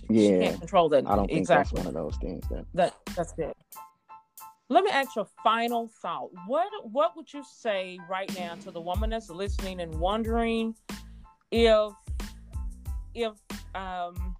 yeah, 0.08 0.22
she 0.22 0.38
can't 0.38 0.58
control 0.58 0.88
that. 0.90 1.06
I 1.06 1.16
don't 1.16 1.26
think 1.28 1.38
exactly. 1.38 1.76
that's 1.76 1.86
one 1.86 1.96
of 1.96 2.02
those 2.02 2.16
things 2.16 2.44
that 2.50 2.64
that 2.74 2.94
that's 3.16 3.32
it. 3.38 3.56
Let 4.72 4.84
me 4.84 4.90
ask 4.90 5.14
your 5.16 5.26
final 5.44 5.88
thought. 6.00 6.30
What 6.46 6.66
what 6.82 7.14
would 7.14 7.30
you 7.30 7.44
say 7.44 7.98
right 8.08 8.34
now 8.38 8.54
to 8.54 8.70
the 8.70 8.80
woman 8.80 9.10
that's 9.10 9.28
listening 9.28 9.82
and 9.82 9.94
wondering 9.96 10.74
if 11.50 11.92
if 13.14 13.32
um 13.74 14.34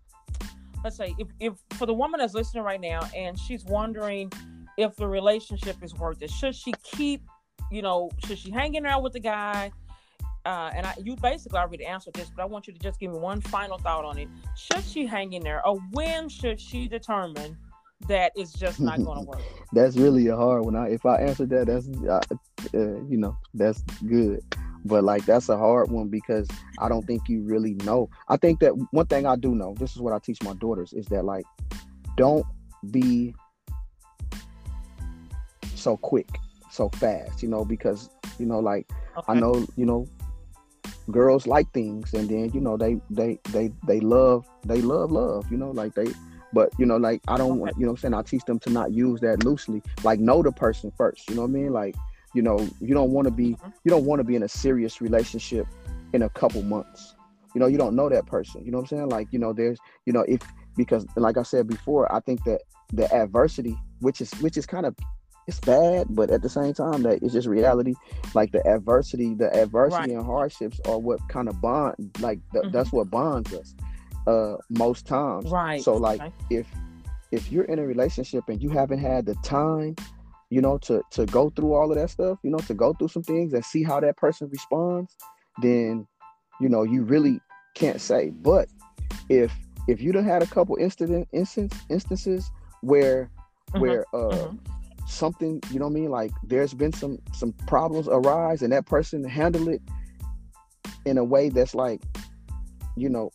let's 0.83 0.97
say 0.97 1.15
if, 1.19 1.29
if 1.39 1.53
for 1.73 1.85
the 1.85 1.93
woman 1.93 2.19
that's 2.19 2.33
listening 2.33 2.65
right 2.65 2.81
now 2.81 3.07
and 3.15 3.39
she's 3.39 3.67
wondering 3.67 4.33
if 4.79 4.97
the 4.97 5.07
relationship 5.07 5.77
is 5.83 5.95
worth 5.95 6.23
it, 6.23 6.31
should 6.31 6.55
she 6.55 6.73
keep, 6.83 7.21
you 7.71 7.83
know, 7.83 8.09
should 8.25 8.39
she 8.39 8.51
hang 8.51 8.75
in 8.75 8.85
there 8.85 8.99
with 8.99 9.13
the 9.13 9.21
guy? 9.21 9.71
Uh, 10.47 10.71
and 10.75 10.87
I, 10.87 10.95
you 11.05 11.15
basically 11.17 11.59
already 11.59 11.85
answered 11.85 12.15
this, 12.15 12.31
but 12.35 12.41
I 12.41 12.47
want 12.47 12.67
you 12.67 12.73
to 12.73 12.79
just 12.79 12.99
give 12.99 13.13
me 13.13 13.19
one 13.19 13.43
final 13.43 13.77
thought 13.77 14.07
on 14.07 14.17
it. 14.17 14.29
Should 14.57 14.83
she 14.83 15.05
hang 15.05 15.35
in 15.35 15.43
there, 15.43 15.65
or 15.67 15.79
when 15.91 16.31
should 16.31 16.59
she 16.59 16.89
determine 16.89 17.59
that 18.09 18.33
is 18.37 18.53
just 18.53 18.81
not 18.81 19.03
going 19.03 19.19
to 19.25 19.25
work. 19.25 19.41
that's 19.73 19.97
really 19.97 20.29
a 20.29 20.37
hard 20.37 20.65
one. 20.65 20.77
I, 20.77 20.91
if 20.91 21.05
I 21.07 21.17
answer 21.17 21.47
that, 21.47 21.67
that's 21.67 21.89
uh, 22.09 22.21
uh, 22.75 23.03
you 23.09 23.17
know 23.17 23.37
that's 23.55 23.83
good. 24.07 24.43
But 24.85 25.05
like 25.05 25.25
that's 25.25 25.49
a 25.49 25.57
hard 25.57 25.91
one 25.91 26.09
because 26.09 26.49
I 26.81 26.89
don't 26.89 27.07
think 27.07 27.29
you 27.29 27.43
really 27.43 27.75
know. 27.85 28.11
I 28.29 28.37
think 28.37 28.61
that 28.61 28.73
one 28.91 29.07
thing 29.07 29.27
I 29.27 29.37
do 29.37 29.55
know. 29.55 29.75
This 29.79 29.95
is 29.95 30.01
what 30.01 30.13
I 30.13 30.19
teach 30.19 30.43
my 30.43 30.55
daughters 30.55 30.93
is 30.93 31.07
that 31.07 31.25
like 31.25 31.45
don't 32.17 32.45
be 32.91 33.35
so 35.75 35.97
quick, 35.97 36.29
so 36.71 36.89
fast. 36.91 37.43
You 37.43 37.49
know 37.49 37.65
because 37.65 38.11
you 38.39 38.47
know 38.47 38.59
like 38.59 38.91
okay. 39.17 39.25
I 39.29 39.35
know 39.35 39.67
you 39.77 39.87
know 39.87 40.09
girls 41.11 41.47
like 41.47 41.71
things 41.73 42.15
and 42.15 42.29
then 42.29 42.51
you 42.55 42.61
know 42.61 42.77
they 42.77 42.97
they 43.11 43.39
they 43.51 43.71
they 43.87 44.01
love 44.01 44.47
they 44.65 44.81
love 44.81 45.11
love 45.11 45.51
you 45.51 45.57
know 45.57 45.71
like 45.73 45.95
they 45.95 46.07
but 46.53 46.71
you 46.79 46.87
know, 46.87 46.97
like 46.97 47.23
I 47.29 47.37
don't 47.37 47.59
want, 47.59 47.75
you 47.79 47.87
know, 47.87 47.93
I'm 47.93 47.97
saying 47.97 48.15
I 48.15 48.23
teach 48.23 48.45
them 48.45 48.59
to 48.61 48.71
not 48.71 48.93
use 48.93 49.21
that 49.21 49.45
loosely. 49.45 49.83
Like 50.05 50.21
know 50.21 50.43
the 50.43 50.53
person 50.53 50.93
first. 50.97 51.29
You 51.29 51.37
know 51.37 51.43
what 51.43 51.49
I 51.49 51.53
mean? 51.53 51.73
Like, 51.73 51.95
you 52.35 52.43
know, 52.43 52.59
you 52.81 52.95
don't 52.95 53.11
want 53.11 53.27
to 53.27 53.31
be, 53.31 53.51
mm-hmm. 53.51 53.71
you 53.85 53.91
don't 53.91 54.05
want 54.05 54.21
to 54.21 54.25
be 54.25 54.37
in 54.37 54.43
a 54.43 54.49
serious 54.49 55.01
relationship 55.01 55.67
in 56.13 56.23
a 56.23 56.29
couple 56.29 56.63
months. 56.63 57.15
You 57.55 57.61
know, 57.61 57.67
you 57.67 57.79
don't 57.79 57.95
know 57.95 58.09
that 58.09 58.27
person. 58.27 58.65
You 58.65 58.71
know 58.71 58.79
what 58.79 58.93
I'm 58.93 58.99
saying? 58.99 59.09
Like, 59.09 59.29
you 59.31 59.39
know, 59.39 59.53
there's, 59.53 59.79
you 60.07 60.13
know, 60.13 60.25
if 60.29 60.41
because 60.77 61.07
like 61.17 61.37
I 61.37 61.43
said 61.43 61.69
before, 61.69 62.13
I 62.13 62.21
think 62.21 62.45
that 62.45 62.63
the 62.93 63.13
adversity, 63.15 63.77
which 64.01 64.21
is 64.21 64.31
which 64.41 64.57
is 64.57 64.67
kind 64.67 64.87
of 64.87 64.97
it's 65.49 65.59
bad, 65.59 66.07
but 66.11 66.31
at 66.31 66.41
the 66.41 66.49
same 66.49 66.73
time 66.73 67.03
that 67.03 67.23
it's 67.23 67.33
just 67.33 67.49
reality. 67.49 67.95
Like 68.33 68.53
the 68.53 68.67
adversity, 68.67 69.35
the 69.35 69.55
adversity 69.55 70.13
right. 70.13 70.19
and 70.19 70.25
hardships 70.25 70.81
are 70.87 70.99
what 70.99 71.21
kind 71.29 71.49
of 71.49 71.61
bond 71.61 71.95
like 72.21 72.39
th- 72.53 72.65
mm-hmm. 72.65 72.73
that's 72.73 72.93
what 72.93 73.11
bonds 73.11 73.53
us 73.53 73.75
uh 74.27 74.57
most 74.71 75.07
times 75.07 75.51
right 75.51 75.83
so 75.83 75.95
like 75.95 76.21
okay. 76.21 76.33
if 76.51 76.67
if 77.33 77.51
you're 77.51 77.65
in 77.65 77.79
a 77.79 77.87
relationship 77.87 78.45
and 78.49 78.63
you 78.63 78.69
haven't 78.69 78.99
had 78.99 79.27
the 79.27 79.35
time 79.43 79.97
you 80.51 80.61
know 80.61 80.79
to 80.79 81.03
to 81.11 81.25
go 81.27 81.51
through 81.51 81.73
all 81.73 81.91
of 81.91 81.97
that 81.97 82.11
stuff 82.11 82.39
you 82.43 82.51
know 82.51 82.59
to 82.59 82.75
go 82.75 82.93
through 82.93 83.09
some 83.09 83.23
things 83.23 83.53
and 83.53 83.65
see 83.65 83.83
how 83.83 83.99
that 83.99 84.17
person 84.17 84.49
responds 84.51 85.17
then 85.63 86.07
you 86.61 86.69
know 86.69 86.83
you 86.83 87.03
really 87.03 87.41
can't 87.75 88.01
say 88.01 88.31
but 88.43 88.69
if 89.29 89.53
if 89.89 90.01
you 90.01 90.13
don't 90.13 90.25
had 90.25 90.43
a 90.43 90.47
couple 90.47 90.77
incident 90.77 91.27
instance 91.33 91.75
instances 91.89 92.51
where 92.83 93.31
mm-hmm. 93.71 93.81
where 93.81 94.05
uh 94.15 94.29
mm-hmm. 94.29 95.07
something 95.07 95.61
you 95.71 95.79
know 95.79 95.87
what 95.87 95.93
i 95.93 96.01
mean 96.01 96.11
like 96.11 96.31
there's 96.45 96.75
been 96.75 96.93
some 96.93 97.19
some 97.33 97.53
problems 97.67 98.07
arise 98.09 98.61
and 98.61 98.73
that 98.73 98.85
person 98.87 99.25
handle 99.25 99.69
it 99.69 99.81
in 101.07 101.19
a 101.19 101.25
way 101.25 101.49
that's 101.49 101.75
like 101.75 102.03
you 102.97 103.09
know 103.09 103.31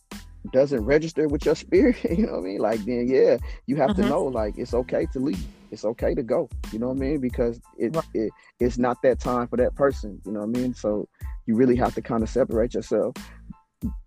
doesn't 0.52 0.84
register 0.84 1.28
with 1.28 1.44
your 1.44 1.54
spirit, 1.54 1.96
you 2.10 2.26
know 2.26 2.32
what 2.32 2.40
I 2.40 2.42
mean? 2.42 2.58
Like 2.58 2.84
then 2.84 3.06
yeah, 3.08 3.38
you 3.66 3.76
have 3.76 3.90
mm-hmm. 3.90 4.02
to 4.02 4.08
know 4.08 4.24
like 4.24 4.58
it's 4.58 4.74
okay 4.74 5.06
to 5.12 5.18
leave. 5.18 5.46
It's 5.70 5.84
okay 5.84 6.14
to 6.14 6.22
go. 6.22 6.48
You 6.72 6.78
know 6.78 6.88
what 6.88 6.96
I 6.96 7.00
mean? 7.00 7.20
Because 7.20 7.60
it, 7.76 7.94
right. 7.94 8.04
it 8.14 8.32
it's 8.58 8.78
not 8.78 9.02
that 9.02 9.20
time 9.20 9.48
for 9.48 9.56
that 9.56 9.74
person. 9.74 10.20
You 10.24 10.32
know 10.32 10.40
what 10.40 10.56
I 10.56 10.60
mean? 10.60 10.74
So 10.74 11.08
you 11.46 11.56
really 11.56 11.76
have 11.76 11.94
to 11.94 12.02
kind 12.02 12.22
of 12.22 12.28
separate 12.28 12.74
yourself 12.74 13.14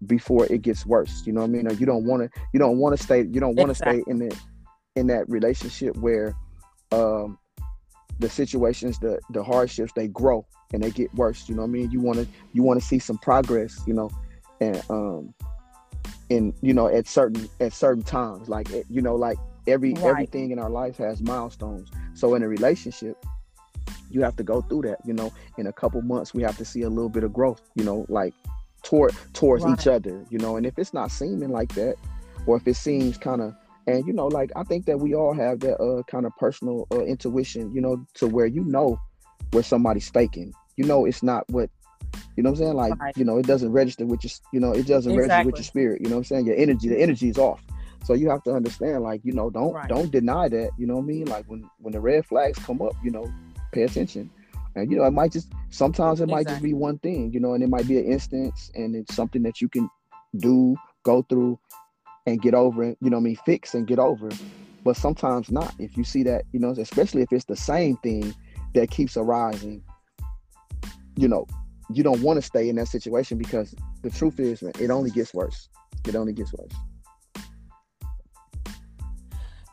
before 0.06 0.46
it 0.48 0.62
gets 0.62 0.86
worse. 0.86 1.24
You 1.26 1.34
know 1.34 1.42
what 1.42 1.50
I 1.50 1.54
mean? 1.54 1.68
Or 1.68 1.74
you 1.74 1.86
don't 1.86 2.06
want 2.06 2.24
to 2.24 2.42
you 2.54 2.60
don't 2.60 2.78
want 2.78 2.98
to 2.98 3.04
stay 3.04 3.20
you 3.20 3.40
don't 3.40 3.56
want 3.56 3.68
to 3.68 3.72
exactly. 3.72 4.02
stay 4.02 4.12
in 4.12 4.20
that 4.20 4.40
in 4.96 5.08
that 5.08 5.30
relationship 5.30 5.96
where 5.98 6.36
um 6.92 7.38
the 8.20 8.30
situations, 8.30 9.00
the 9.00 9.20
the 9.32 9.44
hardships, 9.44 9.92
they 9.96 10.08
grow 10.08 10.46
and 10.74 10.84
they 10.84 10.92
get 10.92 11.14
worse. 11.16 11.50
You 11.50 11.56
know 11.56 11.64
what 11.64 11.70
I 11.70 11.72
mean? 11.72 11.92
You 11.92 12.00
want 12.00 12.20
to 12.20 12.28
you 12.54 12.64
want 12.64 12.80
to 12.80 12.86
see 12.86 13.00
some 13.00 13.18
progress. 13.18 13.82
You 13.86 13.94
know, 13.94 14.12
and 14.60 14.82
um 14.90 15.34
in 16.32 16.54
you 16.62 16.74
know 16.74 16.88
at 16.88 17.08
certain 17.08 17.50
at 17.60 17.74
certain 17.74 18.04
times. 18.04 18.50
Like 18.50 18.70
you 18.90 19.02
know 19.02 19.16
like 19.16 19.38
every 19.68 19.94
right. 19.94 20.06
everything 20.06 20.52
in 20.52 20.60
our 20.60 20.70
life 20.70 20.98
has 20.98 21.22
milestones. 21.22 21.90
So 22.14 22.36
in 22.36 22.44
a 22.44 22.48
relationship 22.48 23.18
you 24.10 24.22
have 24.22 24.36
to 24.36 24.44
go 24.44 24.62
through 24.62 24.84
that 24.84 25.00
you 25.06 25.14
know. 25.14 25.32
In 25.58 25.68
a 25.68 25.74
couple 25.74 26.02
months 26.02 26.34
we 26.34 26.42
have 26.44 26.58
to 26.58 26.66
see 26.66 26.84
a 26.84 26.90
little 26.90 27.10
bit 27.10 27.24
of 27.24 27.34
growth 27.34 27.62
you 27.76 27.84
know 27.84 28.06
like 28.10 28.34
toward 28.84 29.14
towards 29.34 29.64
right. 29.64 29.80
each 29.80 29.88
other 29.88 30.26
you 30.30 30.40
know. 30.40 30.56
And 30.56 30.66
if 30.66 30.80
it's 30.80 30.94
not 30.94 31.12
seeming 31.12 31.50
like 31.52 31.74
that 31.76 31.96
or 32.46 32.58
if 32.58 32.68
it 32.68 32.76
seems 32.76 33.18
kind 33.18 33.42
of 33.42 33.54
and 33.88 34.06
you 34.06 34.14
know 34.14 34.28
like 34.28 34.52
i 34.56 34.64
think 34.64 34.86
that 34.86 35.00
we 35.00 35.16
all 35.16 35.34
have 35.34 35.60
that 35.60 35.76
uh 35.82 36.04
kind 36.04 36.26
of 36.28 36.32
personal 36.38 36.88
uh, 36.92 37.04
intuition 37.04 37.74
you 37.74 37.82
know 37.82 38.06
to 38.14 38.28
where 38.28 38.46
you 38.46 38.64
know 38.64 39.00
where 39.52 39.64
somebody's 39.64 40.10
faking. 40.10 40.54
You 40.78 40.86
know 40.86 41.06
it's 41.06 41.24
not 41.24 41.48
what 41.50 41.70
you 42.36 42.44
know 42.44 42.52
what 42.52 42.60
I'm 42.60 42.66
saying? 42.66 42.76
Like, 42.76 43.00
right. 43.00 43.18
you 43.18 43.26
know, 43.26 43.38
it 43.38 43.46
doesn't 43.46 43.72
register 43.72 44.06
with 44.06 44.24
your, 44.24 44.32
you 44.54 44.60
know, 44.60 44.72
it 44.72 44.88
doesn't 44.88 45.12
exactly. 45.12 45.18
register 45.18 45.46
with 45.46 45.56
your 45.56 45.64
spirit. 45.64 46.02
You 46.02 46.10
know 46.10 46.16
what 46.16 46.20
I'm 46.20 46.24
saying? 46.26 46.46
Your 46.46 46.56
energy, 46.56 46.90
the 46.90 47.00
energy 47.00 47.30
is 47.30 47.38
off. 47.38 47.62
So 48.04 48.14
you 48.14 48.30
have 48.30 48.44
to 48.44 48.52
understand, 48.52 49.04
like, 49.04 49.22
you 49.24 49.34
know, 49.34 49.50
don't 49.50 49.74
right. 49.74 49.88
don't 49.88 50.12
deny 50.12 50.50
that. 50.50 50.72
You 50.78 50.88
know 50.88 50.96
what 50.96 51.04
I 51.04 51.06
mean? 51.06 51.26
Like 51.26 51.46
when 51.46 51.70
when 51.80 51.94
the 51.94 52.00
red 52.00 52.26
flags 52.26 52.58
come 52.60 52.82
up, 52.82 52.94
you 53.04 53.12
know, 53.12 53.32
pay 53.72 53.84
attention. 53.84 54.30
And 54.76 54.90
you 54.90 54.98
know, 54.98 55.04
it 55.04 55.12
might 55.12 55.32
just 55.32 55.52
sometimes 55.70 56.22
it 56.22 56.30
might 56.30 56.48
just 56.48 56.64
be 56.64 56.74
one 56.74 56.98
thing, 57.00 57.32
you 57.34 57.40
know, 57.40 57.54
and 57.54 57.64
it 57.64 57.70
might 57.70 57.88
be 57.88 58.00
an 58.00 58.06
instance, 58.06 58.72
and 58.74 58.96
it's 58.96 59.14
something 59.14 59.44
that 59.44 59.62
you 59.62 59.68
can 59.68 59.90
do, 60.38 60.76
go 61.04 61.22
through, 61.24 61.60
and 62.26 62.42
get 62.42 62.54
over 62.54 62.84
it. 62.84 62.98
You 63.02 63.10
know, 63.10 63.18
what 63.18 63.22
I 63.22 63.26
mean, 63.26 63.38
fix 63.46 63.76
and 63.76 63.86
get 63.86 64.00
over. 64.00 64.30
But 64.84 64.98
sometimes 64.98 65.52
not. 65.52 65.76
If 65.78 65.98
you 65.98 66.04
see 66.04 66.24
that, 66.24 66.46
you 66.54 66.60
know, 66.60 66.72
especially 66.72 67.22
if 67.22 67.32
it's 67.32 67.46
the 67.46 67.56
same 67.56 67.98
thing 67.98 68.34
that 68.74 68.90
keeps 68.90 69.16
arising, 69.16 69.84
you 71.18 71.28
know, 71.28 71.46
you 71.96 72.04
don't 72.04 72.22
want 72.22 72.38
to 72.38 72.42
stay 72.42 72.70
in 72.70 72.76
that 72.78 72.88
situation 72.88 73.38
because 73.38 73.76
the 74.02 74.10
truth 74.10 74.40
is, 74.40 74.62
man, 74.62 74.74
it 74.80 74.90
only 74.90 75.12
gets 75.12 75.34
worse. 75.34 75.70
It 76.08 76.16
only 76.16 76.34
gets 76.34 76.54
worse. 76.54 76.72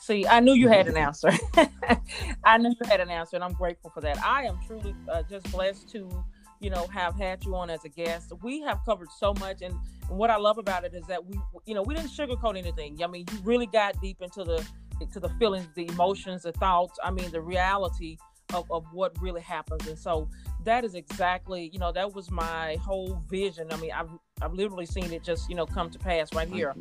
See, 0.00 0.26
I 0.26 0.40
knew 0.40 0.54
you 0.54 0.68
had 0.68 0.88
an 0.88 0.96
answer. 0.96 1.30
I 2.44 2.56
knew 2.56 2.70
you 2.70 2.88
had 2.88 3.00
an 3.00 3.10
answer, 3.10 3.36
and 3.36 3.44
I'm 3.44 3.52
grateful 3.52 3.90
for 3.90 4.00
that. 4.00 4.18
I 4.24 4.44
am 4.44 4.58
truly 4.66 4.94
uh, 5.06 5.22
just 5.28 5.50
blessed 5.52 5.90
to, 5.90 6.24
you 6.60 6.70
know, 6.70 6.86
have 6.86 7.14
had 7.14 7.44
you 7.44 7.54
on 7.54 7.68
as 7.68 7.84
a 7.84 7.90
guest. 7.90 8.32
We 8.42 8.62
have 8.62 8.80
covered 8.86 9.08
so 9.18 9.34
much, 9.34 9.60
and, 9.60 9.74
and 10.08 10.18
what 10.18 10.30
I 10.30 10.36
love 10.36 10.56
about 10.56 10.84
it 10.84 10.94
is 10.94 11.06
that 11.08 11.26
we, 11.26 11.38
you 11.66 11.74
know, 11.74 11.82
we 11.82 11.94
didn't 11.94 12.10
sugarcoat 12.10 12.56
anything. 12.56 13.02
I 13.04 13.06
mean, 13.06 13.26
you 13.30 13.38
really 13.42 13.66
got 13.66 14.00
deep 14.00 14.22
into 14.22 14.44
the 14.44 14.66
into 15.00 15.20
the 15.20 15.28
feelings, 15.38 15.68
the 15.74 15.86
emotions, 15.88 16.42
the 16.42 16.52
thoughts. 16.52 16.98
I 17.04 17.10
mean, 17.10 17.30
the 17.30 17.42
reality 17.42 18.16
of, 18.54 18.70
of 18.70 18.84
what 18.92 19.20
really 19.20 19.40
happens. 19.40 19.86
And 19.86 19.98
so 19.98 20.28
that 20.64 20.84
is 20.84 20.94
exactly, 20.94 21.70
you 21.72 21.78
know, 21.78 21.92
that 21.92 22.14
was 22.14 22.30
my 22.30 22.76
whole 22.76 23.22
vision. 23.28 23.68
I 23.70 23.76
mean, 23.76 23.92
I've, 23.92 24.10
I've 24.40 24.54
literally 24.54 24.86
seen 24.86 25.12
it 25.12 25.22
just, 25.22 25.48
you 25.48 25.56
know, 25.56 25.66
come 25.66 25.90
to 25.90 25.98
pass 25.98 26.32
right 26.34 26.48
here. 26.48 26.74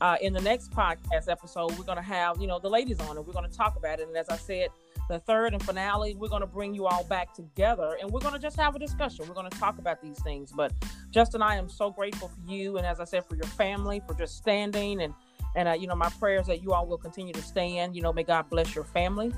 Uh, 0.00 0.16
in 0.20 0.32
the 0.32 0.40
next 0.40 0.70
podcast 0.70 1.28
episode, 1.28 1.76
we're 1.78 1.84
going 1.84 1.96
to 1.96 2.02
have, 2.02 2.40
you 2.40 2.46
know, 2.46 2.58
the 2.58 2.68
ladies 2.68 3.00
on 3.00 3.16
it. 3.16 3.24
We're 3.24 3.32
going 3.32 3.48
to 3.48 3.56
talk 3.56 3.76
about 3.76 4.00
it. 4.00 4.08
And 4.08 4.16
as 4.16 4.28
I 4.28 4.36
said, 4.36 4.68
the 5.08 5.18
third 5.18 5.52
and 5.52 5.62
finale, 5.62 6.14
we're 6.14 6.28
going 6.28 6.40
to 6.40 6.46
bring 6.46 6.74
you 6.74 6.86
all 6.86 7.04
back 7.04 7.34
together 7.34 7.96
and 8.00 8.10
we're 8.10 8.20
going 8.20 8.34
to 8.34 8.38
just 8.38 8.56
have 8.56 8.74
a 8.74 8.78
discussion. 8.78 9.26
We're 9.28 9.34
going 9.34 9.50
to 9.50 9.58
talk 9.58 9.78
about 9.78 10.02
these 10.02 10.20
things. 10.22 10.52
But 10.52 10.72
Justin, 11.10 11.42
I 11.42 11.56
am 11.56 11.68
so 11.68 11.90
grateful 11.90 12.28
for 12.28 12.50
you. 12.50 12.76
And 12.76 12.86
as 12.86 13.00
I 13.00 13.04
said, 13.04 13.24
for 13.26 13.36
your 13.36 13.44
family, 13.44 14.02
for 14.06 14.14
just 14.14 14.36
standing 14.36 15.02
and, 15.02 15.14
and, 15.56 15.68
uh, 15.68 15.72
you 15.72 15.86
know, 15.86 15.94
my 15.94 16.08
prayers 16.18 16.46
that 16.46 16.62
you 16.62 16.72
all 16.72 16.86
will 16.86 16.98
continue 16.98 17.32
to 17.32 17.42
stand. 17.42 17.94
You 17.94 18.02
know, 18.02 18.12
may 18.12 18.24
God 18.24 18.48
bless 18.50 18.74
your 18.74 18.84
family 18.84 19.32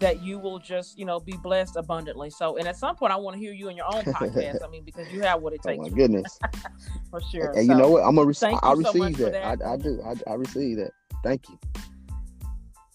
that 0.00 0.22
you 0.22 0.38
will 0.38 0.58
just 0.58 0.98
you 0.98 1.04
know 1.04 1.20
be 1.20 1.36
blessed 1.42 1.76
abundantly. 1.76 2.30
So 2.30 2.56
and 2.56 2.66
at 2.66 2.76
some 2.76 2.96
point 2.96 3.12
i 3.12 3.16
want 3.16 3.34
to 3.34 3.40
hear 3.40 3.52
you 3.52 3.68
in 3.68 3.76
your 3.76 3.86
own 3.86 4.02
podcast 4.04 4.64
i 4.64 4.68
mean 4.68 4.82
because 4.84 5.10
you 5.12 5.20
have 5.20 5.40
what 5.40 5.52
it 5.52 5.62
takes 5.62 5.78
oh 5.78 5.82
my 5.82 5.88
goodness. 5.90 6.38
For 7.10 7.20
sure 7.20 7.50
and, 7.50 7.66
so, 7.66 7.72
you 7.72 7.78
know 7.78 7.90
what? 7.90 8.02
I'm 8.02 8.16
gonna 8.16 8.26
receive 8.26 8.58
i 8.62 8.72
receive 8.72 9.16
so 9.16 9.24
that, 9.30 9.58
that. 9.58 9.66
I, 9.66 9.74
I, 9.74 9.76
do. 9.76 10.02
I, 10.04 10.30
I 10.30 10.34
receive 10.34 10.78
that. 10.78 10.92
Thank 11.22 11.48
you. 11.48 11.58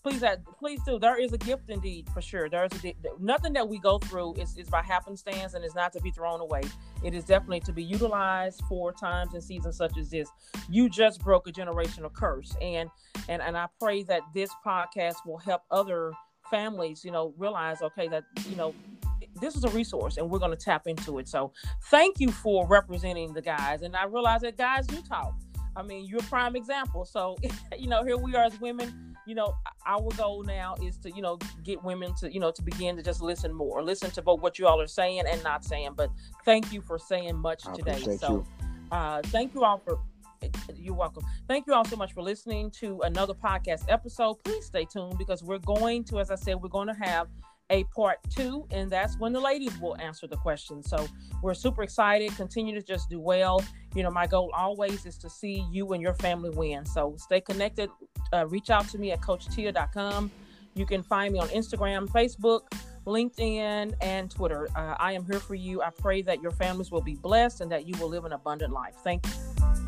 Please 0.04 0.24
please 0.60 0.80
do. 0.86 1.00
There 1.00 1.20
is 1.20 1.34
a 1.34 1.38
gift 1.38 1.70
indeed 1.70 2.08
for 2.14 2.22
sure. 2.22 2.48
There's 2.48 2.70
a 2.84 2.94
nothing 3.20 3.54
that 3.54 3.68
we 3.68 3.80
go 3.80 3.98
through 3.98 4.36
is, 4.36 4.56
is 4.56 4.70
by 4.70 4.84
happenstance 4.84 5.56
and 5.56 5.66
is 5.66 5.74
not 5.74 5.94
to 5.94 6.02
be 6.02 6.12
thrown 6.12 6.42
away. 6.42 6.62
It 7.04 7.16
is 7.16 7.24
definitely 7.24 7.62
to 7.62 7.74
be 7.74 7.84
utilized 7.84 8.62
for 8.70 8.94
times 8.94 9.34
and 9.34 9.44
seasons 9.44 9.78
such 9.78 9.98
as 9.98 10.12
this. 10.12 10.30
You 10.70 10.90
just 10.90 11.24
broke 11.24 11.48
a 11.48 11.52
generational 11.52 12.14
curse 12.14 12.56
and 12.62 12.90
and 13.28 13.42
and 13.42 13.58
i 13.58 13.68
pray 13.80 14.04
that 14.04 14.22
this 14.34 14.50
podcast 14.66 15.16
will 15.26 15.38
help 15.38 15.62
other 15.72 16.12
families, 16.50 17.04
you 17.04 17.12
know, 17.12 17.34
realize, 17.38 17.82
okay, 17.82 18.08
that, 18.08 18.24
you 18.50 18.56
know, 18.56 18.74
this 19.42 19.56
is 19.56 19.64
a 19.64 19.70
resource 19.70 20.18
and 20.18 20.30
we're 20.30 20.40
going 20.40 20.52
to 20.52 20.58
tap 20.58 20.88
into 20.88 21.20
it. 21.20 21.28
So 21.28 21.52
thank 21.86 22.20
you 22.20 22.32
for 22.32 22.68
representing 22.68 23.34
the 23.34 23.42
guys. 23.42 23.82
And 23.82 23.96
I 23.96 24.06
realize 24.06 24.42
that 24.42 24.58
guys 24.58 24.88
do 24.88 25.02
talk. 25.02 25.34
I 25.76 25.84
mean, 25.84 26.06
you're 26.06 26.20
a 26.20 26.24
prime 26.24 26.56
example. 26.56 27.06
So, 27.06 27.38
you 27.78 27.88
know, 27.88 28.04
here 28.04 28.18
we 28.18 28.36
are 28.36 28.46
as 28.46 28.60
women, 28.62 29.16
you 29.28 29.36
know, 29.36 29.56
our 29.86 30.10
goal 30.16 30.44
now 30.44 30.76
is 30.82 30.98
to, 31.00 31.12
you 31.12 31.22
know, 31.22 31.38
get 31.64 31.84
women 31.84 32.14
to, 32.16 32.34
you 32.34 32.40
know, 32.40 32.52
to 32.52 32.62
begin 32.62 32.96
to 32.96 33.04
just 33.04 33.22
listen 33.22 33.54
more, 33.54 33.84
listen 33.84 34.12
to 34.12 34.22
both 34.22 34.40
what 34.42 34.58
you 34.58 34.68
all 34.68 34.80
are 34.80 34.88
saying 34.88 35.24
and 35.28 35.44
not 35.44 35.66
saying. 35.66 35.92
But 35.96 36.10
thank 36.46 36.72
you 36.72 36.82
for 36.82 36.98
saying 36.98 37.38
much 37.38 37.68
I 37.68 37.74
today. 37.74 38.18
So, 38.18 38.46
uh, 38.92 39.22
thank 39.26 39.54
you 39.54 39.64
all 39.64 39.80
for 39.80 40.00
you're 40.76 40.96
welcome. 40.96 41.24
Thank 41.48 41.68
you 41.68 41.74
all 41.74 41.86
so 41.86 41.96
much 41.96 42.14
for 42.14 42.22
listening 42.22 42.72
to 42.80 43.02
another 43.02 43.34
podcast 43.34 43.86
episode. 43.88 44.36
Please 44.44 44.66
stay 44.66 44.86
tuned 44.86 45.18
because 45.18 45.44
we're 45.44 45.60
going 45.60 46.04
to, 46.06 46.20
as 46.20 46.32
I 46.32 46.36
said, 46.36 46.62
we're 46.62 46.70
going 46.70 46.88
to 46.88 46.94
have 46.94 47.28
a 47.72 47.84
part 47.86 48.20
two, 48.30 48.68
and 48.72 48.92
that's 48.92 49.18
when 49.18 49.34
the 49.34 49.40
ladies 49.40 49.78
will 49.80 49.98
answer 50.00 50.28
the 50.28 50.38
questions. 50.38 50.88
So 50.88 51.08
we're 51.42 51.54
super 51.54 51.84
excited. 51.84 52.36
Continue 52.36 52.76
to 52.76 52.84
just 52.84 53.10
do 53.10 53.20
well. 53.20 53.64
You 53.96 54.04
know, 54.04 54.12
my 54.12 54.28
goal 54.28 54.52
always 54.56 55.06
is 55.06 55.18
to 55.20 55.30
see 55.30 55.66
you 55.72 55.94
and 55.94 56.02
your 56.02 56.14
family 56.16 56.52
win. 56.52 56.86
So 56.86 57.16
stay 57.18 57.42
connected. 57.42 57.90
Uh, 58.32 58.46
reach 58.48 58.70
out 58.70 58.88
to 58.90 58.98
me 58.98 59.12
at 59.12 59.22
CoachTia.com. 59.22 60.32
You 60.76 60.86
can 60.86 61.02
find 61.02 61.34
me 61.34 61.40
on 61.40 61.48
Instagram, 61.50 62.08
Facebook, 62.10 62.62
LinkedIn, 63.06 63.94
and 64.02 64.30
Twitter. 64.30 64.68
Uh, 64.76 64.96
I 65.00 65.14
am 65.14 65.26
here 65.26 65.40
for 65.40 65.56
you. 65.56 65.82
I 65.82 65.90
pray 65.90 66.22
that 66.24 66.42
your 66.42 66.52
families 66.52 66.92
will 66.92 67.02
be 67.02 67.16
blessed 67.16 67.62
and 67.62 67.72
that 67.72 67.88
you 67.88 67.96
will 68.00 68.10
live 68.10 68.26
an 68.26 68.34
abundant 68.34 68.74
life. 68.74 68.96
Thank 69.04 69.26
you. 69.26 69.85